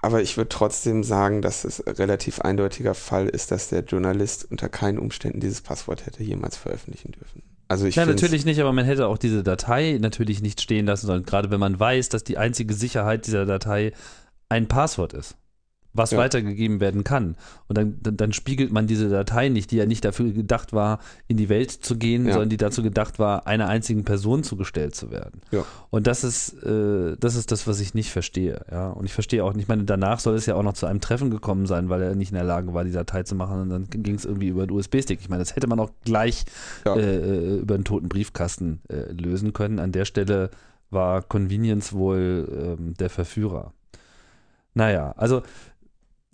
aber 0.00 0.22
ich 0.22 0.36
würde 0.36 0.48
trotzdem 0.48 1.04
sagen, 1.04 1.40
dass 1.40 1.64
es 1.64 1.86
ein 1.86 1.94
relativ 1.94 2.40
eindeutiger 2.40 2.94
Fall 2.94 3.28
ist, 3.28 3.52
dass 3.52 3.68
der 3.68 3.84
Journalist 3.84 4.50
unter 4.50 4.68
keinen 4.68 4.98
Umständen 4.98 5.38
dieses 5.38 5.60
Passwort 5.60 6.06
hätte 6.06 6.24
jemals 6.24 6.56
veröffentlichen 6.56 7.12
dürfen. 7.12 7.42
Also 7.68 7.86
ich 7.86 7.96
ja, 7.96 8.06
natürlich 8.06 8.46
nicht, 8.46 8.60
aber 8.60 8.72
man 8.72 8.86
hätte 8.86 9.06
auch 9.06 9.18
diese 9.18 9.42
Datei 9.42 9.98
natürlich 10.00 10.40
nicht 10.40 10.60
stehen 10.60 10.86
lassen 10.86 11.06
sollen, 11.06 11.22
gerade 11.24 11.50
wenn 11.50 11.60
man 11.60 11.78
weiß, 11.78 12.08
dass 12.08 12.24
die 12.24 12.38
einzige 12.38 12.72
Sicherheit 12.72 13.26
dieser 13.26 13.44
Datei 13.44 13.92
ein 14.48 14.68
Passwort 14.68 15.12
ist 15.12 15.36
was 15.98 16.12
ja. 16.12 16.18
weitergegeben 16.18 16.80
werden 16.80 17.04
kann. 17.04 17.36
Und 17.66 17.76
dann, 17.76 17.98
dann, 18.02 18.16
dann, 18.16 18.32
spiegelt 18.32 18.72
man 18.72 18.86
diese 18.86 19.08
Datei 19.08 19.48
nicht, 19.48 19.70
die 19.70 19.76
ja 19.76 19.86
nicht 19.86 20.04
dafür 20.04 20.32
gedacht 20.32 20.72
war, 20.72 21.00
in 21.26 21.36
die 21.36 21.48
Welt 21.48 21.70
zu 21.70 21.96
gehen, 21.96 22.26
ja. 22.26 22.32
sondern 22.32 22.48
die 22.48 22.56
dazu 22.56 22.82
gedacht 22.82 23.18
war, 23.18 23.46
einer 23.46 23.68
einzigen 23.68 24.04
Person 24.04 24.42
zugestellt 24.42 24.94
zu 24.94 25.10
werden. 25.10 25.42
Ja. 25.50 25.64
Und 25.90 26.06
das 26.06 26.24
ist, 26.24 26.62
äh, 26.62 27.16
das 27.18 27.34
ist 27.34 27.52
das, 27.52 27.66
was 27.66 27.80
ich 27.80 27.92
nicht 27.94 28.10
verstehe. 28.10 28.64
Ja? 28.70 28.88
Und 28.88 29.04
ich 29.04 29.12
verstehe 29.12 29.44
auch 29.44 29.52
nicht, 29.52 29.64
ich 29.64 29.68
meine, 29.68 29.84
danach 29.84 30.20
soll 30.20 30.36
es 30.36 30.46
ja 30.46 30.54
auch 30.54 30.62
noch 30.62 30.72
zu 30.72 30.86
einem 30.86 31.00
Treffen 31.00 31.30
gekommen 31.30 31.66
sein, 31.66 31.90
weil 31.90 32.00
er 32.00 32.14
nicht 32.14 32.30
in 32.30 32.36
der 32.36 32.44
Lage 32.44 32.72
war, 32.72 32.84
die 32.84 32.92
Datei 32.92 33.24
zu 33.24 33.34
machen. 33.34 33.60
Und 33.60 33.68
dann 33.68 33.86
ging 33.90 34.14
es 34.14 34.24
irgendwie 34.24 34.48
über 34.48 34.62
einen 34.62 34.70
USB-Stick. 34.70 35.20
Ich 35.20 35.28
meine, 35.28 35.42
das 35.42 35.56
hätte 35.56 35.66
man 35.66 35.80
auch 35.80 35.90
gleich 36.04 36.46
äh, 36.86 36.98
äh, 36.98 37.58
über 37.58 37.74
einen 37.74 37.84
toten 37.84 38.08
Briefkasten 38.08 38.80
äh, 38.88 39.12
lösen 39.12 39.52
können. 39.52 39.78
An 39.78 39.92
der 39.92 40.04
Stelle 40.04 40.50
war 40.90 41.22
Convenience 41.22 41.92
wohl 41.92 42.76
ähm, 42.78 42.94
der 42.94 43.10
Verführer. 43.10 43.72
Naja, 44.74 45.12
also 45.16 45.42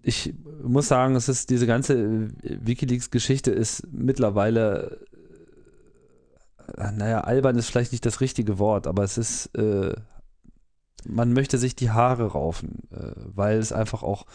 ich 0.04 0.34
muss 0.62 0.88
sagen, 0.88 1.16
es 1.16 1.28
ist 1.28 1.50
diese 1.50 1.66
ganze 1.66 1.94
äh, 1.94 2.28
WikiLeaks-Geschichte 2.42 3.50
ist 3.50 3.86
mittlerweile, 3.90 4.98
äh, 6.76 6.92
naja, 6.92 7.22
albern 7.22 7.56
ist 7.56 7.70
vielleicht 7.70 7.92
nicht 7.92 8.06
das 8.06 8.20
richtige 8.20 8.58
Wort, 8.58 8.86
aber 8.86 9.02
es 9.02 9.18
ist, 9.18 9.46
äh, 9.56 9.94
man 11.06 11.32
möchte 11.32 11.58
sich 11.58 11.74
die 11.74 11.90
Haare 11.90 12.32
raufen, 12.32 12.80
äh, 12.90 13.12
weil 13.34 13.58
es 13.58 13.72
einfach 13.72 14.02
auch 14.02 14.26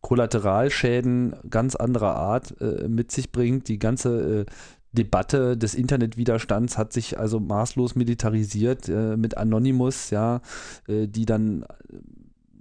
Kollateralschäden 0.00 1.36
ganz 1.50 1.76
anderer 1.76 2.16
Art 2.16 2.58
äh, 2.60 2.88
mit 2.88 3.12
sich 3.12 3.30
bringt. 3.30 3.68
Die 3.68 3.78
ganze 3.78 4.40
äh, 4.40 4.46
Debatte 4.92 5.58
des 5.58 5.74
Internetwiderstands 5.74 6.78
hat 6.78 6.94
sich 6.94 7.18
also 7.18 7.40
maßlos 7.40 7.94
militarisiert 7.94 8.88
mit 8.88 9.36
Anonymous, 9.36 10.08
ja, 10.08 10.40
die 10.88 11.26
dann 11.26 11.66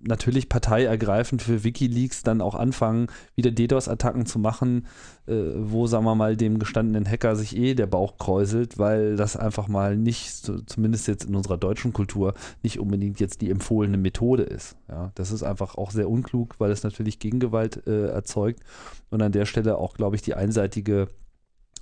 natürlich 0.03 0.49
parteiergreifend 0.49 1.41
für 1.41 1.63
Wikileaks 1.63 2.23
dann 2.23 2.41
auch 2.41 2.55
anfangen, 2.55 3.07
wieder 3.35 3.51
DDoS-Attacken 3.51 4.25
zu 4.25 4.39
machen, 4.39 4.85
äh, 5.27 5.33
wo, 5.55 5.87
sagen 5.87 6.05
wir 6.05 6.15
mal, 6.15 6.37
dem 6.37 6.59
gestandenen 6.59 7.09
Hacker 7.09 7.35
sich 7.35 7.55
eh 7.55 7.73
der 7.73 7.87
Bauch 7.87 8.17
kräuselt, 8.17 8.77
weil 8.77 9.15
das 9.15 9.35
einfach 9.35 9.67
mal 9.67 9.97
nicht, 9.97 10.33
so, 10.33 10.59
zumindest 10.61 11.07
jetzt 11.07 11.25
in 11.25 11.35
unserer 11.35 11.57
deutschen 11.57 11.93
Kultur, 11.93 12.33
nicht 12.63 12.79
unbedingt 12.79 13.19
jetzt 13.19 13.41
die 13.41 13.49
empfohlene 13.49 13.97
Methode 13.97 14.43
ist. 14.43 14.75
Ja, 14.89 15.11
das 15.15 15.31
ist 15.31 15.43
einfach 15.43 15.75
auch 15.75 15.91
sehr 15.91 16.09
unklug, 16.09 16.55
weil 16.59 16.71
es 16.71 16.83
natürlich 16.83 17.19
Gegengewalt 17.19 17.85
äh, 17.87 18.07
erzeugt 18.07 18.61
und 19.09 19.21
an 19.21 19.31
der 19.31 19.45
Stelle 19.45 19.77
auch, 19.77 19.95
glaube 19.95 20.15
ich, 20.15 20.21
die 20.21 20.33
einseitige 20.35 21.07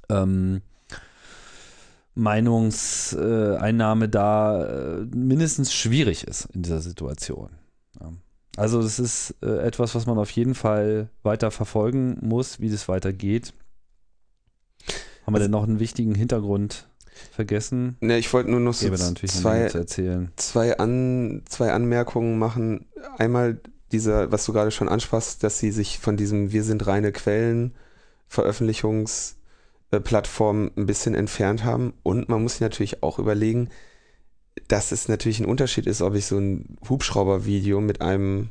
ähm, 0.09 0.61
Meinungseinnahme 2.15 4.07
da 4.09 4.65
äh, 4.65 5.05
mindestens 5.13 5.73
schwierig 5.73 6.25
ist 6.25 6.45
in 6.53 6.63
dieser 6.63 6.79
Situation. 6.79 7.49
Ja. 7.99 8.11
Also 8.57 8.79
es 8.79 8.99
ist 8.99 9.35
äh, 9.41 9.65
etwas, 9.65 9.95
was 9.95 10.05
man 10.05 10.17
auf 10.17 10.31
jeden 10.31 10.55
Fall 10.55 11.09
weiter 11.23 11.51
verfolgen 11.51 12.17
muss, 12.21 12.59
wie 12.59 12.69
das 12.69 12.87
weitergeht. 12.87 13.53
Haben 15.25 15.33
wir 15.33 15.37
also, 15.37 15.45
denn 15.45 15.51
noch 15.51 15.63
einen 15.63 15.79
wichtigen 15.79 16.15
Hintergrund 16.15 16.87
vergessen? 17.31 17.97
Ne, 17.99 18.17
ich 18.17 18.31
wollte 18.33 18.51
nur 18.51 18.59
noch 18.59 18.73
so 18.73 18.93
zwei, 18.93 19.69
Zwei, 20.35 20.77
An, 20.77 21.43
zwei 21.47 21.71
Anmerkungen 21.71 22.37
machen. 22.39 22.85
Einmal 23.17 23.59
dieser, 23.91 24.31
was 24.31 24.45
du 24.45 24.53
gerade 24.53 24.71
schon 24.71 24.89
ansprachst, 24.89 25.43
dass 25.43 25.59
sie 25.59 25.71
sich 25.71 25.99
von 25.99 26.17
diesem 26.17 26.51
Wir 26.51 26.63
sind 26.63 26.87
reine 26.87 27.11
Quellen 27.11 27.75
Veröffentlichungsplattform 28.27 30.71
ein 30.75 30.85
bisschen 30.85 31.15
entfernt 31.15 31.63
haben. 31.63 31.93
Und 32.03 32.29
man 32.29 32.41
muss 32.41 32.53
sich 32.53 32.61
natürlich 32.61 33.03
auch 33.03 33.19
überlegen, 33.19 33.69
dass 34.67 34.91
es 34.91 35.07
natürlich 35.07 35.39
ein 35.39 35.45
Unterschied 35.45 35.85
ist, 35.85 36.01
ob 36.01 36.15
ich 36.15 36.25
so 36.25 36.37
ein 36.37 36.77
Hubschraubervideo 36.89 37.81
mit 37.81 38.01
einem 38.01 38.49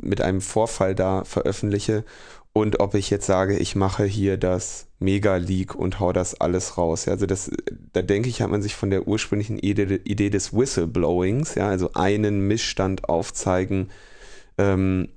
mit 0.00 0.20
einem 0.20 0.40
Vorfall 0.40 0.94
da 0.94 1.24
veröffentliche 1.24 2.04
und 2.52 2.80
ob 2.80 2.94
ich 2.94 3.08
jetzt 3.08 3.26
sage, 3.26 3.56
ich 3.56 3.76
mache 3.76 4.04
hier 4.04 4.36
das 4.36 4.86
Mega-Leak 4.98 5.74
und 5.74 6.00
hau 6.00 6.12
das 6.12 6.38
alles 6.38 6.76
raus. 6.76 7.08
Also 7.08 7.24
das, 7.24 7.50
da 7.92 8.02
denke 8.02 8.28
ich, 8.28 8.42
hat 8.42 8.50
man 8.50 8.62
sich 8.62 8.74
von 8.74 8.90
der 8.90 9.08
ursprünglichen 9.08 9.58
Idee, 9.58 10.00
Idee 10.04 10.28
des 10.28 10.52
Whistleblowings, 10.52 11.54
ja, 11.54 11.68
also 11.68 11.92
einen 11.94 12.46
Missstand 12.46 13.08
aufzeigen, 13.08 13.88
ähm, 14.58 15.08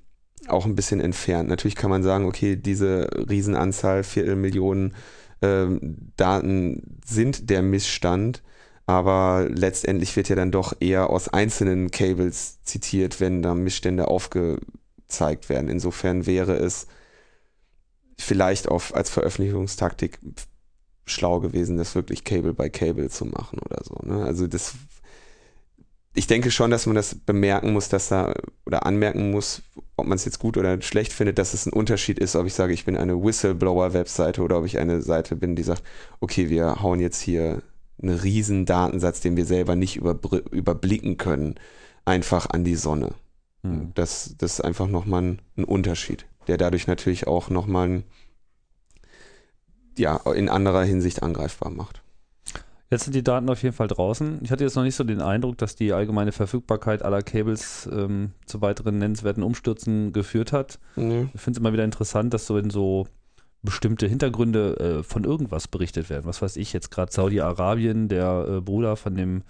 auch 0.48 0.66
ein 0.66 0.76
bisschen 0.76 1.02
entfernt. 1.02 1.50
Natürlich 1.50 1.76
kann 1.76 1.90
man 1.90 2.04
sagen, 2.04 2.26
okay, 2.26 2.56
diese 2.56 3.10
Riesenanzahl, 3.30 4.04
Viertelmillionen 4.04 4.94
ähm, 5.42 5.98
Daten 6.16 7.00
sind 7.06 7.50
der 7.50 7.62
Missstand, 7.62 8.44
aber 8.86 9.48
letztendlich 9.50 10.16
wird 10.16 10.30
ja 10.30 10.36
dann 10.36 10.52
doch 10.52 10.74
eher 10.80 11.10
aus 11.10 11.28
einzelnen 11.30 11.90
Cables 11.90 12.62
zitiert, 12.64 13.20
wenn 13.20 13.42
da 13.42 13.56
Missstände 13.56 14.08
aufgezeigt 14.08 15.50
werden. 15.50 15.70
Insofern 15.70 16.26
wäre 16.26 16.56
es 16.56 16.88
vielleicht 18.20 18.70
auch 18.70 18.92
als 18.92 19.10
Veröffentlichungstaktik 19.10 20.20
schlau 21.06 21.40
gewesen, 21.40 21.78
das 21.78 21.96
wirklich 21.96 22.24
Cable 22.24 22.54
by 22.54 22.70
Cable 22.70 23.10
zu 23.10 23.26
machen 23.26 23.60
oder 23.60 23.84
so. 23.84 23.96
Ne? 24.04 24.24
Also 24.24 24.48
das, 24.48 24.76
ich 26.14 26.28
denke 26.28 26.52
schon, 26.52 26.72
dass 26.72 26.86
man 26.86 26.96
das 26.96 27.16
bemerken 27.16 27.74
muss, 27.74 27.90
dass 27.90 28.10
da 28.10 28.34
oder 28.66 28.86
anmerken 28.86 29.32
muss, 29.32 29.62
ob 29.98 30.08
man 30.08 30.16
es 30.16 30.26
jetzt 30.26 30.40
gut 30.40 30.58
oder 30.58 30.82
schlecht 30.82 31.14
findet, 31.14 31.38
dass 31.38 31.54
es 31.54 31.66
ein 31.66 31.74
Unterschied 31.74 32.20
ist, 32.20 32.36
ob 32.36 32.46
ich 32.46 32.54
sage, 32.54 32.74
ich 32.74 32.86
bin 32.86 32.98
eine 32.98 33.22
Whistleblower-Webseite 33.22 34.42
oder 34.42 34.60
ob 34.60 34.66
ich 34.66 34.80
eine 34.80 35.02
Seite 35.02 35.36
bin, 35.36 35.56
die 35.56 35.64
sagt, 35.64 35.84
okay, 36.20 36.50
wir 36.50 36.82
hauen 36.82 37.00
jetzt 37.00 37.22
hier 37.22 37.62
einen 38.02 38.18
riesen 38.18 38.66
Datensatz, 38.66 39.22
den 39.22 39.38
wir 39.38 39.46
selber 39.46 39.76
nicht 39.76 39.98
überblicken 39.98 41.18
können, 41.18 41.56
einfach 42.04 42.50
an 42.50 42.64
die 42.64 42.76
Sonne. 42.76 43.14
Hm. 43.64 43.92
Das, 43.96 44.36
das 44.38 44.54
ist 44.54 44.62
einfach 44.62 44.88
nochmal 44.88 45.24
ein, 45.24 45.42
ein 45.58 45.64
Unterschied, 45.64 46.26
der 46.48 46.58
dadurch 46.58 46.88
natürlich 46.88 47.28
auch 47.28 47.50
nochmal 47.50 47.90
ein 47.90 48.04
ja, 49.98 50.18
in 50.34 50.50
anderer 50.50 50.84
Hinsicht 50.84 51.24
angreifbar 51.24 51.72
macht. 51.72 52.02
Jetzt 52.92 53.06
sind 53.06 53.16
die 53.16 53.24
Daten 53.24 53.50
auf 53.50 53.64
jeden 53.64 53.76
Fall 53.76 53.88
draußen. 53.88 54.40
Ich 54.44 54.52
hatte 54.52 54.64
jetzt 54.64 54.76
noch 54.76 54.84
nicht 54.84 54.96
so 54.96 55.04
den 55.04 55.22
Eindruck, 55.22 55.58
dass 55.58 55.76
die 55.76 55.92
allgemeine 55.92 56.32
Verfügbarkeit 56.32 57.02
aller 57.02 57.24
Cables 57.24 57.90
ähm, 57.92 58.32
zu 58.46 58.62
weiteren 58.62 59.00
nennenswerten 59.00 59.42
Umstürzen 59.42 60.14
geführt 60.14 60.52
hat. 60.52 60.80
Nee. 60.96 61.28
Ich 61.34 61.42
finde 61.42 61.58
es 61.58 61.62
immer 61.62 61.74
wieder 61.74 61.84
interessant, 61.84 62.34
dass 62.34 62.46
so 62.46 62.58
in 62.58 62.70
so 62.70 63.08
bestimmte 63.66 64.08
Hintergründe 64.08 65.00
äh, 65.00 65.04
von 65.04 65.24
irgendwas 65.24 65.68
berichtet 65.68 66.10
werden. 66.10 66.26
Was 66.26 66.42
weiß 66.42 66.56
ich 66.58 66.72
jetzt 66.72 66.92
gerade 66.92 67.12
Saudi-Arabien, 67.12 68.08
der 68.08 68.46
äh, 68.48 68.62
Bruder 68.62 68.96
von 68.96 69.16
dem 69.16 69.44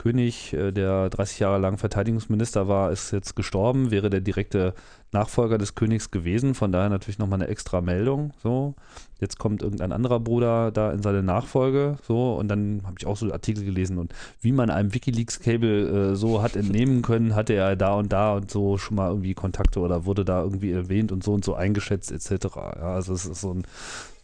König, 0.00 0.54
äh, 0.54 0.72
der 0.72 1.10
30 1.10 1.40
Jahre 1.40 1.58
lang 1.58 1.76
Verteidigungsminister 1.76 2.68
war, 2.68 2.90
ist 2.90 3.10
jetzt 3.10 3.36
gestorben, 3.36 3.90
wäre 3.90 4.08
der 4.08 4.22
direkte 4.22 4.72
Nachfolger 5.12 5.58
des 5.58 5.74
Königs 5.74 6.10
gewesen. 6.10 6.54
Von 6.54 6.72
daher 6.72 6.88
natürlich 6.88 7.18
nochmal 7.18 7.42
eine 7.42 7.50
extra 7.50 7.82
Meldung. 7.82 8.32
So, 8.42 8.74
jetzt 9.20 9.38
kommt 9.38 9.60
irgendein 9.60 9.92
anderer 9.92 10.18
Bruder 10.18 10.70
da 10.70 10.90
in 10.90 11.02
seine 11.02 11.22
Nachfolge. 11.22 11.98
So, 12.08 12.34
und 12.34 12.48
dann 12.48 12.80
habe 12.84 12.94
ich 12.98 13.04
auch 13.04 13.18
so 13.18 13.30
Artikel 13.30 13.62
gelesen 13.62 13.98
und 13.98 14.14
wie 14.40 14.52
man 14.52 14.70
einem 14.70 14.94
WikiLeaks-Cable 14.94 16.12
äh, 16.12 16.16
so 16.16 16.40
hat 16.40 16.56
entnehmen 16.56 17.02
können, 17.02 17.34
hatte 17.34 17.52
er 17.52 17.76
da 17.76 17.92
und 17.92 18.10
da 18.10 18.36
und 18.36 18.50
so 18.50 18.78
schon 18.78 18.96
mal 18.96 19.10
irgendwie 19.10 19.34
Kontakte 19.34 19.80
oder 19.80 20.06
wurde 20.06 20.24
da 20.24 20.42
irgendwie 20.42 20.72
erwähnt 20.72 21.12
und 21.12 21.22
so 21.22 21.34
und 21.34 21.44
so 21.44 21.54
eingeschätzt 21.54 22.10
etc. 22.10 22.56
Ja, 22.56 22.94
also 22.94 23.12
es 23.12 23.26
ist 23.26 23.42
so 23.42 23.52
ein, 23.52 23.66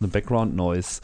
eine 0.00 0.08
Background-Noise. 0.08 1.02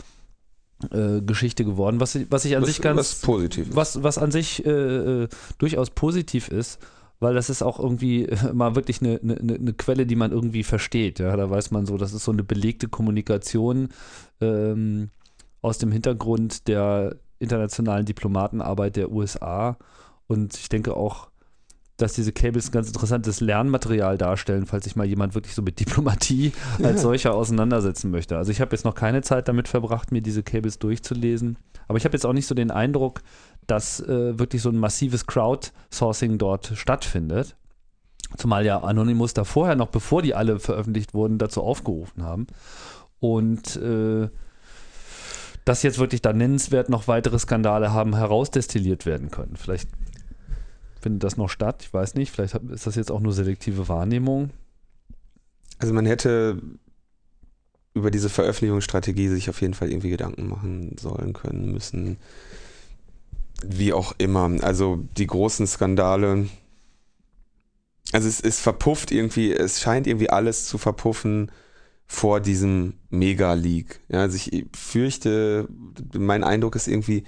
Äh, 0.91 1.23
Geschichte 1.23 1.65
geworden, 1.65 2.01
was, 2.01 2.19
was 2.31 2.45
ich 2.45 2.57
an 2.57 2.63
was, 2.63 2.69
sich 2.69 2.81
ganz 2.81 2.99
was 2.99 3.21
positiv 3.21 3.69
was 3.73 4.03
was 4.03 4.19
an 4.19 4.33
sich 4.33 4.65
äh, 4.67 4.71
äh, 4.71 5.29
durchaus 5.59 5.91
positiv 5.91 6.49
ist, 6.49 6.81
weil 7.21 7.35
das 7.35 7.51
ist 7.51 7.63
auch 7.63 7.79
irgendwie 7.79 8.29
mal 8.53 8.75
wirklich 8.75 9.01
eine, 9.01 9.21
eine, 9.23 9.37
eine, 9.37 9.73
Quelle, 9.75 10.07
die 10.07 10.17
man 10.17 10.33
irgendwie 10.33 10.65
versteht. 10.65 11.19
Ja, 11.21 11.37
da 11.37 11.49
weiß 11.49 11.71
man 11.71 11.87
so, 11.87 11.99
das 11.99 12.13
ist 12.13 12.25
so 12.25 12.33
eine 12.33 12.43
belegte 12.43 12.89
Kommunikation 12.89 13.89
ähm, 14.41 15.11
aus 15.61 15.79
dem 15.79 15.93
Hintergrund 15.93 16.67
der 16.69 17.17
internationalen 17.39 18.07
Diplomatenarbeit 18.07 18.97
der 18.97 19.13
USA 19.13 19.77
und 20.27 20.55
ich 20.55 20.69
denke 20.69 20.97
auch 20.97 21.29
dass 22.03 22.15
diese 22.15 22.33
Cables 22.33 22.69
ein 22.69 22.73
ganz 22.73 22.89
interessantes 22.89 23.41
Lernmaterial 23.41 24.19
darstellen, 24.19 24.67
falls 24.67 24.85
sich 24.85 24.97
mal 24.97 25.07
jemand 25.07 25.35
wirklich 25.35 25.55
so 25.55 25.63
mit 25.63 25.79
Diplomatie 25.79 26.53
als 26.83 27.03
solcher 27.03 27.35
auseinandersetzen 27.35 28.11
möchte. 28.11 28.37
Also 28.37 28.51
ich 28.51 28.61
habe 28.61 28.73
jetzt 28.73 28.85
noch 28.85 28.95
keine 28.95 29.23
Zeit 29.23 29.47
damit 29.47 29.69
verbracht, 29.69 30.11
mir 30.11 30.21
diese 30.21 30.43
Cables 30.43 30.81
durchzulesen, 30.81 31.59
aber 31.87 31.99
ich 31.99 32.05
habe 32.05 32.15
jetzt 32.15 32.27
auch 32.27 32.33
nicht 32.33 32.47
so 32.47 32.55
den 32.55 32.73
Eindruck, 32.73 33.23
dass 33.67 34.01
äh, 34.01 34.39
wirklich 34.39 34.63
so 34.63 34.71
ein 34.71 34.79
massives 34.79 35.27
Crowdsourcing 35.27 36.39
dort 36.39 36.73
stattfindet. 36.75 37.57
Zumal 38.37 38.65
ja 38.65 38.81
Anonymous 38.81 39.35
da 39.35 39.45
vorher 39.45 39.77
noch, 39.77 39.89
bevor 39.89 40.23
die 40.23 40.35
alle 40.35 40.59
veröffentlicht 40.59 41.15
wurden, 41.15 41.39
dazu 41.39 41.63
aufgerufen 41.63 42.25
haben. 42.25 42.47
Und 43.21 43.77
äh, 43.77 44.29
dass 45.65 45.83
jetzt 45.85 45.99
wirklich 45.99 46.23
da 46.23 46.33
nennenswert 46.33 46.89
noch 46.89 47.07
weitere 47.07 47.39
Skandale 47.39 47.93
haben 47.93 48.17
herausdestilliert 48.17 49.07
werden 49.07 49.31
können. 49.31 49.55
Vielleicht 49.57 49.89
findet 51.03 51.25
das 51.25 51.37
noch 51.37 51.49
statt? 51.49 51.83
Ich 51.83 51.93
weiß 51.93 52.15
nicht. 52.15 52.31
Vielleicht 52.31 52.55
ist 52.55 52.87
das 52.87 52.95
jetzt 52.95 53.11
auch 53.11 53.21
nur 53.21 53.33
selektive 53.33 53.89
Wahrnehmung. 53.89 54.51
Also 55.79 55.93
man 55.93 56.07
hätte 56.07 56.63
über 57.95 58.11
diese 58.11 58.31
Veröffentlichungsstrategie 58.31 59.29
sich 59.29 59.51
auf 59.51 59.61
jeden 59.61 59.75
Fall 59.75 59.91
irgendwie 59.91 60.11
Gedanken 60.11 60.49
machen 60.49 60.97
sollen 60.99 61.33
können 61.33 61.71
müssen. 61.71 62.17
Wie 63.65 63.93
auch 63.93 64.15
immer. 64.19 64.51
Also 64.63 65.05
die 65.17 65.27
großen 65.27 65.67
Skandale. 65.67 66.49
Also 68.13 68.29
es 68.29 68.41
ist 68.41 68.61
verpufft 68.61 69.11
irgendwie, 69.11 69.53
es 69.53 69.81
scheint 69.81 70.07
irgendwie 70.07 70.31
alles 70.31 70.67
zu 70.67 70.79
verpuffen 70.79 71.51
vor 72.07 72.41
diesem 72.41 72.95
Mega-Leak. 73.11 74.01
Ja, 74.09 74.21
also 74.21 74.37
ich 74.37 74.67
fürchte, 74.77 75.67
mein 76.13 76.45
Eindruck 76.45 76.77
ist 76.77 76.89
irgendwie, 76.89 77.25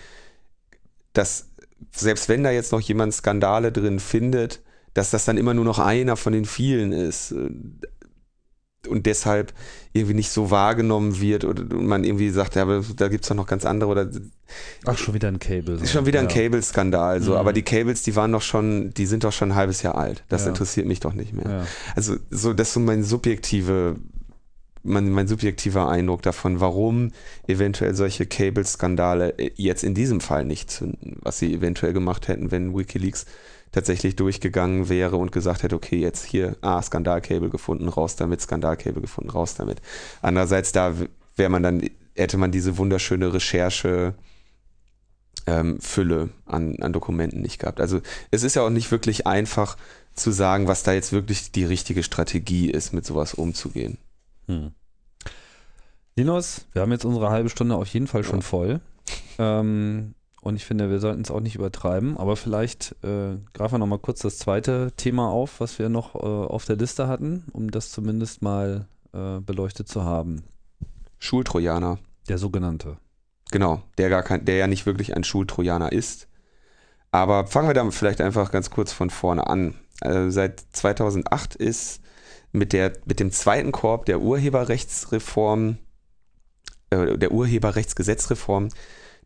dass 1.15 1.49
selbst 1.93 2.29
wenn 2.29 2.43
da 2.43 2.51
jetzt 2.51 2.73
noch 2.73 2.81
jemand 2.81 3.15
Skandale 3.15 3.73
drin 3.73 4.01
findet, 4.01 4.63
dass 4.95 5.11
das 5.11 5.25
dann 5.25 5.37
immer 5.37 5.55
nur 5.55 5.65
noch 5.65 5.79
einer 5.79 6.17
von 6.17 6.33
den 6.33 6.45
vielen 6.45 6.93
ist 6.93 7.33
äh, 7.33 7.51
und 8.89 9.07
deshalb 9.07 9.53
irgendwie 9.93 10.15
nicht 10.15 10.31
so 10.31 10.51
wahrgenommen 10.51 11.21
wird 11.21 11.45
oder 11.45 11.65
man 11.75 12.05
irgendwie 12.05 12.31
sagt, 12.31 12.55
ja, 12.55 12.63
aber 12.63 12.85
da 12.97 13.09
gibt 13.09 13.25
es 13.25 13.29
doch 13.29 13.35
noch 13.35 13.47
ganz 13.47 13.65
andere 13.65 13.91
oder 13.91 14.11
Ach, 14.85 14.99
schon 14.99 15.15
wieder 15.15 15.29
ein 15.29 15.39
Cable. 15.39 15.79
So. 15.79 15.87
Schon 15.87 16.07
wieder 16.07 16.21
ein 16.21 16.29
ja. 16.29 16.35
Cable-Skandal. 16.35 17.23
So. 17.23 17.33
Mhm. 17.33 17.37
Aber 17.39 17.53
die 17.53 17.63
Cables, 17.63 18.03
die 18.03 18.15
waren 18.15 18.33
doch 18.33 18.43
schon, 18.43 18.93
die 18.93 19.07
sind 19.07 19.25
doch 19.25 19.33
schon 19.33 19.53
ein 19.53 19.55
halbes 19.55 19.83
Jahr 19.83 19.97
alt. 19.97 20.25
Das 20.29 20.43
ja. 20.43 20.49
interessiert 20.49 20.87
mich 20.87 21.01
doch 21.01 21.15
nicht 21.15 21.33
mehr. 21.33 21.49
Ja. 21.49 21.67
Also, 21.97 22.17
so, 22.31 22.53
das 22.53 22.69
ist 22.69 22.75
so 22.75 22.81
mein 22.81 23.05
subjektive 23.05 23.97
mein, 24.85 25.11
mein 25.11 25.27
subjektiver 25.27 25.89
Eindruck 25.89 26.23
davon, 26.23 26.61
warum 26.61 27.11
eventuell 27.49 27.95
solche 27.95 28.27
Cable-Skandale 28.27 29.39
äh, 29.39 29.51
jetzt 29.57 29.83
in 29.83 29.95
diesem 29.95 30.21
Fall 30.21 30.45
nicht 30.45 30.71
zünden, 30.71 31.19
was 31.23 31.39
sie 31.39 31.53
eventuell 31.53 31.93
gemacht 31.93 32.29
hätten, 32.29 32.51
wenn 32.51 32.77
Wikileaks 32.77 33.27
tatsächlich 33.73 34.15
durchgegangen 34.15 34.89
wäre 34.89 35.17
und 35.17 35.33
gesagt 35.33 35.65
hätte, 35.65 35.75
okay, 35.75 35.97
jetzt 35.97 36.25
hier, 36.25 36.57
ah, 36.61 36.81
Skandalcable 36.81 37.51
gefunden, 37.51 37.89
raus 37.89 38.15
damit, 38.15 38.41
Skandalcable 38.41 39.01
gefunden, 39.01 39.31
raus 39.31 39.55
damit. 39.57 39.83
Andererseits, 40.23 40.71
da 40.71 40.95
wäre 41.35 41.51
man 41.51 41.65
dann, 41.65 41.83
hätte 42.15 42.37
man 42.37 42.53
diese 42.53 42.79
wunderschöne 42.79 43.35
Recherche 43.35 44.15
ähm, 45.47 45.81
Fülle 45.81 46.29
an, 46.47 46.77
an 46.81 46.93
Dokumenten 46.93 47.41
nicht 47.41 47.59
gehabt. 47.59 47.81
Also 47.81 48.01
es 48.31 48.45
ist 48.45 48.55
ja 48.55 48.63
auch 48.63 48.71
nicht 48.71 48.93
wirklich 48.93 49.27
einfach 49.27 49.77
zu 50.15 50.31
sagen, 50.31 50.69
was 50.69 50.85
da 50.85 50.93
jetzt 50.93 51.13
wirklich 51.13 51.51
die 51.51 51.65
richtige 51.65 52.05
Strategie 52.05 52.71
ist, 52.71 52.93
mit 52.93 53.05
sowas 53.05 53.35
umzugehen. 53.35 53.99
Hm. 54.47 54.73
Linus, 56.17 56.67
wir 56.73 56.83
haben 56.83 56.93
jetzt 56.93 57.05
unsere 57.05 57.31
halbe 57.31 57.49
Stunde 57.49 57.75
auf 57.75 57.89
jeden 57.89 58.07
Fall 58.07 58.25
schon 58.25 58.43
voll. 58.43 58.81
Ähm, 59.39 60.15
und 60.41 60.57
ich 60.57 60.65
finde, 60.65 60.91
wir 60.91 61.01
sollten 61.01 61.23
es 61.23 61.31
auch 61.31 61.41
nicht 61.41 61.57
übertreiben, 61.57 62.17
aber 62.17 62.37
vielleicht 62.37 62.95
äh, 63.03 63.39
greifen 63.53 63.75
wir 63.75 63.79
nochmal 63.79 63.99
kurz 63.99 64.21
das 64.21 64.39
zweite 64.39 64.93
Thema 64.97 65.31
auf, 65.31 65.59
was 65.59 65.79
wir 65.79 65.89
noch 65.89 66.15
äh, 66.15 66.19
auf 66.19 66.67
der 66.67 66.77
Liste 66.77 67.09
hatten, 67.09 67.45
um 67.53 67.71
das 67.71 67.91
zumindest 67.91 68.43
mal 68.43 68.87
äh, 69.13 69.41
beleuchtet 69.41 69.89
zu 69.89 70.05
haben. 70.05 70.45
Schultrojaner. 71.19 71.99
Der 72.29 72.39
sogenannte. 72.39 72.99
Genau, 73.51 73.83
der 73.99 74.11
gar 74.11 74.23
kein, 74.23 74.45
der 74.45 74.57
ja 74.57 74.67
nicht 74.67 74.87
wirklich 74.87 75.17
ein 75.17 75.25
Schultrojaner 75.25 75.93
ist. 75.93 76.29
Aber 77.11 77.47
fangen 77.47 77.69
wir 77.69 77.75
damit 77.75 77.95
vielleicht 77.95 78.21
einfach 78.21 78.51
ganz 78.51 78.71
kurz 78.71 78.93
von 78.93 79.09
vorne 79.11 79.47
an. 79.47 79.75
Also 80.01 80.31
seit 80.31 80.61
2008 80.61 81.55
ist 81.55 82.03
mit, 82.55 82.73
der, 82.73 82.93
mit 83.05 83.21
dem 83.21 83.33
zweiten 83.33 83.73
Korb 83.73 84.07
der 84.07 84.21
Urheberrechtsreform, 84.21 85.79
äh, 86.91 87.19
der 87.19 87.33
Urheberrechtsgesetzreform, 87.33 88.69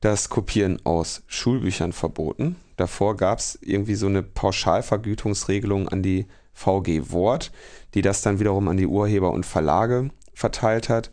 das 0.01 0.31
Kopieren 0.31 0.85
aus 0.85 1.23
Schulbüchern 1.27 1.93
verboten. 1.93 2.57
Davor 2.77 3.17
gab 3.17 3.39
es 3.39 3.59
irgendwie 3.61 3.97
so 3.97 4.07
eine 4.07 4.23
Pauschalvergütungsregelung 4.23 5.89
an 5.89 6.03
die 6.03 6.27
VG 6.55 7.11
Wort, 7.13 7.53
die 7.95 8.03
das 8.03 8.23
dann 8.23 8.41
wiederum 8.41 8.67
an 8.69 8.79
die 8.79 8.87
Urheber 8.87 9.31
und 9.33 9.45
Verlage 9.45 10.11
verteilt 10.33 10.89
hat. 10.89 11.11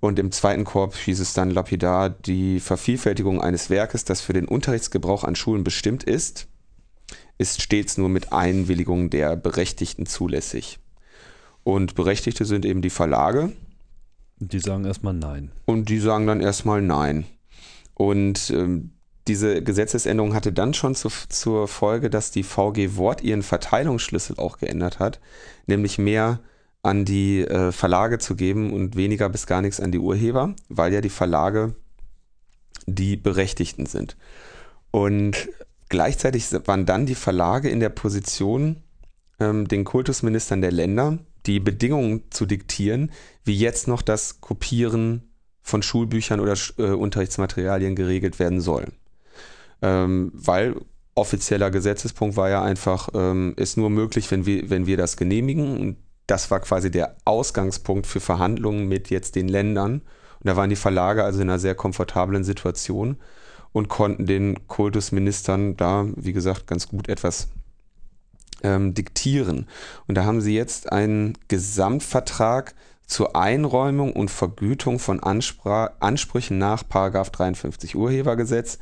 Und 0.00 0.20
im 0.20 0.30
zweiten 0.30 0.64
Korb 0.64 0.94
hieß 0.94 1.18
es 1.18 1.32
dann 1.32 1.50
lapidar, 1.50 2.08
die 2.08 2.60
Vervielfältigung 2.60 3.40
eines 3.40 3.68
Werkes, 3.68 4.04
das 4.04 4.20
für 4.20 4.32
den 4.32 4.46
Unterrichtsgebrauch 4.46 5.24
an 5.24 5.34
Schulen 5.34 5.64
bestimmt 5.64 6.04
ist, 6.04 6.46
ist 7.36 7.62
stets 7.62 7.98
nur 7.98 8.08
mit 8.08 8.32
Einwilligung 8.32 9.10
der 9.10 9.34
Berechtigten 9.34 10.06
zulässig. 10.06 10.78
Und 11.68 11.94
Berechtigte 11.94 12.46
sind 12.46 12.64
eben 12.64 12.80
die 12.80 12.88
Verlage. 12.88 13.52
Die 14.38 14.58
sagen 14.58 14.86
erstmal 14.86 15.12
nein. 15.12 15.50
Und 15.66 15.90
die 15.90 15.98
sagen 15.98 16.26
dann 16.26 16.40
erstmal 16.40 16.80
nein. 16.80 17.26
Und 17.92 18.48
ähm, 18.56 18.92
diese 19.26 19.62
Gesetzesänderung 19.62 20.32
hatte 20.32 20.50
dann 20.50 20.72
schon 20.72 20.94
zu, 20.94 21.10
zur 21.28 21.68
Folge, 21.68 22.08
dass 22.08 22.30
die 22.30 22.42
VG 22.42 22.96
Wort 22.96 23.22
ihren 23.22 23.42
Verteilungsschlüssel 23.42 24.38
auch 24.38 24.56
geändert 24.56 24.98
hat, 24.98 25.20
nämlich 25.66 25.98
mehr 25.98 26.40
an 26.82 27.04
die 27.04 27.40
äh, 27.42 27.70
Verlage 27.70 28.18
zu 28.18 28.34
geben 28.34 28.72
und 28.72 28.96
weniger 28.96 29.28
bis 29.28 29.46
gar 29.46 29.60
nichts 29.60 29.78
an 29.78 29.92
die 29.92 29.98
Urheber, 29.98 30.54
weil 30.70 30.94
ja 30.94 31.02
die 31.02 31.10
Verlage 31.10 31.74
die 32.86 33.18
Berechtigten 33.18 33.84
sind. 33.84 34.16
Und 34.90 35.50
gleichzeitig 35.90 36.50
waren 36.66 36.86
dann 36.86 37.04
die 37.04 37.14
Verlage 37.14 37.68
in 37.68 37.80
der 37.80 37.90
Position, 37.90 38.82
ähm, 39.40 39.68
den 39.68 39.84
Kultusministern 39.84 40.60
der 40.60 40.72
Länder 40.72 41.18
die 41.46 41.60
Bedingungen 41.60 42.24
zu 42.30 42.46
diktieren, 42.46 43.10
wie 43.44 43.56
jetzt 43.56 43.88
noch 43.88 44.02
das 44.02 44.40
Kopieren 44.40 45.32
von 45.62 45.82
Schulbüchern 45.82 46.40
oder 46.40 46.54
äh, 46.78 46.90
Unterrichtsmaterialien 46.90 47.96
geregelt 47.96 48.38
werden 48.38 48.60
soll. 48.60 48.86
Ähm, 49.80 50.30
weil 50.34 50.76
offizieller 51.14 51.70
Gesetzespunkt 51.70 52.36
war 52.36 52.48
ja 52.48 52.62
einfach, 52.62 53.08
ähm, 53.14 53.54
ist 53.56 53.76
nur 53.76 53.90
möglich, 53.90 54.30
wenn 54.30 54.46
wir, 54.46 54.70
wenn 54.70 54.86
wir 54.86 54.96
das 54.96 55.16
genehmigen. 55.16 55.78
Und 55.78 55.96
das 56.26 56.50
war 56.50 56.60
quasi 56.60 56.90
der 56.90 57.16
Ausgangspunkt 57.24 58.06
für 58.06 58.20
Verhandlungen 58.20 58.86
mit 58.86 59.10
jetzt 59.10 59.34
den 59.34 59.48
Ländern. 59.48 60.02
Und 60.40 60.46
da 60.46 60.56
waren 60.56 60.70
die 60.70 60.76
Verlage 60.76 61.24
also 61.24 61.40
in 61.40 61.48
einer 61.48 61.58
sehr 61.58 61.74
komfortablen 61.74 62.44
Situation 62.44 63.16
und 63.72 63.88
konnten 63.88 64.26
den 64.26 64.66
Kultusministern 64.68 65.76
da, 65.76 66.06
wie 66.16 66.32
gesagt, 66.32 66.66
ganz 66.66 66.88
gut 66.88 67.08
etwas 67.08 67.48
ähm, 68.62 68.94
diktieren. 68.94 69.66
Und 70.06 70.16
da 70.16 70.24
haben 70.24 70.40
sie 70.40 70.54
jetzt 70.54 70.92
einen 70.92 71.36
Gesamtvertrag 71.48 72.74
zur 73.06 73.36
Einräumung 73.36 74.12
und 74.12 74.30
Vergütung 74.30 74.98
von 74.98 75.20
Anspr 75.20 75.92
Ansprüchen 76.00 76.58
nach 76.58 76.82
53 76.82 77.96
Urhebergesetz 77.96 78.78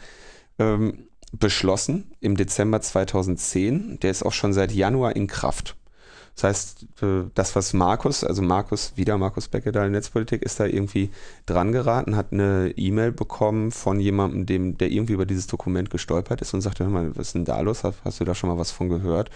ähm, 0.58 1.06
beschlossen 1.32 2.12
im 2.20 2.36
Dezember 2.36 2.80
2010. 2.80 4.00
Der 4.00 4.10
ist 4.10 4.24
auch 4.24 4.32
schon 4.32 4.52
seit 4.52 4.72
Januar 4.72 5.14
in 5.16 5.26
Kraft. 5.26 5.76
Das 6.36 6.44
heißt, 6.44 6.86
äh, 7.02 7.30
das, 7.34 7.56
was 7.56 7.72
Markus, 7.72 8.22
also 8.22 8.42
Markus, 8.42 8.92
wieder 8.96 9.16
Markus 9.16 9.48
Becker 9.48 9.72
da 9.72 9.86
in 9.86 9.92
Netzpolitik, 9.92 10.42
ist 10.42 10.60
da 10.60 10.66
irgendwie 10.66 11.10
dran 11.46 11.72
geraten, 11.72 12.14
hat 12.14 12.32
eine 12.32 12.74
E-Mail 12.76 13.12
bekommen 13.12 13.70
von 13.72 14.00
jemandem, 14.00 14.44
dem, 14.44 14.76
der 14.76 14.90
irgendwie 14.90 15.14
über 15.14 15.24
dieses 15.24 15.46
Dokument 15.46 15.88
gestolpert 15.88 16.42
ist 16.42 16.52
und 16.52 16.60
sagte, 16.60 16.84
hör 16.84 16.90
mal, 16.90 17.16
was 17.16 17.28
ist 17.28 17.34
denn 17.36 17.46
da 17.46 17.58
los? 17.60 17.84
Hast, 17.84 17.98
hast 18.04 18.20
du 18.20 18.24
da 18.24 18.34
schon 18.34 18.50
mal 18.50 18.58
was 18.58 18.70
von 18.70 18.90
gehört? 18.90 19.30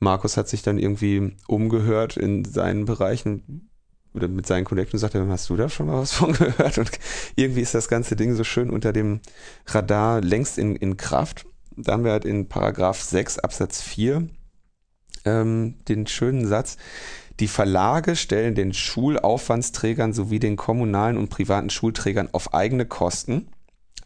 Markus 0.00 0.36
hat 0.36 0.48
sich 0.48 0.62
dann 0.62 0.78
irgendwie 0.78 1.36
umgehört 1.46 2.16
in 2.16 2.44
seinen 2.44 2.86
Bereichen 2.86 3.70
oder 4.14 4.26
mit 4.28 4.46
seinen 4.46 4.64
Kollegen 4.64 4.90
und 4.92 4.98
sagte, 4.98 5.24
hast 5.28 5.48
du 5.50 5.56
da 5.56 5.68
schon 5.68 5.86
mal 5.86 6.00
was 6.00 6.12
von 6.14 6.32
gehört? 6.32 6.78
Und 6.78 6.90
irgendwie 7.36 7.60
ist 7.60 7.74
das 7.74 7.88
ganze 7.88 8.16
Ding 8.16 8.34
so 8.34 8.42
schön 8.42 8.70
unter 8.70 8.92
dem 8.92 9.20
Radar 9.66 10.20
längst 10.20 10.58
in, 10.58 10.74
in 10.74 10.96
Kraft. 10.96 11.46
Da 11.76 11.92
haben 11.92 12.04
wir 12.04 12.12
halt 12.12 12.24
in 12.24 12.48
Paragraph 12.48 13.00
6 13.00 13.38
Absatz 13.38 13.82
4 13.82 14.28
ähm, 15.24 15.76
den 15.88 16.06
schönen 16.06 16.46
Satz, 16.46 16.76
die 17.40 17.48
Verlage 17.48 18.16
stellen 18.16 18.54
den 18.54 18.74
Schulaufwandsträgern 18.74 20.12
sowie 20.12 20.38
den 20.38 20.56
kommunalen 20.56 21.16
und 21.16 21.30
privaten 21.30 21.70
Schulträgern 21.70 22.28
auf 22.32 22.52
eigene 22.54 22.86
Kosten 22.86 23.48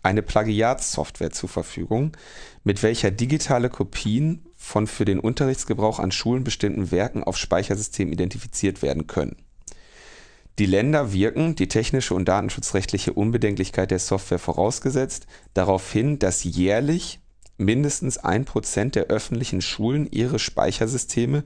eine 0.03 0.22
Plagiatssoftware 0.22 1.30
zur 1.30 1.49
Verfügung, 1.49 2.12
mit 2.62 2.82
welcher 2.82 3.11
digitale 3.11 3.70
Kopien 3.70 4.47
von 4.65 4.87
für 4.87 5.05
den 5.05 5.21
Unterrichtsgebrauch 5.21 5.99
an 5.99 6.11
Schulen 6.11 6.43
bestimmten 6.43 6.91
Werken 6.91 7.23
auf 7.23 7.37
Speichersystemen 7.37 8.12
identifiziert 8.12 8.83
werden 8.83 9.07
können. 9.07 9.37
Die 10.59 10.67
Länder 10.67 11.12
wirken, 11.12 11.55
die 11.55 11.69
technische 11.69 12.15
und 12.15 12.27
datenschutzrechtliche 12.27 13.12
Unbedenklichkeit 13.12 13.91
der 13.91 13.99
Software 13.99 14.39
vorausgesetzt, 14.39 15.27
darauf 15.53 15.93
hin, 15.93 16.19
dass 16.19 16.45
jährlich 16.45 17.21
mindestens 17.59 18.19
ein 18.19 18.45
Prozent 18.45 18.95
der 18.95 19.05
öffentlichen 19.05 19.61
Schulen 19.61 20.09
ihre 20.11 20.39
Speichersysteme 20.39 21.45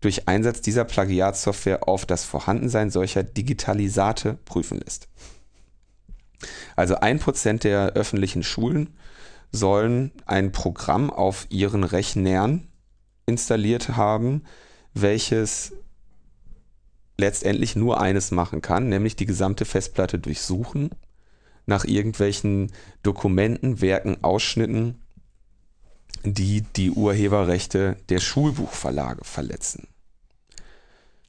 durch 0.00 0.28
Einsatz 0.28 0.60
dieser 0.60 0.84
Plagiatsoftware 0.84 1.88
auf 1.88 2.04
das 2.04 2.24
Vorhandensein 2.24 2.90
solcher 2.90 3.22
Digitalisate 3.22 4.38
prüfen 4.44 4.78
lässt. 4.78 5.08
Also 6.76 6.96
ein 6.96 7.18
Prozent 7.18 7.64
der 7.64 7.94
öffentlichen 7.94 8.42
Schulen 8.42 8.94
sollen 9.50 10.12
ein 10.26 10.52
Programm 10.52 11.10
auf 11.10 11.46
ihren 11.50 11.84
Rechnern 11.84 12.68
installiert 13.26 13.96
haben, 13.96 14.44
welches 14.94 15.72
letztendlich 17.16 17.76
nur 17.76 18.00
eines 18.00 18.30
machen 18.30 18.62
kann, 18.62 18.88
nämlich 18.88 19.16
die 19.16 19.26
gesamte 19.26 19.64
Festplatte 19.64 20.18
durchsuchen, 20.18 20.90
nach 21.66 21.84
irgendwelchen 21.84 22.72
Dokumenten, 23.02 23.80
Werken, 23.80 24.22
Ausschnitten, 24.22 25.02
die 26.24 26.62
die 26.62 26.90
Urheberrechte 26.90 27.96
der 28.08 28.20
Schulbuchverlage 28.20 29.24
verletzen. 29.24 29.88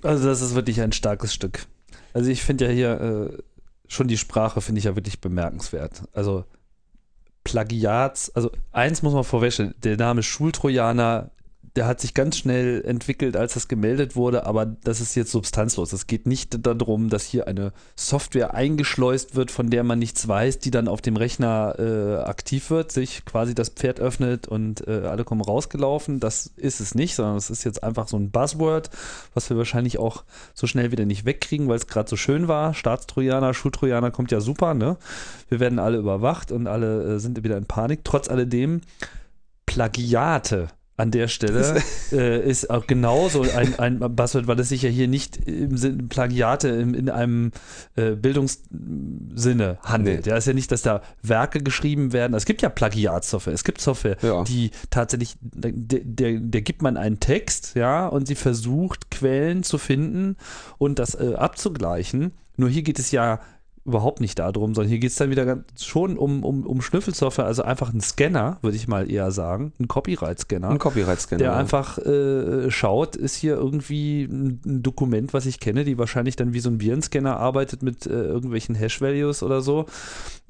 Also 0.02 0.28
das 0.28 0.42
ist 0.42 0.56
wirklich 0.56 0.82
ein 0.82 0.94
starkes 0.94 1.34
Stück. 1.34 1.66
Also 2.14 2.30
ich 2.30 2.44
finde 2.44 2.68
ja 2.68 2.72
hier 2.72 3.02
äh, 3.02 3.44
schon 3.88 4.08
die 4.08 4.18
Sprache 4.18 4.62
finde 4.62 4.80
ich 4.80 4.86
ja 4.86 4.96
wirklich 4.96 5.20
bemerkenswert. 5.20 6.04
Also 6.14 6.46
Plagiats, 7.44 8.30
also 8.36 8.52
eins 8.72 9.02
muss 9.02 9.14
man 9.14 9.24
vorwegstellen, 9.24 9.74
der 9.84 9.98
Name 9.98 10.24
Schultrojaner 10.24 11.32
der 11.76 11.88
hat 11.88 12.02
sich 12.02 12.14
ganz 12.14 12.38
schnell 12.38 12.84
entwickelt, 12.86 13.38
als 13.38 13.54
das 13.54 13.68
gemeldet 13.68 14.16
wurde, 14.16 14.46
aber 14.46 14.66
das 14.66 15.02
ist 15.02 15.16
jetzt 15.16 15.32
substanzlos. 15.32 15.94
Es 15.94 16.08
geht 16.08 16.26
nicht 16.26 16.66
darum, 16.66 17.10
dass 17.10 17.24
hier 17.26 17.48
eine 17.48 17.74
Software 17.96 18.54
eingeschleust 18.54 19.36
wird, 19.36 19.52
von 19.52 19.70
der 19.70 19.84
man 19.84 20.00
nichts 20.00 20.28
weiß, 20.28 20.60
die 20.60 20.72
dann 20.72 20.88
auf 20.88 21.02
dem 21.02 21.16
Rechner 21.16 21.76
äh, 21.78 22.24
aktiv 22.24 22.70
wird, 22.70 22.92
sich 22.92 23.24
quasi 23.26 23.54
das 23.54 23.70
Pferd 23.70 24.00
öffnet 24.00 24.48
und 24.48 24.88
äh, 24.88 25.02
alle 25.06 25.24
kommen 25.24 25.42
rausgelaufen. 25.42 26.20
Das 26.20 26.48
ist 26.56 26.80
es 26.80 26.96
nicht, 26.96 27.16
sondern 27.16 27.38
es 27.38 27.50
ist 27.50 27.64
jetzt 27.64 27.84
einfach 27.84 28.08
so 28.08 28.18
ein 28.18 28.32
Buzzword, 28.32 28.90
was 29.34 29.50
wir 29.50 29.58
wahrscheinlich 29.58 30.00
auch 30.00 30.24
so 30.54 30.66
schnell 30.66 30.92
wieder 30.92 31.06
nicht 31.06 31.26
wegkriegen, 31.26 31.68
weil 31.68 31.78
es 31.78 31.88
gerade 31.88 32.10
so 32.10 32.16
schön 32.16 32.48
war. 32.48 32.74
Staatstrojaner, 32.74 33.54
Schultrojaner 33.54 34.12
kommt 34.12 34.32
ja 34.32 34.42
super, 34.42 34.74
ne? 34.74 34.98
Wir 35.50 35.60
werden 35.60 35.80
alle 35.80 35.98
überwacht 35.98 36.52
und 36.52 36.68
alle 36.68 37.16
äh, 37.16 37.20
sind 37.20 37.44
wieder 37.44 37.58
in 37.58 37.66
Panik. 37.66 38.04
Trotz 38.04 38.28
alledem 38.30 38.82
Plagiate 39.66 40.70
an 41.00 41.12
der 41.12 41.30
Stelle 41.30 41.82
äh, 42.12 42.48
ist 42.48 42.70
auch 42.70 42.86
genauso 42.86 43.42
ein, 43.42 43.80
ein 43.80 44.00
Buzzword, 44.00 44.48
weil 44.48 44.60
es 44.60 44.70
sich 44.70 44.82
ja 44.82 44.90
hier 44.90 45.08
nicht 45.08 45.38
im 45.48 45.78
Sinne 45.78 46.04
Plagiate 46.04 46.68
im, 46.68 46.94
in 46.94 47.10
einem 47.10 47.52
äh, 47.96 48.12
Bildungssinne 48.12 49.78
handelt. 49.82 50.26
Nee. 50.26 50.32
Ja, 50.32 50.38
ist 50.38 50.48
ja 50.48 50.54
nicht, 50.54 50.72
dass 50.72 50.82
da 50.82 51.02
Werke 51.24 51.62
geschrieben 51.62 52.12
werden. 52.12 52.34
Es 52.34 52.46
gibt 52.46 52.62
ja 52.62 52.70
Plagiatsoftware. 52.70 53.54
Es 53.54 53.64
gibt 53.64 53.80
Software, 53.80 54.18
ja. 54.22 54.44
die 54.44 54.72
tatsächlich, 54.90 55.36
der, 55.42 55.72
der, 55.72 56.40
der, 56.40 56.62
gibt 56.62 56.82
man 56.82 56.98
einen 56.98 57.20
Text, 57.20 57.76
ja, 57.76 58.08
und 58.08 58.28
sie 58.28 58.36
versucht, 58.36 59.10
Quellen 59.10 59.64
zu 59.64 59.78
finden 59.78 60.36
und 60.78 61.00
das 61.00 61.16
äh, 61.16 61.34
abzugleichen. 61.36 62.34
Nur 62.58 62.70
hier 62.70 62.84
geht 62.84 63.00
es 63.00 63.12
ja 63.12 63.40
überhaupt 63.90 64.22
nicht 64.22 64.40
darum, 64.40 64.74
sondern 64.74 64.90
hier 64.90 65.00
geht 65.00 65.10
es 65.12 65.18
dann 65.18 65.32
wieder 65.32 65.46
ganz, 65.46 65.84
schon 65.84 66.18
um, 66.18 66.44
um, 66.44 66.66
um 66.66 66.82
Schnüffelsoftware, 66.82 67.46
also 67.46 67.64
einfach 67.64 67.92
ein 67.94 68.02
Scanner, 68.02 68.58
würde 68.62 68.78
ich 68.78 68.88
mal 68.88 69.12
eher 69.12 69.32
sagen, 69.32 69.74
ein 69.80 69.88
Copyright-Scanner. 69.88 70.70
Ein 70.70 70.80
Copyright-Scanner. 70.80 71.40
Der 71.40 71.52
ja. 71.52 71.58
einfach 71.58 71.98
äh, 71.98 72.70
schaut, 72.72 73.16
ist 73.16 73.36
hier 73.36 73.56
irgendwie 73.56 74.24
ein, 74.24 74.62
ein, 74.66 74.84
Dokument, 74.84 75.34
was 75.34 75.46
ich 75.46 75.60
kenne, 75.60 75.84
die 75.84 75.98
wahrscheinlich 75.98 76.36
dann 76.36 76.54
wie 76.54 76.60
so 76.60 76.70
ein 76.70 76.80
Virenscanner 76.80 77.38
arbeitet 77.38 77.84
mit 77.84 78.06
äh, 78.06 78.12
irgendwelchen 78.12 78.76
Hash-Values 78.76 79.44
oder 79.44 79.62
so, 79.62 79.88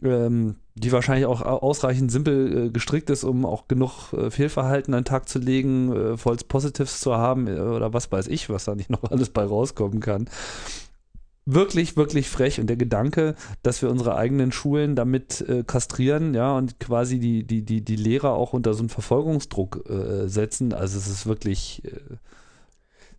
ähm, 0.03 0.55
die 0.75 0.91
wahrscheinlich 0.91 1.25
auch 1.25 1.41
ausreichend 1.41 2.11
simpel 2.11 2.67
äh, 2.67 2.69
gestrickt 2.69 3.09
ist, 3.09 3.23
um 3.23 3.45
auch 3.45 3.67
genug 3.67 4.13
äh, 4.13 4.29
Fehlverhalten 4.29 4.93
an 4.93 5.01
den 5.01 5.05
Tag 5.05 5.29
zu 5.29 5.39
legen, 5.39 5.93
äh, 5.93 6.17
False 6.17 6.45
Positives 6.45 6.99
zu 6.99 7.15
haben 7.15 7.47
äh, 7.47 7.59
oder 7.59 7.93
was 7.93 8.11
weiß 8.11 8.27
ich, 8.27 8.49
was 8.49 8.65
da 8.65 8.75
nicht 8.75 8.89
noch 8.89 9.03
alles 9.11 9.29
bei 9.29 9.43
rauskommen 9.43 10.01
kann 10.01 10.29
wirklich, 11.53 11.97
wirklich 11.97 12.29
frech. 12.29 12.59
Und 12.59 12.67
der 12.67 12.77
Gedanke, 12.77 13.35
dass 13.63 13.81
wir 13.81 13.89
unsere 13.89 14.15
eigenen 14.15 14.51
Schulen 14.51 14.95
damit 14.95 15.41
äh, 15.41 15.63
kastrieren, 15.63 16.33
ja, 16.33 16.55
und 16.55 16.79
quasi 16.79 17.19
die, 17.19 17.43
die, 17.43 17.63
die, 17.63 17.81
die 17.81 17.95
Lehrer 17.95 18.33
auch 18.33 18.53
unter 18.53 18.73
so 18.73 18.79
einen 18.79 18.89
Verfolgungsdruck 18.89 19.89
äh, 19.89 20.27
setzen, 20.27 20.73
also 20.73 20.97
es 20.97 21.07
ist 21.07 21.25
wirklich. 21.25 21.83
Äh, 21.85 22.17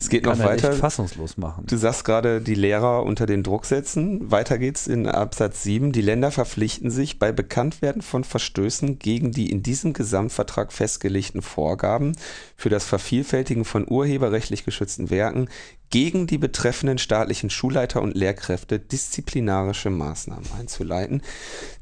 es 0.00 0.08
geht 0.08 0.24
noch 0.24 0.38
weiter. 0.38 0.72
fassungslos 0.72 1.36
machen. 1.36 1.66
Du 1.66 1.76
sagst 1.76 2.06
gerade, 2.06 2.40
die 2.40 2.54
Lehrer 2.54 3.04
unter 3.04 3.26
den 3.26 3.42
Druck 3.42 3.66
setzen. 3.66 4.30
Weiter 4.30 4.56
geht's 4.56 4.86
in 4.86 5.06
Absatz 5.06 5.62
7. 5.62 5.92
Die 5.92 6.00
Länder 6.00 6.30
verpflichten 6.30 6.90
sich 6.90 7.18
bei 7.18 7.32
Bekanntwerden 7.32 8.00
von 8.00 8.24
Verstößen 8.24 8.98
gegen 8.98 9.30
die 9.30 9.50
in 9.50 9.62
diesem 9.62 9.92
Gesamtvertrag 9.92 10.72
festgelegten 10.72 11.42
Vorgaben 11.42 12.16
für 12.56 12.70
das 12.70 12.86
Vervielfältigen 12.86 13.66
von 13.66 13.86
urheberrechtlich 13.86 14.64
geschützten 14.64 15.10
Werken 15.10 15.50
gegen 15.90 16.26
die 16.26 16.38
betreffenden 16.38 16.96
staatlichen 16.96 17.50
Schulleiter 17.50 18.00
und 18.00 18.16
Lehrkräfte 18.16 18.78
disziplinarische 18.78 19.90
Maßnahmen 19.90 20.48
einzuleiten. 20.58 21.20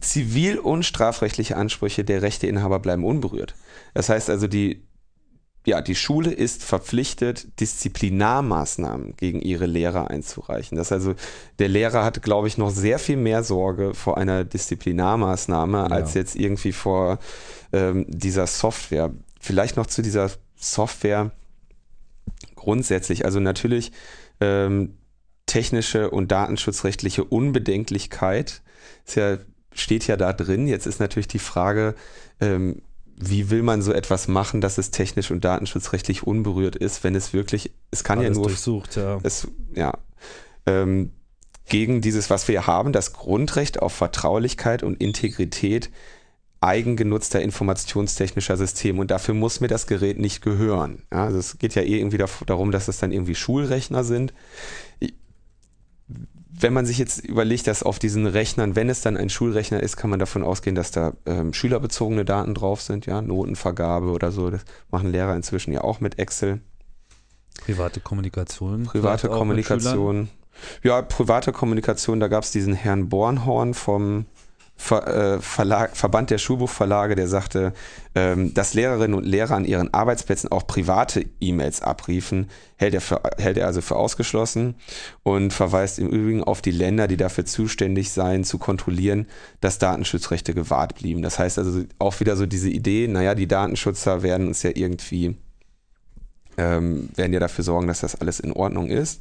Zivil- 0.01 0.59
und 0.59 0.85
strafrechtliche 0.85 1.57
Ansprüche 1.57 2.03
der 2.03 2.23
Rechteinhaber 2.23 2.81
bleiben 2.81 3.05
unberührt. 3.05 3.55
Das 3.95 4.09
heißt 4.09 4.29
also, 4.29 4.49
die 4.49 4.88
ja, 5.69 5.83
die 5.83 5.95
Schule 5.95 6.31
ist 6.31 6.65
verpflichtet, 6.65 7.61
Disziplinarmaßnahmen 7.61 9.17
gegen 9.17 9.43
ihre 9.43 9.67
Lehrer 9.67 10.11
einzureichen. 10.11 10.79
Das 10.79 10.93
also, 10.93 11.15
der 11.59 11.69
Lehrer 11.69 12.05
hat, 12.05 12.23
glaube 12.23 12.49
ich, 12.49 12.57
noch 12.57 12.71
sehr 12.71 12.99
viel 12.99 13.19
mehr 13.19 13.43
Sorge 13.43 13.93
vor 13.93 14.17
einer 14.17 14.45
Disziplinarmaßnahme 14.45 15.79
ja. 15.79 15.87
als 15.87 16.15
jetzt 16.15 16.37
irgendwie 16.37 16.73
vor 16.73 17.19
ähm, 17.73 18.07
dieser 18.09 18.47
Software. 18.47 19.13
Vielleicht 19.41 19.77
noch 19.77 19.87
zu 19.87 20.01
dieser 20.01 20.31
Software 20.57 21.33
grundsätzlich. 22.55 23.27
Also 23.27 23.39
natürlich 23.39 23.93
ähm, 24.41 24.97
technische 25.45 26.11
und 26.11 26.33
datenschutzrechtliche 26.33 27.25
Unbedenklichkeit 27.25 28.63
ist 29.05 29.17
ja 29.17 29.37
steht 29.75 30.07
ja 30.07 30.17
da 30.17 30.33
drin. 30.33 30.67
Jetzt 30.67 30.87
ist 30.87 30.99
natürlich 30.99 31.29
die 31.29 31.39
Frage, 31.39 31.95
ähm, 32.41 32.81
wie 33.21 33.51
will 33.51 33.63
man 33.63 33.83
so 33.83 33.93
etwas 33.93 34.29
machen, 34.29 34.61
dass 34.61 34.79
es 34.79 34.91
technisch 34.91 35.31
und 35.31 35.45
datenschutzrechtlich 35.45 36.27
unberührt 36.27 36.77
ist, 36.77 37.05
wenn 37.05 37.15
es 37.15 37.33
wirklich, 37.33 37.73
es 37.91 38.05
kann 38.05 38.19
Alles 38.19 38.31
ja 38.31 38.35
nur. 38.35 38.47
Durchsucht, 38.49 38.97
ja. 38.97 39.19
Es, 39.23 39.49
ja. 39.75 39.93
Ähm, 40.67 41.13
gegen 41.69 42.01
dieses, 42.01 42.31
was 42.31 42.49
wir 42.49 42.67
haben, 42.67 42.93
das 42.93 43.13
Grundrecht 43.13 43.83
auf 43.83 43.93
Vertraulichkeit 43.93 44.83
und 44.83 45.01
Integrität 45.01 45.91
eigengenutzter 46.61 47.41
informationstechnischer 47.41 48.57
Systeme. 48.57 49.01
Und 49.01 49.11
dafür 49.11 49.35
muss 49.35 49.61
mir 49.61 49.69
das 49.69 49.87
Gerät 49.87 50.19
nicht 50.19 50.43
gehören. 50.43 51.03
Ja, 51.13 51.25
also 51.25 51.39
es 51.39 51.59
geht 51.59 51.75
ja 51.75 51.83
eh 51.83 51.99
irgendwie 51.99 52.19
darum, 52.47 52.73
dass 52.73 52.89
es 52.89 52.99
dann 52.99 53.13
irgendwie 53.13 53.35
Schulrechner 53.35 54.03
sind. 54.03 54.33
Wenn 56.61 56.73
man 56.73 56.87
sich 56.87 56.99
jetzt 56.99 57.25
überlegt, 57.25 57.67
dass 57.67 57.83
auf 57.83 57.99
diesen 57.99 58.27
Rechnern, 58.27 58.77
wenn 58.77 58.89
es 58.89 59.01
dann 59.01 59.17
ein 59.17 59.31
Schulrechner 59.31 59.83
ist, 59.83 59.97
kann 59.97 60.11
man 60.11 60.19
davon 60.19 60.43
ausgehen, 60.43 60.75
dass 60.75 60.91
da 60.91 61.13
ähm, 61.27 61.53
schülerbezogene 61.53 62.25
Daten 62.25 62.55
drauf 62.55 62.83
sind, 62.83 63.07
ja, 63.07 63.23
Notenvergabe 63.23 64.11
oder 64.11 64.33
so. 64.33 64.51
Das 64.51 64.63
machen 64.91 65.13
Lehrer 65.13 65.37
inzwischen 65.37 65.73
ja 65.73 65.83
auch 65.83 66.01
mit 66.01 66.19
Excel. 66.19 66.61
Private 67.65 68.01
Kommunikation. 68.01 68.85
Private 68.85 69.29
Kommunikation. 69.29 70.29
Ja, 70.83 71.03
private 71.03 71.53
Kommunikation, 71.53 72.19
da 72.19 72.29
gab 72.29 72.43
es 72.43 72.51
diesen 72.51 72.75
Herrn 72.75 73.09
Bornhorn 73.09 73.75
vom 73.75 74.27
Ver, 74.81 75.07
äh, 75.09 75.41
Verlag, 75.41 75.97
Verband 75.97 76.31
der 76.31 76.39
Schulbuchverlage, 76.39 77.17
der 77.17 77.27
sagte, 77.27 77.73
ähm, 78.15 78.55
dass 78.55 78.75
Lehrerinnen 78.75 79.19
und 79.19 79.27
Lehrer 79.27 79.57
an 79.57 79.65
ihren 79.65 79.93
Arbeitsplätzen 79.93 80.53
auch 80.53 80.69
private 80.69 81.27
E-Mails 81.41 81.83
abriefen, 81.83 82.49
hält 82.77 82.95
er, 82.95 83.01
für, 83.01 83.21
hält 83.39 83.59
er 83.59 83.67
also 83.67 83.81
für 83.81 83.97
ausgeschlossen 83.97 84.77
und 85.25 85.53
verweist 85.53 85.99
im 85.99 86.09
Übrigen 86.09 86.45
auf 86.45 86.63
die 86.63 86.71
Länder, 86.71 87.09
die 87.09 87.17
dafür 87.17 87.45
zuständig 87.45 88.13
seien, 88.13 88.45
zu 88.45 88.59
kontrollieren, 88.59 89.27
dass 89.61 89.81
Datenschutzrechte 89.81 90.55
gewahrt 90.55 90.95
blieben. 90.95 91.23
Das 91.23 91.41
heißt 91.41 91.59
also 91.59 91.83
auch 91.99 92.21
wieder 92.21 92.37
so 92.37 92.47
diese 92.47 92.71
Idee, 92.71 93.09
naja, 93.09 93.35
die 93.35 93.49
Datenschützer 93.49 94.23
werden 94.23 94.47
uns 94.47 94.63
ja 94.63 94.71
irgendwie, 94.73 95.37
ähm, 96.57 97.09
werden 97.17 97.33
ja 97.33 97.41
dafür 97.41 97.65
sorgen, 97.65 97.89
dass 97.89 98.01
das 98.01 98.21
alles 98.21 98.39
in 98.39 98.53
Ordnung 98.53 98.87
ist 98.87 99.21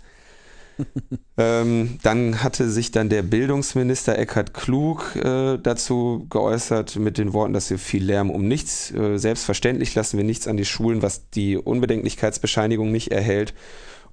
ähm, 1.38 2.00
dann 2.04 2.44
hatte 2.44 2.70
sich 2.70 2.92
dann 2.92 3.10
der 3.10 3.24
Bildungsminister 3.24 4.18
Eckhard 4.18 4.54
Klug 4.54 5.16
äh, 5.16 5.58
dazu 5.58 6.26
geäußert 6.30 6.96
mit 6.98 7.18
den 7.18 7.34
Worten, 7.34 7.54
dass 7.54 7.70
wir 7.70 7.80
viel 7.80 8.04
Lärm 8.04 8.30
um 8.30 8.48
nichts. 8.48 8.92
Äh, 8.92 9.18
selbstverständlich 9.18 9.96
lassen 9.96 10.18
wir 10.18 10.24
nichts 10.24 10.48
an 10.48 10.58
die 10.58 10.66
Schulen, 10.66 11.02
was 11.02 11.30
die 11.30 11.58
Unbedenklichkeitsbescheinigung 11.58 12.92
nicht 12.92 13.12
erhält. 13.12 13.54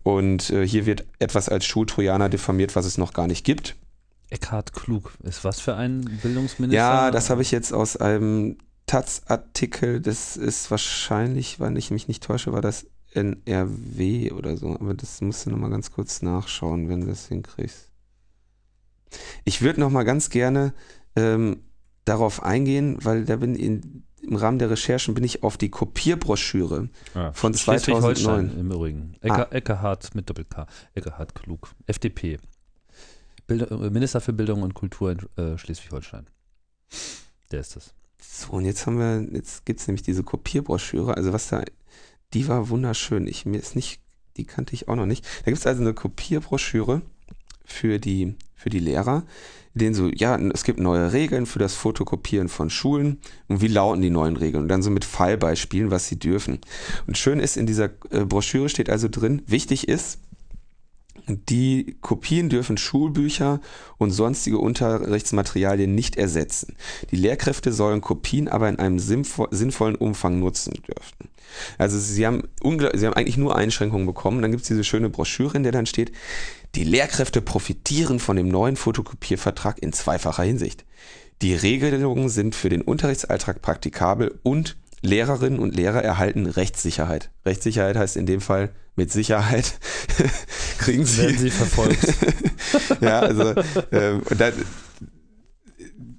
Und 0.03 0.51
äh, 0.51 0.67
hier 0.67 0.87
wird 0.87 1.05
etwas 1.19 1.49
als 1.49 1.65
Schultrojaner 1.65 2.29
diffamiert, 2.29 2.77
was 2.77 2.85
es 2.85 2.99
noch 2.99 3.13
gar 3.13 3.27
nicht 3.27 3.45
gibt. 3.45 3.77
Eckhard 4.31 4.73
Klug 4.73 5.13
ist 5.23 5.45
was 5.45 5.61
für 5.61 5.77
ein 5.77 6.19
Bildungsminister? 6.23 6.77
Ja, 6.77 7.11
das 7.11 7.31
habe 7.31 7.43
ich 7.43 7.51
jetzt 7.51 7.73
aus 7.73 7.97
einem 7.97 8.59
Taz-Artikel. 8.87 10.01
Das 10.01 10.37
ist 10.37 10.71
wahrscheinlich, 10.71 11.61
wenn 11.61 11.77
ich 11.77 11.91
mich 11.91 12.09
nicht 12.09 12.23
täusche, 12.23 12.53
war 12.53 12.61
das 12.61 12.87
NRW 13.15 14.33
oder 14.33 14.57
so, 14.57 14.75
aber 14.75 14.95
das 14.95 15.21
musst 15.21 15.47
du 15.47 15.51
nochmal 15.51 15.71
ganz 15.71 15.93
kurz 15.93 16.23
nachschauen, 16.23 16.89
wenn 16.89 17.03
du 17.03 17.07
das 17.07 17.29
hinkriegst. 17.29 17.91
Ich 19.45 19.63
würde 19.63 19.81
nochmal 19.81 20.05
ganz 20.05 20.31
gerne 20.31 20.75
ähm, 21.17 21.63
darauf 22.05 22.43
eingehen, 22.43 22.99
weil 23.03 23.25
da 23.25 23.37
bin 23.37 23.55
in, 23.55 24.05
im 24.23 24.37
Rahmen 24.37 24.59
der 24.59 24.71
Recherchen 24.71 25.15
bin 25.15 25.25
ich 25.25 25.43
auf 25.43 25.57
die 25.57 25.71
Kopierbroschüre 25.71 26.89
ah, 27.15 27.33
von 27.33 27.55
2009 27.55 28.59
im 28.59 28.71
Übrigen. 28.71 29.17
Ecker, 29.21 29.49
ah. 29.51 29.55
Eckerhard 29.55 30.15
mit 30.15 30.29
Doppel-K. 30.29 30.67
Eckerhard 30.95 31.35
Klug. 31.35 31.75
FDP. 31.87 32.39
Bild, 33.47 33.71
äh, 33.71 33.91
Minister 33.91 34.21
für 34.21 34.33
Bildung 34.33 34.63
und 34.63 34.75
Kultur 34.75 35.13
in 35.13 35.19
äh, 35.37 35.59
Schleswig-Holstein. 35.59 36.27
Der 37.51 37.61
ist 37.61 37.77
das. 37.77 37.95
So, 38.21 38.53
und 38.53 38.65
jetzt 38.65 38.87
haben 38.87 38.99
wir, 38.99 39.37
jetzt 39.37 39.65
gibt 39.67 39.81
es 39.81 39.87
nämlich 39.87 40.03
diese 40.03 40.23
Kopierbroschüre. 40.23 41.17
Also 41.17 41.33
was 41.33 41.49
da 41.49 41.63
die 42.35 42.49
war 42.49 42.69
wunderschön. 42.69 43.27
Ich, 43.27 43.47
mir 43.47 43.59
ist 43.59 43.77
nicht, 43.77 44.01
die 44.37 44.45
kannte 44.45 44.75
ich 44.75 44.89
auch 44.89 44.97
noch 44.97 45.07
nicht. 45.07 45.25
Da 45.25 45.51
gibt 45.51 45.59
es 45.59 45.67
also 45.67 45.81
eine 45.81 45.95
Kopierbroschüre 45.95 47.03
für 47.65 47.99
die, 47.99 48.35
für 48.55 48.71
die 48.71 48.81
Lehrer, 48.81 49.25
in 49.75 49.79
denen 49.81 49.95
so, 49.95 50.09
ja, 50.09 50.37
es 50.37 50.65
gibt 50.65 50.79
neue 50.79 51.13
Regeln 51.13 51.47
für 51.47 51.59
das 51.59 51.75
Fotokopieren 51.75 52.49
von 52.49 52.71
Schulen 52.71 53.21
und 53.49 53.61
wie 53.61 53.69
lauten 53.69 54.03
die 54.03 54.11
neuen 54.11 54.37
Regeln 54.37 54.65
und 54.65 54.69
dann 54.69 54.83
so 54.83 54.91
mit 54.91 55.05
Fallbeispielen, 55.05 55.91
was 55.91 56.09
sie 56.09 56.19
dürfen. 56.19 56.59
Und 57.07 57.19
schön 57.19 57.41
ist, 57.41 57.57
in 57.57 57.67
dieser 57.67 57.91
äh, 58.11 58.25
Broschüre 58.25 58.69
steht 58.69 58.91
also 58.91 59.09
drin, 59.09 59.43
wichtig 59.47 59.89
ist, 59.89 60.19
die 61.27 61.97
Kopien 62.01 62.49
dürfen 62.49 62.77
Schulbücher 62.77 63.61
und 63.99 64.11
sonstige 64.11 64.59
Unterrichtsmaterialien 64.59 65.95
nicht 65.95 66.17
ersetzen. 66.17 66.77
Die 67.11 67.17
Lehrkräfte 67.17 67.73
sollen 67.73 68.01
Kopien 68.01 68.49
aber 68.49 68.69
in 68.69 68.79
einem 68.79 68.99
sinnvollen 68.99 69.97
Umfang 69.97 70.39
nutzen 70.39 70.75
dürfen. 70.87 71.31
Also 71.79 71.99
sie 71.99 72.27
haben, 72.27 72.43
sie 72.63 73.07
haben 73.07 73.15
eigentlich 73.15 73.37
nur 73.37 73.57
Einschränkungen 73.57 74.07
bekommen. 74.07 74.43
Dann 74.43 74.51
gibt 74.51 74.63
es 74.63 74.69
diese 74.69 74.85
schöne 74.85 75.09
Broschüre, 75.09 75.57
in 75.57 75.63
der 75.63 75.73
dann 75.73 75.87
steht, 75.87 76.13
die 76.75 76.85
Lehrkräfte 76.85 77.41
profitieren 77.41 78.19
von 78.19 78.37
dem 78.37 78.49
neuen 78.49 78.77
Fotokopiervertrag 78.77 79.81
in 79.81 79.93
zweifacher 79.93 80.43
Hinsicht. 80.43 80.85
Die 81.43 81.55
Regelungen 81.55 82.29
sind 82.29 82.55
für 82.55 82.69
den 82.69 82.83
Unterrichtsalltag 82.83 83.61
praktikabel 83.63 84.39
und 84.43 84.77
Lehrerinnen 85.05 85.59
und 85.59 85.75
Lehrer 85.75 86.03
erhalten 86.03 86.47
Rechtssicherheit. 86.47 87.31
Rechtssicherheit 87.45 87.97
heißt 87.97 88.17
in 88.17 88.27
dem 88.27 88.41
Fall 88.41 88.71
mit 88.97 89.13
Sicherheit 89.13 89.75
kriegen 90.79 91.05
sie. 91.05 91.23
Werden 91.23 91.39
sie 91.39 91.51
verfolgt. 91.51 92.15
ja, 93.01 93.21
also 93.21 93.55
ähm, 93.93 94.23
da 94.37 94.53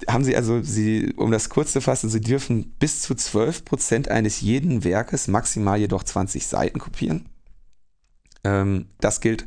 haben 0.08 0.24
sie 0.24 0.36
also, 0.36 0.62
sie, 0.62 1.14
um 1.16 1.32
das 1.32 1.50
kurz 1.50 1.72
zu 1.72 1.82
fassen, 1.82 2.10
sie 2.10 2.22
dürfen 2.22 2.76
bis 2.80 3.02
zu 3.02 3.16
12 3.16 3.66
Prozent 3.66 4.10
eines 4.10 4.42
jeden 4.42 4.84
Werkes, 4.84 5.28
maximal 5.28 5.80
jedoch 5.80 6.04
20 6.04 6.46
Seiten 6.46 6.80
kopieren. 6.80 7.30
Ähm, 8.44 8.88
das 9.00 9.22
gilt 9.22 9.46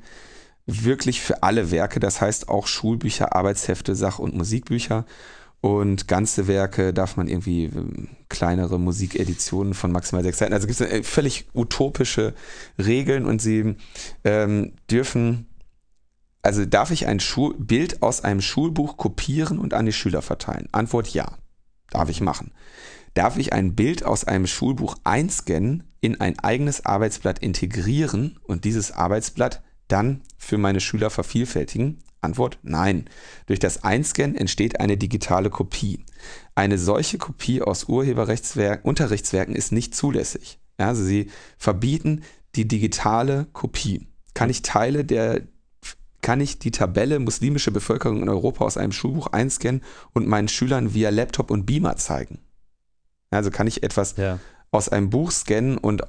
wirklich 0.67 1.21
für 1.21 1.43
alle 1.43 1.71
Werke, 1.71 2.01
das 2.01 2.21
heißt 2.21 2.49
auch 2.49 2.67
Schulbücher, 2.67 3.35
Arbeitshefte, 3.35 3.95
Sach- 3.95 4.19
und 4.19 4.35
Musikbücher. 4.35 5.07
Und 5.61 6.07
ganze 6.07 6.47
Werke 6.47 6.95
darf 6.95 7.17
man 7.17 7.27
irgendwie 7.27 7.65
ähm, 7.65 8.09
kleinere 8.29 8.79
Musikeditionen 8.79 9.75
von 9.75 9.91
maximal 9.91 10.23
sechs 10.23 10.39
Seiten. 10.39 10.53
Also 10.53 10.69
gibt 10.69 10.81
es 10.81 10.87
äh, 10.87 11.03
völlig 11.03 11.49
utopische 11.53 12.35
Regeln 12.79 13.27
und 13.27 13.43
sie 13.43 13.75
ähm, 14.23 14.75
dürfen, 14.89 15.47
also 16.43 16.65
darf 16.65 16.93
ich 16.93 17.07
ein 17.07 17.19
Schul 17.19 17.57
Bild 17.59 18.03
aus 18.03 18.23
einem 18.23 18.41
Schulbuch 18.41 18.97
kopieren 18.97 19.59
und 19.59 19.75
an 19.75 19.87
die 19.87 19.93
Schüler 19.93 20.23
verteilen? 20.23 20.69
Antwort 20.71 21.09
ja. 21.09 21.39
Darf 21.91 22.11
ich 22.11 22.21
machen. 22.21 22.53
Darf 23.15 23.37
ich 23.39 23.53
ein 23.53 23.75
Bild 23.75 24.05
aus 24.05 24.25
einem 24.25 24.47
Schulbuch 24.47 24.97
einscannen, 25.03 25.85
in 26.01 26.21
ein 26.21 26.39
eigenes 26.39 26.87
Arbeitsblatt 26.87 27.41
integrieren 27.41 28.39
und 28.45 28.65
dieses 28.65 28.93
Arbeitsblatt 28.93 29.63
dann 29.89 30.23
für 30.37 30.59
meine 30.59 30.81
Schüler 30.81 31.11
vervielfältigen? 31.11 31.99
Antwort 32.21 32.59
nein. 32.63 33.09
Durch 33.47 33.59
das 33.59 33.85
Einscannen 33.85 34.37
entsteht 34.37 34.81
eine 34.81 34.97
digitale 34.97 35.51
Kopie. 35.51 36.05
Eine 36.55 36.79
solche 36.79 37.19
Kopie 37.19 37.63
aus 37.63 37.85
Urheberrechtswerken, 37.85 38.89
Unterrichtswerken 38.89 39.55
ist 39.55 39.73
nicht 39.73 39.95
zulässig. 39.95 40.59
Also 40.77 41.03
sie 41.03 41.31
verbieten 41.59 42.23
die 42.55 42.67
digitale 42.67 43.47
Kopie. 43.53 44.07
Kann 44.35 44.51
ich 44.51 44.63
Teile 44.63 45.05
der, 45.05 45.43
kann 46.23 46.41
ich 46.41 46.59
die 46.59 46.71
Tabelle 46.71 47.19
muslimische 47.19 47.71
Bevölkerung 47.71 48.23
in 48.23 48.29
Europa 48.29 48.65
aus 48.65 48.77
einem 48.77 48.93
Schulbuch 48.93 49.29
einscannen 49.29 49.83
und 50.13 50.27
meinen 50.27 50.49
Schülern 50.49 50.95
via 50.95 51.11
Laptop 51.11 51.51
und 51.51 51.67
Beamer 51.67 51.97
zeigen? 51.97 52.41
Also 53.31 53.51
kann 53.51 53.67
ich 53.67 53.83
etwas 53.83 54.17
ja. 54.17 54.39
aus 54.71 54.89
einem 54.89 55.11
Buch 55.11 55.31
scannen 55.31 55.79
und 55.79 56.03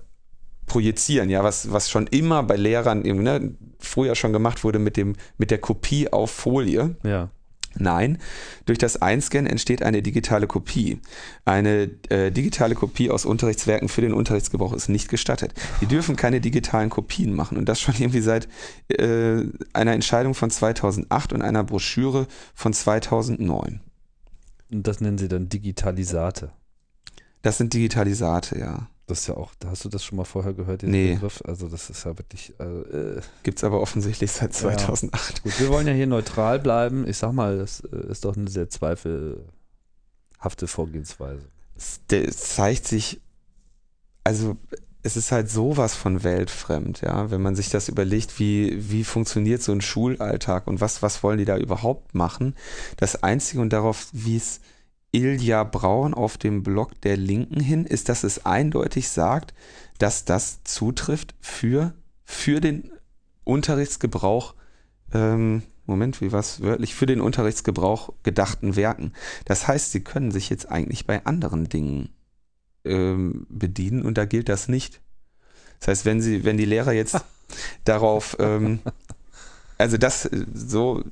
projizieren, 0.70 1.30
ja, 1.30 1.44
was, 1.44 1.74
was 1.74 1.90
schon 1.90 2.08
immer 2.08 2.44
bei 2.44 2.56
Lehrern 2.56 3.02
ne, 3.02 3.54
früher 3.80 4.16
schon 4.16 4.32
gemacht 4.32 4.64
wurde 4.64 4.80
mit, 4.80 4.96
dem, 4.96 5.16
mit 5.38 5.52
der 5.52 5.58
Kopie 5.58 6.12
auf 6.14 6.32
Folie. 6.32 6.96
Ja. 7.04 7.30
Nein, 7.76 8.18
durch 8.66 8.80
das 8.80 9.02
Einscannen 9.02 9.46
entsteht 9.46 9.84
eine 9.84 10.02
digitale 10.02 10.48
Kopie. 10.48 11.00
Eine 11.46 11.92
äh, 12.10 12.32
digitale 12.32 12.74
Kopie 12.74 13.12
aus 13.12 13.26
Unterrichtswerken 13.26 13.90
für 13.90 14.02
den 14.02 14.14
Unterrichtsgebrauch 14.14 14.74
ist 14.74 14.90
nicht 14.90 15.08
gestattet. 15.08 15.54
Die 15.80 15.86
dürfen 15.86 16.16
keine 16.16 16.42
digitalen 16.42 16.90
Kopien 16.90 17.34
machen 17.34 17.58
und 17.58 17.70
das 17.70 17.80
schon 17.80 17.94
irgendwie 18.00 18.22
seit 18.22 18.48
äh, 18.90 19.44
einer 19.74 19.94
Entscheidung 19.94 20.34
von 20.34 20.50
2008 20.50 21.34
und 21.34 21.42
einer 21.44 21.64
Broschüre 21.64 22.28
von 22.56 22.74
2009. 22.74 23.82
Und 24.72 24.88
das 24.88 25.00
nennen 25.00 25.18
sie 25.20 25.28
dann 25.28 25.50
Digitalisate. 25.50 26.52
Das 27.44 27.58
sind 27.58 27.74
Digitalisate, 27.74 28.60
ja. 28.60 28.90
Das 29.10 29.22
ist 29.22 29.28
ja 29.28 29.38
auch, 29.38 29.52
da 29.58 29.72
hast 29.72 29.84
du 29.84 29.90
das 29.90 30.06
schon 30.06 30.18
mal 30.18 30.24
vorher 30.24 30.54
gehört, 30.54 30.84
den 30.84 30.92
nee. 30.92 31.14
Begriff? 31.16 31.42
Also 31.44 31.68
das 31.68 31.90
ist 31.90 32.06
ja 32.06 32.16
wirklich. 32.20 32.54
Äh, 32.60 33.22
Gibt 33.42 33.58
es 33.58 33.64
aber 33.64 33.82
offensichtlich 33.82 34.32
seit 34.32 34.54
2008. 34.54 35.38
Ja. 35.38 35.44
Gut, 35.44 35.60
wir 35.60 35.70
wollen 35.70 35.88
ja 35.88 35.94
hier 35.94 36.06
neutral 36.06 36.60
bleiben. 36.60 37.08
Ich 37.08 37.18
sag 37.18 37.32
mal, 37.32 37.58
das 37.58 37.80
äh, 37.80 38.12
ist 38.12 38.24
doch 38.24 38.38
eine 38.38 38.48
sehr 38.48 38.70
zweifelhafte 38.70 40.68
Vorgehensweise. 40.68 41.42
Es 41.76 42.02
zeigt 42.54 42.88
sich, 42.88 43.20
also 44.24 44.58
es 45.02 45.18
ist 45.18 45.32
halt 45.32 45.50
sowas 45.50 45.96
von 45.96 46.24
weltfremd, 46.24 47.02
ja, 47.02 47.32
wenn 47.32 47.42
man 47.42 47.56
sich 47.56 47.70
das 47.70 47.90
überlegt, 47.90 48.38
wie, 48.38 48.92
wie 48.92 49.04
funktioniert 49.04 49.64
so 49.64 49.72
ein 49.72 49.82
Schulalltag 49.82 50.68
und 50.68 50.82
was, 50.82 51.02
was 51.02 51.24
wollen 51.24 51.40
die 51.40 51.46
da 51.46 51.58
überhaupt 51.58 52.14
machen. 52.14 52.54
Das 52.98 53.24
Einzige 53.24 53.60
und 53.62 53.74
darauf, 53.74 54.10
wie 54.12 54.38
es 54.38 54.60
Ilja 55.12 55.64
Braun 55.64 56.14
auf 56.14 56.38
dem 56.38 56.64
Blog 56.64 57.00
der 57.02 57.18
Linken 57.18 57.60
hin, 57.60 57.86
ist, 57.86 58.10
dass 58.10 58.24
es 58.24 58.46
eindeutig 58.46 59.10
sagt, 59.10 59.54
dass 59.98 60.26
das 60.26 60.64
zutrifft 60.64 61.36
für, 61.42 61.94
für 62.24 62.62
den 62.62 62.92
Unterrichtsgebrauch, 63.44 64.54
ähm, 65.14 65.64
Moment, 65.86 66.22
wie 66.22 66.32
was 66.32 66.62
wörtlich, 66.62 66.94
für 66.94 67.08
den 67.08 67.20
Unterrichtsgebrauch 67.20 68.14
gedachten 68.22 68.76
Werken. 68.76 69.14
Das 69.46 69.68
heißt, 69.68 69.92
sie 69.92 70.04
können 70.04 70.32
sich 70.32 70.50
jetzt 70.50 70.70
eigentlich 70.72 71.08
bei 71.08 71.26
anderen 71.26 71.68
Dingen 71.68 72.10
ähm, 72.86 73.48
bedienen 73.50 74.04
und 74.04 74.18
da 74.18 74.26
gilt 74.26 74.50
das 74.50 74.68
nicht. 74.68 75.02
Das 75.80 75.88
heißt, 75.88 76.06
wenn 76.06 76.22
sie, 76.22 76.44
wenn 76.44 76.58
die 76.58 76.66
Lehrer 76.66 76.92
jetzt 76.92 77.20
darauf, 77.84 78.38
ähm, 78.40 78.80
also 79.80 79.98
das 79.98 80.30
so 80.54 81.04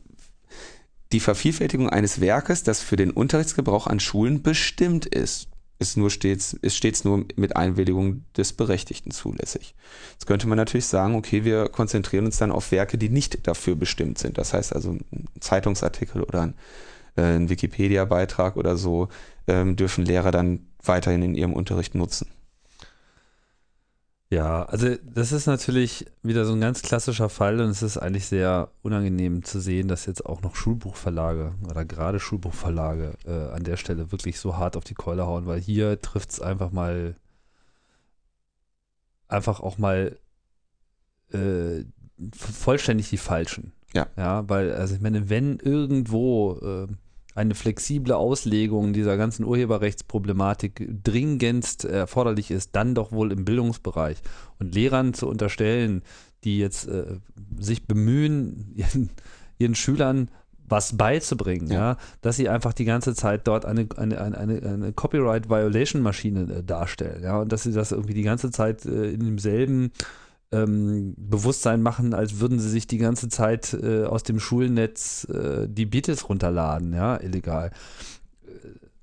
die 1.12 1.20
Vervielfältigung 1.20 1.90
eines 1.90 2.20
Werkes, 2.20 2.64
das 2.64 2.82
für 2.82 2.96
den 2.96 3.12
Unterrichtsgebrauch 3.12 3.88
an 3.88 4.00
Schulen 4.00 4.42
bestimmt 4.42 5.06
ist, 5.06 5.48
ist 5.80 5.96
nur 5.96 6.10
stets, 6.10 6.54
ist 6.54 6.76
stets 6.76 7.04
nur 7.04 7.26
mit 7.36 7.56
Einwilligung 7.56 8.24
des 8.36 8.54
Berechtigten 8.54 9.12
zulässig. 9.12 9.76
Jetzt 10.14 10.26
könnte 10.26 10.48
man 10.48 10.58
natürlich 10.58 10.88
sagen, 10.88 11.16
okay, 11.16 11.44
wir 11.44 11.70
konzentrieren 11.70 12.26
uns 12.26 12.38
dann 12.38 12.52
auf 12.52 12.72
Werke, 12.72 12.98
die 12.98 13.10
nicht 13.10 13.48
dafür 13.48 13.76
bestimmt 13.76 14.18
sind. 14.18 14.38
Das 14.38 14.54
heißt 14.54 14.74
also 14.74 14.92
ein 14.92 15.26
Zeitungsartikel 15.40 16.24
oder 16.24 16.42
ein, 16.42 16.54
äh, 17.16 17.22
ein 17.22 17.50
Wikipedia-Beitrag 17.50 18.58
oder 18.58 18.76
so 18.76 19.10
ähm, 19.48 19.76
dürfen 19.76 20.04
Lehrer 20.04 20.32
dann 20.32 20.62
weiterhin 20.84 21.22
in 21.22 21.36
ihrem 21.36 21.54
Unterricht 21.54 21.94
nutzen. 21.94 22.28
Ja, 24.30 24.64
also 24.64 24.96
das 25.04 25.32
ist 25.32 25.46
natürlich 25.46 26.06
wieder 26.22 26.44
so 26.44 26.52
ein 26.52 26.60
ganz 26.60 26.82
klassischer 26.82 27.30
Fall 27.30 27.62
und 27.62 27.70
es 27.70 27.82
ist 27.82 27.98
eigentlich 27.98 28.26
sehr 28.26 28.72
unangenehm 28.82 29.44
zu 29.44 29.62
sehen, 29.62 29.88
dass 29.88 30.06
jetzt 30.06 30.26
auch 30.26 30.42
noch 30.42 30.56
Schulbuchverlage 30.56 31.56
oder 31.70 31.86
gerade 31.86 32.20
Schulbuchverlage 32.20 33.14
äh, 33.26 33.54
an 33.56 33.64
der 33.64 33.78
Stelle 33.78 34.12
wirklich 34.12 34.40
so 34.40 34.58
hart 34.58 34.76
auf 34.76 34.84
die 34.84 34.96
Keule 34.96 35.26
hauen, 35.26 35.46
weil 35.46 35.62
hier 35.62 36.02
trifft 36.02 36.32
es 36.32 36.42
einfach 36.42 36.72
mal 36.72 37.16
einfach 39.30 39.62
auch 39.62 39.78
mal 39.78 40.18
äh, 41.32 41.84
vollständig 42.36 43.10
die 43.10 43.18
Falschen. 43.18 43.72
Ja. 43.94 44.08
Ja, 44.18 44.48
weil, 44.50 44.74
also 44.74 44.96
ich 44.96 45.02
meine, 45.02 45.30
wenn 45.30 45.60
irgendwo 45.60 46.60
äh, 46.62 46.88
eine 47.38 47.54
flexible 47.54 48.14
Auslegung 48.14 48.94
dieser 48.94 49.16
ganzen 49.16 49.46
Urheberrechtsproblematik 49.46 51.04
dringendst 51.04 51.86
erforderlich 51.86 52.50
ist, 52.50 52.76
dann 52.76 52.96
doch 52.96 53.12
wohl 53.12 53.32
im 53.32 53.46
Bildungsbereich. 53.46 54.18
Und 54.58 54.74
Lehrern 54.74 55.14
zu 55.14 55.28
unterstellen, 55.28 56.02
die 56.44 56.58
jetzt 56.58 56.88
äh, 56.88 57.20
sich 57.60 57.86
bemühen, 57.86 58.74
ihren, 58.76 59.12
ihren, 59.60 59.76
Schülern 59.76 60.32
was 60.68 60.98
beizubringen, 60.98 61.68
ja. 61.68 61.92
ja. 61.92 61.98
dass 62.22 62.38
sie 62.38 62.50
einfach 62.50 62.74
die 62.74 62.86
ganze 62.86 63.14
Zeit 63.14 63.48
dort 63.48 63.66
eine, 63.66 63.88
eine, 63.96 64.20
eine, 64.20 64.38
eine 64.38 64.94
Copyright-Violation-Maschine 64.94 66.42
äh, 66.42 66.64
darstellen, 66.64 67.24
ja, 67.24 67.40
und 67.40 67.52
dass 67.52 67.64
sie 67.64 67.72
das 67.72 67.92
irgendwie 67.92 68.16
die 68.16 68.24
ganze 68.24 68.50
Zeit 68.50 68.84
äh, 68.86 69.12
in 69.12 69.24
demselben 69.24 69.92
ähm, 70.52 71.14
Bewusstsein 71.18 71.82
machen, 71.82 72.14
als 72.14 72.40
würden 72.40 72.60
sie 72.60 72.70
sich 72.70 72.88
die 72.88 72.98
ganze 72.98 73.30
Zeit 73.30 73.74
äh, 73.74 74.06
aus 74.06 74.24
dem 74.24 74.40
Schulnetz 74.40 75.26
äh, 75.26 75.68
die 75.68 75.86
Beatles 75.86 76.30
runterladen, 76.30 76.94
ja, 76.94 77.20
illegal. 77.22 77.72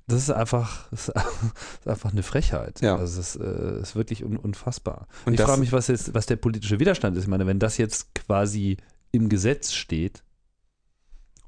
Das 0.06 0.22
ist 0.22 0.30
einfach, 0.30 0.88
das 0.90 1.08
ist 1.08 1.88
einfach 1.88 2.12
eine 2.12 2.22
Frechheit. 2.22 2.80
Ja. 2.80 2.96
Also 2.96 3.20
es 3.20 3.36
ist, 3.36 3.42
äh, 3.42 3.80
ist 3.80 3.96
wirklich 3.96 4.24
un 4.24 4.36
unfassbar. 4.36 5.06
Und 5.26 5.34
ich 5.34 5.40
frage 5.40 5.60
mich, 5.60 5.72
was 5.72 5.88
jetzt, 5.88 6.14
was 6.14 6.26
der 6.26 6.36
politische 6.36 6.80
Widerstand 6.80 7.16
ist. 7.16 7.24
Ich 7.24 7.28
meine, 7.28 7.46
wenn 7.46 7.58
das 7.58 7.78
jetzt 7.78 8.14
quasi 8.14 8.76
im 9.12 9.28
Gesetz 9.28 9.72
steht, 9.72 10.22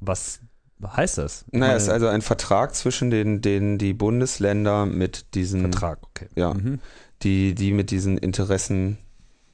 was 0.01 0.41
heißt 0.85 1.19
das? 1.19 1.47
Naja, 1.51 1.75
es 1.75 1.85
ist 1.85 1.89
also 1.89 2.07
ein 2.09 2.23
Vertrag 2.23 2.75
zwischen 2.75 3.11
den, 3.11 3.41
den 3.41 3.79
die 3.79 3.95
Bundesländer 3.95 4.85
mit 4.85 5.35
diesen 5.35 5.63
Vertrag, 5.63 5.99
okay. 6.03 6.29
Ja, 6.35 6.53
mhm. 6.53 6.81
die, 7.23 7.55
die 7.55 7.73
mit 7.73 7.91
diesen 7.91 8.19
Interessen 8.19 8.99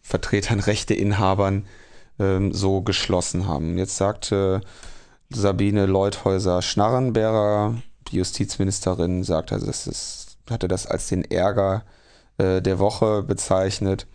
Vertretern, 0.02 0.60
Rechteinhabern 0.60 1.66
ähm, 2.18 2.52
so 2.52 2.82
geschlossen 2.82 3.46
haben. 3.46 3.78
Jetzt 3.78 3.96
sagte 3.96 4.60
Sabine 5.30 5.86
Leuthäuser-Schnarrenberger, 5.86 7.80
die 8.08 8.16
Justizministerin, 8.16 9.24
sagte, 9.24 9.54
also 9.54 9.66
das 9.66 9.86
ist, 9.86 10.36
hatte 10.50 10.68
das 10.68 10.86
als 10.86 11.08
den 11.08 11.24
Ärger 11.24 11.84
äh, 12.38 12.60
der 12.60 12.78
Woche 12.78 13.22
bezeichnet 13.22 14.06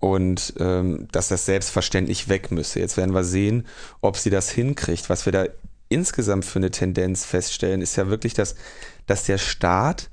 und 0.00 0.54
ähm, 0.58 1.08
dass 1.12 1.28
das 1.28 1.44
selbstverständlich 1.46 2.28
weg 2.28 2.50
müsse. 2.50 2.80
Jetzt 2.80 2.96
werden 2.96 3.14
wir 3.14 3.24
sehen, 3.24 3.66
ob 4.00 4.16
sie 4.16 4.30
das 4.30 4.50
hinkriegt. 4.50 5.10
Was 5.10 5.26
wir 5.26 5.32
da 5.32 5.44
insgesamt 5.88 6.44
für 6.44 6.58
eine 6.58 6.70
Tendenz 6.70 7.24
feststellen, 7.24 7.82
ist 7.82 7.96
ja 7.96 8.08
wirklich, 8.08 8.34
dass, 8.34 8.54
dass 9.06 9.24
der 9.24 9.38
Staat 9.38 10.10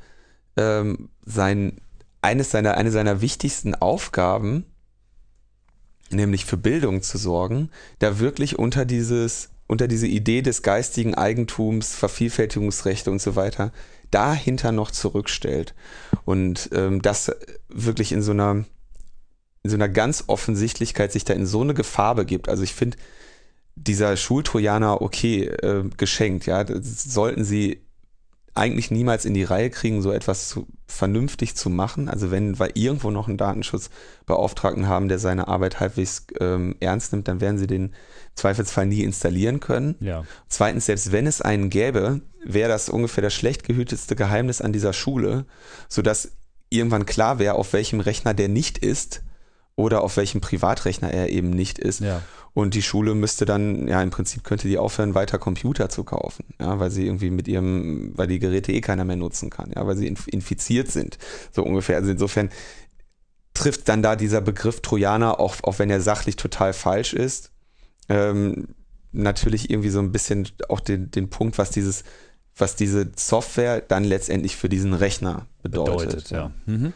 ähm, 0.58 1.10
sein, 1.26 1.78
eines 2.22 2.52
seiner, 2.52 2.78
eine 2.78 2.92
seiner 2.92 3.22
wichtigsten 3.22 3.76
Aufgaben 3.76 4.66
nämlich 6.10 6.46
für 6.46 6.58
Bildung 6.58 7.02
zu 7.02 7.18
sorgen, 7.18 7.70
da 8.00 8.20
wirklich 8.20 8.60
unter 8.60 8.86
dieses, 8.86 9.50
unter 9.68 9.88
diese 9.88 10.08
Idee 10.08 10.42
des 10.42 10.62
geistigen 10.62 11.16
Eigentums, 11.16 11.96
Vervielfältigungsrechte 11.96 13.12
und 13.12 13.22
so 13.22 13.36
weiter, 13.36 13.72
dahinter 14.12 14.72
noch 14.72 14.92
zurückstellt. 14.92 15.74
Und 16.26 16.70
ähm, 16.74 17.02
das 17.02 17.32
wirklich 17.70 18.12
in 18.12 18.22
so 18.22 18.32
einer, 18.32 18.66
in 19.64 19.70
so 19.70 19.76
einer 19.76 19.90
ganz 19.90 20.26
Offensichtlichkeit 20.28 21.12
sich 21.12 21.26
da 21.26 21.34
in 21.34 21.46
so 21.46 21.62
eine 21.62 21.74
Gefahr 21.74 22.16
begibt. 22.16 22.50
Also 22.50 22.64
ich 22.64 22.74
finde, 22.74 22.98
dieser 23.76 24.16
Schultrojaner, 24.16 25.02
okay, 25.02 25.46
äh, 25.46 25.84
geschenkt, 25.98 26.46
ja, 26.46 26.66
sollten 26.82 27.44
sie 27.44 27.85
eigentlich 28.56 28.90
niemals 28.90 29.26
in 29.26 29.34
die 29.34 29.44
Reihe 29.44 29.70
kriegen, 29.70 30.02
so 30.02 30.12
etwas 30.12 30.48
zu, 30.48 30.66
vernünftig 30.88 31.56
zu 31.56 31.70
machen. 31.70 32.08
Also 32.08 32.32
wenn 32.32 32.58
wir 32.58 32.76
irgendwo 32.76 33.12
noch 33.12 33.28
einen 33.28 33.38
Datenschutzbeauftragten 33.38 34.88
haben, 34.88 35.10
der 35.10 35.20
seine 35.20 35.50
Arbeit 35.50 35.82
halbwegs 35.82 36.26
ähm, 36.40 36.76
ernst 36.80 37.12
nimmt, 37.12 37.28
dann 37.28 37.42
werden 37.42 37.58
sie 37.58 37.68
den 37.68 37.94
Zweifelsfall 38.36 38.86
nie 38.86 39.02
installieren 39.02 39.60
können. 39.60 39.96
Ja. 40.00 40.24
Zweitens, 40.48 40.86
selbst 40.86 41.12
wenn 41.12 41.28
es 41.28 41.42
einen 41.42 41.70
gäbe, 41.70 42.22
wäre 42.46 42.70
das 42.70 42.88
ungefähr 42.88 43.22
das 43.22 43.34
schlecht 43.34 43.66
gehütetste 43.66 44.16
Geheimnis 44.16 44.62
an 44.62 44.72
dieser 44.72 44.94
Schule, 44.94 45.46
sodass 45.90 46.32
irgendwann 46.70 47.06
klar 47.06 47.40
wäre, 47.40 47.56
auf 47.56 47.74
welchem 47.74 48.00
Rechner 48.00 48.34
der 48.34 48.48
nicht 48.48 48.78
ist 48.78 49.22
oder 49.76 50.02
auf 50.02 50.18
welchem 50.18 50.42
Privatrechner 50.42 51.12
er 51.12 51.30
eben 51.30 51.50
nicht 51.50 51.80
ist. 51.80 52.00
Ja. 52.00 52.22
Und 52.54 52.74
die 52.74 52.82
Schule 52.82 53.14
müsste 53.16 53.46
dann, 53.46 53.88
ja, 53.88 54.02
im 54.02 54.10
Prinzip 54.10 54.46
könnte 54.46 54.70
die 54.70 54.78
aufhören, 54.78 55.14
weiter 55.14 55.38
Computer 55.38 55.90
zu 55.90 56.06
kaufen, 56.06 56.46
ja, 56.60 56.80
weil 56.80 56.90
sie 56.90 57.06
irgendwie 57.06 57.30
mit 57.30 57.50
ihrem, 57.50 58.14
weil 58.16 58.28
die 58.28 58.40
Geräte 58.40 58.72
eh 58.72 58.80
keiner 58.80 59.04
mehr 59.04 59.18
nutzen 59.18 59.50
kann, 59.50 59.74
ja, 59.76 59.86
weil 59.86 59.98
sie 59.98 60.08
infiziert 60.08 60.90
sind, 60.90 61.18
so 61.52 61.64
ungefähr. 61.64 61.98
Also 61.98 62.12
insofern 62.12 62.50
trifft 63.54 63.90
dann 63.90 64.02
da 64.02 64.16
dieser 64.16 64.40
Begriff 64.40 64.80
Trojaner, 64.82 65.40
auch, 65.40 65.58
auch 65.64 65.80
wenn 65.80 65.90
er 65.90 66.00
sachlich 66.00 66.38
total 66.38 66.72
falsch 66.72 67.14
ist, 67.14 67.52
ähm, 68.08 68.70
natürlich 69.12 69.70
irgendwie 69.70 69.90
so 69.90 70.00
ein 70.00 70.14
bisschen 70.14 70.48
auch 70.70 70.80
den, 70.80 71.12
den 71.12 71.30
Punkt, 71.30 71.58
was 71.58 71.72
dieses, 71.72 72.06
was 72.56 72.78
diese 72.78 73.12
Software 73.18 73.82
dann 73.82 74.06
letztendlich 74.06 74.56
für 74.56 74.70
diesen 74.70 74.94
Rechner 74.94 75.48
bedeutet. 75.62 76.08
bedeutet 76.08 76.30
ja. 76.30 76.52
Mhm. 76.66 76.94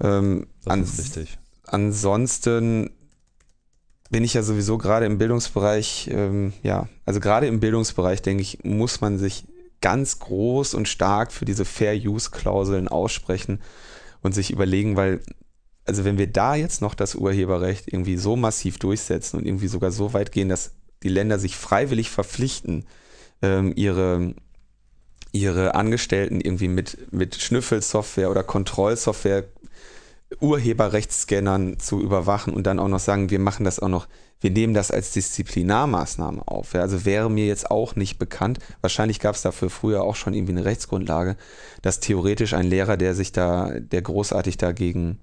Ähm, 0.00 0.46
das 0.64 0.98
ist 0.98 1.16
richtig. 1.16 1.38
Ansonsten 1.66 2.90
bin 4.10 4.22
ich 4.22 4.34
ja 4.34 4.42
sowieso 4.42 4.78
gerade 4.78 5.06
im 5.06 5.18
Bildungsbereich, 5.18 6.08
ähm, 6.12 6.52
ja, 6.62 6.88
also 7.04 7.20
gerade 7.20 7.46
im 7.46 7.60
Bildungsbereich, 7.60 8.22
denke 8.22 8.42
ich, 8.42 8.62
muss 8.62 9.00
man 9.00 9.18
sich 9.18 9.44
ganz 9.80 10.18
groß 10.18 10.74
und 10.74 10.88
stark 10.88 11.32
für 11.32 11.44
diese 11.44 11.64
Fair-Use-Klauseln 11.64 12.88
aussprechen 12.88 13.60
und 14.22 14.34
sich 14.34 14.50
überlegen, 14.50 14.96
weil, 14.96 15.20
also 15.84 16.04
wenn 16.04 16.16
wir 16.16 16.26
da 16.26 16.54
jetzt 16.54 16.80
noch 16.80 16.94
das 16.94 17.14
Urheberrecht 17.14 17.92
irgendwie 17.92 18.16
so 18.16 18.36
massiv 18.36 18.78
durchsetzen 18.78 19.38
und 19.38 19.46
irgendwie 19.46 19.68
sogar 19.68 19.90
so 19.90 20.12
weit 20.12 20.32
gehen, 20.32 20.48
dass 20.48 20.72
die 21.02 21.08
Länder 21.08 21.38
sich 21.38 21.56
freiwillig 21.56 22.10
verpflichten, 22.10 22.86
ähm, 23.42 23.72
ihre, 23.76 24.34
ihre 25.32 25.74
Angestellten 25.74 26.40
irgendwie 26.40 26.68
mit, 26.68 27.12
mit 27.12 27.34
Schnüffelsoftware 27.34 28.30
oder 28.30 28.42
Kontrollsoftware 28.42 29.44
Urheberrechtsscannern 30.40 31.78
zu 31.78 32.00
überwachen 32.00 32.54
und 32.54 32.66
dann 32.66 32.78
auch 32.78 32.88
noch 32.88 32.98
sagen, 32.98 33.30
wir 33.30 33.38
machen 33.38 33.64
das 33.64 33.80
auch 33.80 33.88
noch, 33.88 34.06
wir 34.40 34.50
nehmen 34.50 34.74
das 34.74 34.90
als 34.90 35.12
Disziplinarmaßnahme 35.12 36.46
auf. 36.46 36.74
Ja, 36.74 36.80
also 36.80 37.04
wäre 37.04 37.30
mir 37.30 37.46
jetzt 37.46 37.70
auch 37.70 37.96
nicht 37.96 38.18
bekannt, 38.18 38.58
wahrscheinlich 38.80 39.20
gab 39.20 39.34
es 39.34 39.42
dafür 39.42 39.70
früher 39.70 40.02
auch 40.02 40.16
schon 40.16 40.34
irgendwie 40.34 40.52
eine 40.52 40.64
Rechtsgrundlage, 40.64 41.36
dass 41.82 42.00
theoretisch 42.00 42.54
ein 42.54 42.66
Lehrer, 42.66 42.96
der 42.96 43.14
sich 43.14 43.32
da, 43.32 43.70
der 43.78 44.02
großartig 44.02 44.56
dagegen 44.56 45.20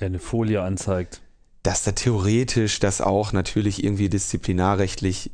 der 0.00 0.06
eine 0.06 0.18
Folie 0.18 0.62
anzeigt. 0.62 1.20
Dass 1.62 1.84
da 1.84 1.92
theoretisch 1.92 2.80
das 2.80 3.00
auch 3.00 3.32
natürlich 3.32 3.84
irgendwie 3.84 4.08
disziplinarrechtlich 4.08 5.30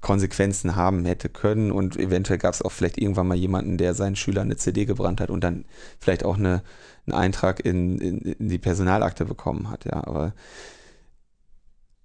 Konsequenzen 0.00 0.76
haben 0.76 1.04
hätte 1.04 1.28
können. 1.28 1.72
Und 1.72 1.96
eventuell 1.96 2.38
gab 2.38 2.54
es 2.54 2.62
auch 2.62 2.72
vielleicht 2.72 2.98
irgendwann 2.98 3.28
mal 3.28 3.36
jemanden, 3.36 3.76
der 3.76 3.94
seinen 3.94 4.16
Schülern 4.16 4.46
eine 4.46 4.56
CD 4.56 4.84
gebrannt 4.84 5.20
hat 5.20 5.30
und 5.30 5.44
dann 5.44 5.64
vielleicht 5.98 6.24
auch 6.24 6.36
eine, 6.36 6.62
einen 7.06 7.16
Eintrag 7.16 7.64
in, 7.64 7.98
in, 7.98 8.18
in 8.20 8.48
die 8.48 8.58
Personalakte 8.58 9.24
bekommen 9.24 9.70
hat, 9.70 9.84
ja, 9.84 10.04
aber 10.04 10.34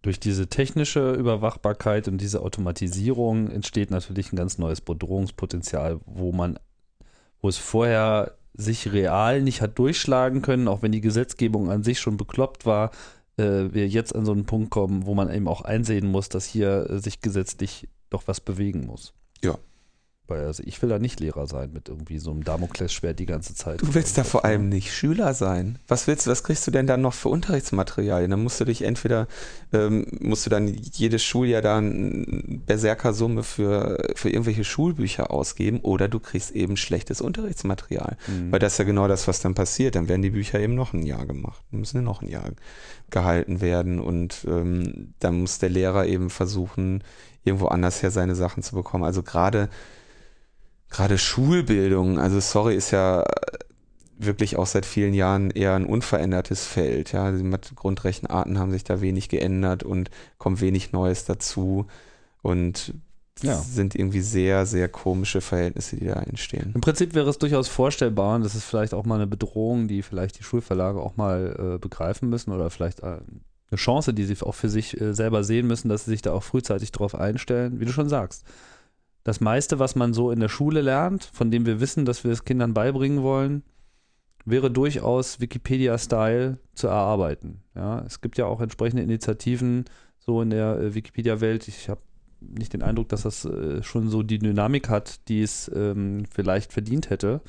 durch 0.02 0.20
diese 0.20 0.48
technische 0.48 1.14
Überwachbarkeit 1.14 2.08
und 2.08 2.20
diese 2.20 2.42
Automatisierung 2.44 3.50
entsteht 3.50 3.90
natürlich 3.90 4.32
ein 4.32 4.36
ganz 4.36 4.60
neues 4.60 4.80
Bedrohungspotenzial, 4.80 6.00
wo 6.06 6.32
man, 6.32 6.60
wo 7.42 7.50
es 7.50 7.58
vorher 7.58 8.38
sich 8.54 8.94
real 8.94 9.42
nicht 9.42 9.62
hat 9.62 9.80
durchschlagen 9.80 10.44
können, 10.44 10.68
auch 10.68 10.84
wenn 10.84 10.92
die 10.92 11.02
Gesetzgebung 11.02 11.72
an 11.72 11.84
sich 11.84 12.00
schon 12.00 12.18
bekloppt 12.18 12.68
war, 12.68 12.92
äh, 13.38 13.74
wir 13.74 13.88
jetzt 13.88 14.16
an 14.16 14.26
so 14.26 14.32
einen 14.32 14.46
Punkt 14.46 14.70
kommen, 14.70 15.06
wo 15.06 15.14
man 15.14 15.34
eben 15.34 15.48
auch 15.48 15.62
einsehen 15.62 16.08
muss, 16.08 16.30
dass 16.30 16.46
hier 16.46 16.90
äh, 16.90 17.00
sich 17.00 17.22
gesetzlich 17.22 17.88
doch 18.10 18.24
was 18.28 18.40
bewegen 18.42 18.86
muss. 18.86 19.14
Ja. 19.44 19.58
Weil 20.28 20.46
also 20.46 20.64
ich 20.66 20.82
will 20.82 20.90
da 20.90 20.98
nicht 20.98 21.20
Lehrer 21.20 21.46
sein 21.46 21.72
mit 21.72 21.88
irgendwie 21.88 22.18
so 22.18 22.32
einem 22.32 22.44
Damoklesschwert 22.44 23.20
die 23.20 23.28
ganze 23.28 23.54
Zeit. 23.54 23.82
Du 23.82 23.94
willst 23.94 24.18
da 24.18 24.24
vor 24.24 24.44
allem 24.44 24.70
nicht 24.70 24.92
Schüler 24.92 25.34
sein. 25.36 25.78
Was 25.88 26.08
willst 26.08 26.26
du, 26.26 26.32
was 26.32 26.44
kriegst 26.44 26.66
du 26.66 26.72
denn 26.72 26.88
dann 26.88 27.02
noch 27.02 27.14
für 27.14 27.30
Unterrichtsmaterialien? 27.30 28.32
Dann 28.32 28.42
musst 28.42 28.60
du 28.60 28.66
dich 28.66 28.82
entweder, 28.82 29.28
ähm, 29.72 30.08
musst 30.20 30.46
du 30.46 30.50
dann 30.50 30.68
jedes 30.68 31.24
Schuljahr 31.24 31.62
da 31.62 31.78
eine 31.78 32.26
Berserkersumme 32.66 33.44
für, 33.44 34.14
für 34.16 34.30
irgendwelche 34.30 34.64
Schulbücher 34.64 35.30
ausgeben 35.30 35.80
oder 35.82 36.08
du 36.08 36.20
kriegst 36.20 36.52
eben 36.52 36.76
schlechtes 36.76 37.22
Unterrichtsmaterial. 37.22 38.18
Mhm. 38.28 38.52
Weil 38.52 38.60
das 38.60 38.74
ist 38.74 38.80
ja 38.80 38.86
genau 38.86 39.08
das, 39.08 39.28
was 39.28 39.42
dann 39.42 39.54
passiert. 39.54 39.96
Dann 39.96 40.10
werden 40.10 40.24
die 40.24 40.32
Bücher 40.32 40.60
eben 40.60 40.74
noch 40.74 40.94
ein 40.94 41.06
Jahr 41.06 41.28
gemacht. 41.28 41.62
Dann 41.70 41.82
müssen 41.82 42.04
noch 42.04 42.22
ein 42.22 42.30
Jahr 42.30 42.52
gehalten 43.10 43.62
werden 43.62 44.00
und 44.00 44.46
ähm, 44.48 45.14
dann 45.20 45.42
muss 45.42 45.60
der 45.60 45.70
Lehrer 45.70 46.08
eben 46.08 46.30
versuchen, 46.30 47.04
irgendwo 47.44 47.68
anders 47.68 48.02
her 48.02 48.12
seine 48.12 48.36
Sachen 48.36 48.64
zu 48.64 48.76
bekommen. 48.76 49.04
Also 49.04 49.24
gerade 49.24 49.70
gerade 50.96 51.18
Schulbildung, 51.18 52.20
also 52.20 52.40
sorry, 52.40 52.76
ist 52.76 52.92
ja 52.92 53.26
wirklich 54.18 54.56
auch 54.56 54.66
seit 54.66 54.86
vielen 54.86 55.14
Jahren 55.14 55.52
eher 55.52 55.74
ein 55.74 55.86
unverändertes 55.86 56.66
Feld. 56.66 57.12
Ja, 57.12 57.32
die 57.32 57.44
Grundrechenarten 57.76 58.58
haben 58.58 58.72
sich 58.72 58.86
da 58.86 59.02
wenig 59.02 59.28
geändert 59.28 59.84
und 59.84 60.10
kommt 60.38 60.62
wenig 60.62 60.94
Neues 60.94 61.26
dazu 61.26 61.88
und 62.42 62.94
ja. 63.42 63.56
sind 63.56 63.94
irgendwie 63.94 64.22
sehr, 64.22 64.66
sehr 64.66 64.88
komische 64.88 65.42
Verhältnisse, 65.42 65.98
die 65.98 66.06
da 66.06 66.14
entstehen. 66.14 66.72
Im 66.74 66.80
Prinzip 66.80 67.14
wäre 67.14 67.30
es 67.30 67.40
durchaus 67.40 67.68
vorstellbar, 67.68 68.38
und 68.38 68.46
das 68.46 68.56
ist 68.56 68.64
vielleicht 68.64 68.94
auch 68.94 69.06
mal 69.06 69.16
eine 69.16 69.28
Bedrohung, 69.28 69.90
die 69.90 70.02
vielleicht 70.02 70.40
die 70.40 70.44
Schulverlage 70.44 71.02
auch 71.02 71.18
mal 71.18 71.74
äh, 71.76 71.78
begreifen 71.78 72.30
müssen 72.30 72.54
oder 72.54 72.70
vielleicht 72.70 73.02
äh, 73.02 73.18
eine 73.70 73.78
Chance, 73.78 74.14
die 74.14 74.24
sie 74.24 74.42
auch 74.42 74.56
für 74.56 74.70
sich 74.70 75.02
äh, 75.02 75.14
selber 75.14 75.44
sehen 75.44 75.68
müssen, 75.68 75.90
dass 75.90 76.06
sie 76.06 76.12
sich 76.12 76.22
da 76.22 76.32
auch 76.32 76.44
frühzeitig 76.44 76.94
darauf 76.94 77.16
einstellen, 77.16 77.82
wie 77.82 77.86
du 77.86 77.92
schon 77.92 78.08
sagst 78.08 78.46
das 79.26 79.42
meiste, 79.42 79.80
was 79.80 79.96
man 79.96 80.14
so 80.14 80.30
in 80.30 80.40
der 80.40 80.50
Schule 80.50 80.82
lernt, 80.82 81.24
von 81.24 81.50
dem 81.50 81.66
wir 81.66 81.82
wissen, 81.82 82.06
dass 82.06 82.24
wir 82.24 82.32
es 82.32 82.46
Kindern 82.46 82.76
beibringen 82.76 83.24
wollen, 83.24 83.64
wäre 84.46 84.70
durchaus 84.70 85.42
Wikipedia-Style 85.42 86.60
zu 86.76 86.88
erarbeiten. 86.88 87.64
Ja, 87.74 88.04
es 88.06 88.22
gibt 88.22 88.38
ja 88.38 88.46
auch 88.46 88.62
entsprechende 88.62 89.02
Initiativen 89.02 89.86
so 90.20 90.44
in 90.44 90.52
der 90.52 90.80
äh, 90.80 90.94
Wikipedia-Welt. 90.94 91.68
Ich 91.68 91.90
habe 91.90 92.02
nicht 92.40 92.74
den 92.74 92.84
Eindruck, 92.84 93.10
dass 93.10 93.24
das 93.24 93.46
äh, 93.46 93.82
schon 93.82 94.10
so 94.10 94.22
die 94.22 94.38
Dynamik 94.38 94.90
hat, 94.90 95.28
die 95.28 95.42
es 95.42 95.72
ähm, 95.74 96.26
vielleicht 96.30 96.72
verdient 96.72 97.10
hätte. 97.10 97.42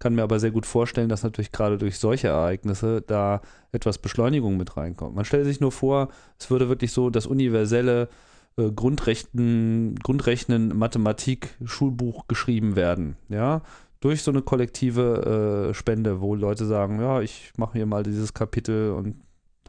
Kann 0.00 0.16
mir 0.16 0.24
aber 0.24 0.40
sehr 0.40 0.50
gut 0.50 0.66
vorstellen, 0.66 1.08
dass 1.08 1.22
natürlich 1.22 1.52
gerade 1.52 1.78
durch 1.78 1.98
solche 1.98 2.26
Ereignisse 2.26 3.02
da 3.02 3.40
etwas 3.70 3.98
Beschleunigung 3.98 4.56
mit 4.56 4.76
reinkommt. 4.76 5.14
Man 5.14 5.24
stellt 5.24 5.44
sich 5.44 5.60
nur 5.60 5.70
vor, 5.70 6.08
es 6.40 6.50
würde 6.50 6.68
wirklich 6.68 6.90
so 6.90 7.08
das 7.08 7.26
universelle 7.26 8.08
äh, 8.56 8.70
Grundrechten, 8.70 9.96
Grundrechnen, 9.96 10.76
Mathematik, 10.76 11.56
Schulbuch 11.64 12.28
geschrieben 12.28 12.76
werden. 12.76 13.16
Ja, 13.28 13.62
durch 14.00 14.22
so 14.22 14.30
eine 14.30 14.42
kollektive 14.42 15.70
äh, 15.70 15.74
Spende, 15.74 16.20
wo 16.20 16.34
Leute 16.34 16.64
sagen, 16.66 17.00
ja, 17.00 17.20
ich 17.20 17.52
mache 17.56 17.74
hier 17.74 17.86
mal 17.86 18.02
dieses 18.02 18.34
Kapitel 18.34 18.92
und 18.92 19.16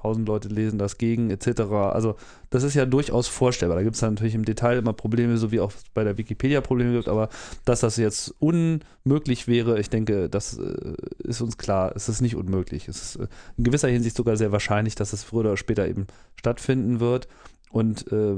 tausend 0.02 0.28
Leute 0.28 0.48
lesen 0.48 0.80
das 0.80 0.98
gegen, 0.98 1.30
etc. 1.30 1.62
Also 1.72 2.16
das 2.50 2.64
ist 2.64 2.74
ja 2.74 2.86
durchaus 2.86 3.28
vorstellbar. 3.28 3.78
Da 3.78 3.84
gibt 3.84 3.96
es 3.96 4.02
natürlich 4.02 4.34
im 4.34 4.46
Detail 4.46 4.78
immer 4.80 4.94
Probleme, 4.94 5.38
so 5.38 5.52
wie 5.52 5.60
auch 5.60 5.72
bei 5.94 6.04
der 6.04 6.18
Wikipedia 6.18 6.62
Probleme 6.62 6.94
gibt, 6.94 7.08
aber 7.08 7.30
dass 7.66 7.82
das 7.82 7.98
jetzt 7.98 8.34
unmöglich 8.40 9.48
wäre, 9.48 9.80
ich 9.80 9.90
denke, 9.90 10.30
das 10.30 10.58
äh, 10.58 10.96
ist 11.20 11.42
uns 11.42 11.58
klar, 11.58 11.94
es 11.96 12.10
ist 12.10 12.22
nicht 12.22 12.36
unmöglich. 12.36 12.88
Es 12.88 13.02
ist 13.02 13.16
äh, 13.18 13.28
in 13.58 13.64
gewisser 13.64 13.90
Hinsicht 13.90 14.16
sogar 14.16 14.38
sehr 14.38 14.52
wahrscheinlich, 14.52 14.96
dass 14.96 15.14
es 15.14 15.24
früher 15.24 15.42
oder 15.42 15.58
später 15.58 15.88
eben 15.88 16.08
stattfinden 16.36 17.00
wird. 17.00 17.28
Und 17.72 18.12
äh, 18.12 18.36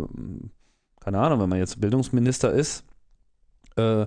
keine 1.04 1.20
Ahnung, 1.20 1.42
wenn 1.42 1.50
man 1.50 1.60
jetzt 1.60 1.82
Bildungsminister 1.82 2.52
ist, 2.52 2.86
äh, 3.76 4.06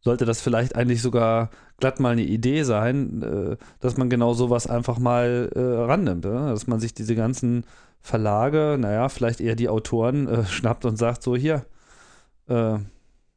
sollte 0.00 0.24
das 0.26 0.42
vielleicht 0.42 0.76
eigentlich 0.76 1.00
sogar 1.00 1.50
glatt 1.78 2.00
mal 2.00 2.10
eine 2.10 2.24
Idee 2.24 2.62
sein, 2.64 3.22
äh, 3.22 3.56
dass 3.80 3.96
man 3.96 4.10
genau 4.10 4.34
sowas 4.34 4.66
einfach 4.66 4.98
mal 4.98 5.50
äh, 5.54 5.60
rannimmt. 5.60 6.24
Ja? 6.24 6.50
Dass 6.50 6.66
man 6.66 6.80
sich 6.80 6.92
diese 6.92 7.14
ganzen 7.14 7.64
Verlage, 8.00 8.76
naja, 8.78 9.08
vielleicht 9.08 9.40
eher 9.40 9.56
die 9.56 9.68
Autoren 9.68 10.28
äh, 10.28 10.44
schnappt 10.46 10.84
und 10.84 10.96
sagt 10.96 11.22
so, 11.22 11.36
hier, 11.36 11.64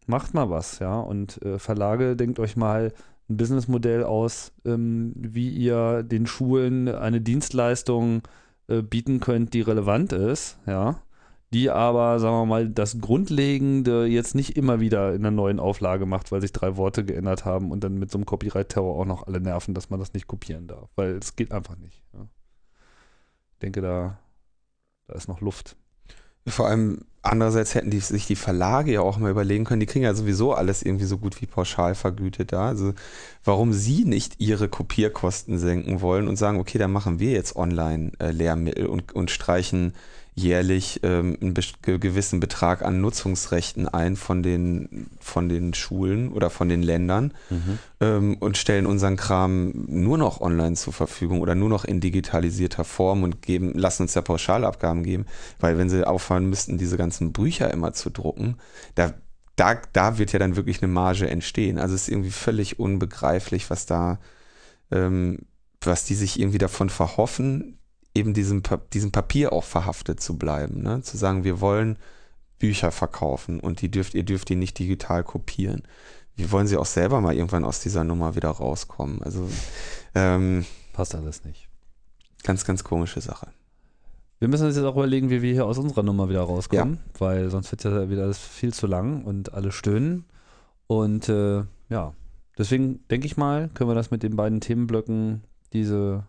macht 0.05 0.33
mal 0.33 0.49
was, 0.49 0.79
ja. 0.79 0.99
Und 0.99 1.39
Verlage, 1.55 2.17
denkt 2.17 2.39
euch 2.39 2.57
mal 2.57 2.91
ein 3.29 3.37
Businessmodell 3.37 4.03
aus, 4.03 4.51
ähm, 4.65 5.13
wie 5.15 5.47
ihr 5.47 6.03
den 6.03 6.27
Schulen 6.27 6.89
eine 6.89 7.21
Dienstleistung 7.21 8.23
bieten 8.67 9.21
könnt, 9.21 9.53
die 9.53 9.61
relevant 9.61 10.11
ist, 10.11 10.57
ja 10.65 10.99
die 11.53 11.69
aber, 11.69 12.19
sagen 12.19 12.35
wir 12.35 12.45
mal, 12.45 12.69
das 12.69 12.99
Grundlegende 12.99 14.05
jetzt 14.05 14.35
nicht 14.35 14.57
immer 14.57 14.79
wieder 14.79 15.13
in 15.13 15.21
einer 15.21 15.31
neuen 15.31 15.59
Auflage 15.59 16.05
macht, 16.05 16.31
weil 16.31 16.41
sich 16.41 16.51
drei 16.51 16.75
Worte 16.75 17.05
geändert 17.05 17.45
haben 17.45 17.71
und 17.71 17.83
dann 17.83 17.97
mit 17.97 18.11
so 18.11 18.17
einem 18.17 18.25
Copyright-Terror 18.25 18.99
auch 18.99 19.05
noch 19.05 19.27
alle 19.27 19.39
nerven, 19.39 19.73
dass 19.73 19.89
man 19.89 19.99
das 19.99 20.13
nicht 20.13 20.27
kopieren 20.27 20.67
darf, 20.67 20.89
weil 20.95 21.17
es 21.17 21.35
geht 21.35 21.51
einfach 21.53 21.77
nicht. 21.77 22.03
Ja. 22.13 22.27
Ich 23.53 23.59
denke, 23.59 23.81
da, 23.81 24.19
da 25.07 25.13
ist 25.13 25.29
noch 25.29 25.39
Luft. 25.39 25.77
Vor 26.45 26.67
allem 26.67 27.05
andererseits 27.21 27.75
hätten 27.75 27.91
die, 27.91 27.99
sich 27.99 28.25
die 28.25 28.35
Verlage 28.35 28.93
ja 28.93 29.01
auch 29.01 29.17
mal 29.17 29.31
überlegen 29.31 29.65
können, 29.65 29.79
die 29.79 29.85
kriegen 29.85 30.05
ja 30.05 30.13
sowieso 30.13 30.53
alles 30.53 30.81
irgendwie 30.81 31.05
so 31.05 31.17
gut 31.17 31.41
wie 31.41 31.45
pauschal 31.45 31.95
vergütet 31.95 32.51
da. 32.51 32.67
Also 32.67 32.93
warum 33.43 33.73
sie 33.73 34.05
nicht 34.05 34.35
ihre 34.39 34.69
Kopierkosten 34.69 35.59
senken 35.59 36.01
wollen 36.01 36.27
und 36.27 36.37
sagen, 36.37 36.59
okay, 36.59 36.77
dann 36.77 36.91
machen 36.91 37.19
wir 37.19 37.31
jetzt 37.31 37.55
Online-Lehrmittel 37.55 38.87
und, 38.87 39.13
und 39.13 39.31
streichen 39.31 39.93
jährlich 40.39 40.99
ähm, 41.01 41.35
einen 41.41 41.55
gewissen 41.81 42.39
Betrag 42.39 42.83
an 42.83 43.01
Nutzungsrechten 43.01 43.87
ein 43.87 44.15
von 44.15 44.43
den, 44.43 45.07
von 45.19 45.49
den 45.49 45.73
Schulen 45.73 46.31
oder 46.31 46.51
von 46.51 46.69
den 46.69 46.83
Ländern 46.83 47.33
mhm. 47.49 47.79
ähm, 47.99 48.37
und 48.39 48.55
stellen 48.55 48.85
unseren 48.85 49.15
Kram 49.15 49.71
nur 49.87 50.19
noch 50.19 50.39
online 50.39 50.75
zur 50.75 50.93
Verfügung 50.93 51.41
oder 51.41 51.55
nur 51.55 51.69
noch 51.69 51.85
in 51.85 52.01
digitalisierter 52.01 52.83
Form 52.83 53.23
und 53.23 53.41
geben, 53.41 53.73
lassen 53.73 54.03
uns 54.03 54.13
ja 54.13 54.21
Pauschalabgaben 54.21 55.01
geben, 55.01 55.25
weil 55.59 55.79
wenn 55.79 55.89
sie 55.89 56.05
auffahren 56.05 56.47
müssten, 56.47 56.77
diese 56.77 56.97
ganzen 56.97 57.33
Bücher 57.33 57.73
immer 57.73 57.93
zu 57.93 58.11
drucken, 58.11 58.57
da, 58.93 59.15
da, 59.55 59.81
da 59.91 60.19
wird 60.19 60.33
ja 60.33 60.39
dann 60.39 60.55
wirklich 60.55 60.83
eine 60.83 60.93
Marge 60.93 61.27
entstehen. 61.27 61.79
Also 61.79 61.95
es 61.95 62.03
ist 62.03 62.09
irgendwie 62.09 62.29
völlig 62.29 62.77
unbegreiflich, 62.77 63.71
was 63.71 63.87
da, 63.87 64.19
ähm, 64.91 65.39
was 65.81 66.05
die 66.05 66.15
sich 66.15 66.39
irgendwie 66.39 66.59
davon 66.59 66.91
verhoffen, 66.91 67.76
eben 68.17 68.33
diesem, 68.33 68.63
diesem 68.93 69.11
Papier 69.11 69.53
auch 69.53 69.63
verhaftet 69.63 70.19
zu 70.19 70.37
bleiben. 70.37 70.81
Ne? 70.81 71.01
Zu 71.01 71.17
sagen, 71.17 71.43
wir 71.43 71.61
wollen 71.61 71.97
Bücher 72.59 72.91
verkaufen 72.91 73.59
und 73.59 73.81
die 73.81 73.91
dürft, 73.91 74.15
ihr 74.15 74.23
dürft 74.23 74.49
die 74.49 74.55
nicht 74.55 74.77
digital 74.79 75.23
kopieren. 75.23 75.83
Wie 76.35 76.51
wollen 76.51 76.67
sie 76.67 76.77
auch 76.77 76.85
selber 76.85 77.21
mal 77.21 77.35
irgendwann 77.35 77.65
aus 77.65 77.79
dieser 77.79 78.03
Nummer 78.03 78.35
wieder 78.35 78.49
rauskommen? 78.49 79.21
Also 79.21 79.49
ähm, 80.15 80.65
passt 80.93 81.15
alles 81.15 81.43
nicht. 81.45 81.67
Ganz, 82.43 82.65
ganz 82.65 82.83
komische 82.83 83.21
Sache. 83.21 83.47
Wir 84.39 84.47
müssen 84.47 84.67
uns 84.67 84.75
jetzt 84.75 84.85
auch 84.85 84.95
überlegen, 84.95 85.31
wie 85.31 85.41
wir 85.41 85.51
hier 85.51 85.65
aus 85.65 85.79
unserer 85.79 86.03
Nummer 86.03 86.29
wieder 86.29 86.41
rauskommen, 86.41 86.99
ja. 87.01 87.19
weil 87.19 87.49
sonst 87.49 87.71
wird 87.71 87.83
ja 87.83 88.09
wieder 88.09 88.23
alles 88.23 88.37
viel 88.37 88.71
zu 88.71 88.85
lang 88.85 89.23
und 89.23 89.53
alle 89.53 89.71
stöhnen. 89.71 90.25
Und 90.85 91.27
äh, 91.27 91.63
ja, 91.89 92.13
deswegen 92.57 93.07
denke 93.09 93.25
ich 93.25 93.35
mal, 93.35 93.69
können 93.73 93.89
wir 93.89 93.95
das 93.95 94.11
mit 94.11 94.21
den 94.21 94.35
beiden 94.35 94.61
Themenblöcken 94.61 95.43
diese 95.73 96.27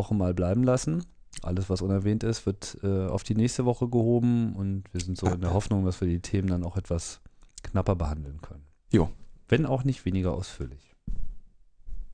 Woche 0.00 0.14
mal 0.14 0.32
bleiben 0.32 0.64
lassen. 0.64 1.04
Alles, 1.42 1.68
was 1.68 1.82
unerwähnt 1.82 2.24
ist, 2.24 2.46
wird 2.46 2.78
äh, 2.82 3.06
auf 3.06 3.22
die 3.22 3.34
nächste 3.34 3.66
Woche 3.66 3.86
gehoben 3.88 4.56
und 4.56 4.84
wir 4.92 5.00
sind 5.02 5.18
so 5.18 5.26
in 5.26 5.42
der 5.42 5.52
Hoffnung, 5.52 5.84
dass 5.84 6.00
wir 6.00 6.08
die 6.08 6.20
Themen 6.20 6.48
dann 6.48 6.64
auch 6.64 6.78
etwas 6.78 7.20
knapper 7.62 7.94
behandeln 7.96 8.40
können. 8.40 8.64
Jo. 8.90 9.10
Wenn 9.46 9.66
auch 9.66 9.84
nicht 9.84 10.06
weniger 10.06 10.32
ausführlich. 10.32 10.94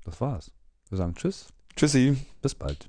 Das 0.05 0.20
war's. 0.20 0.51
Wir 0.89 0.99
sagen 0.99 1.14
Tschüss. 1.14 1.49
Tschüssi. 1.76 2.16
Bis 2.43 2.55
bald. 2.55 2.89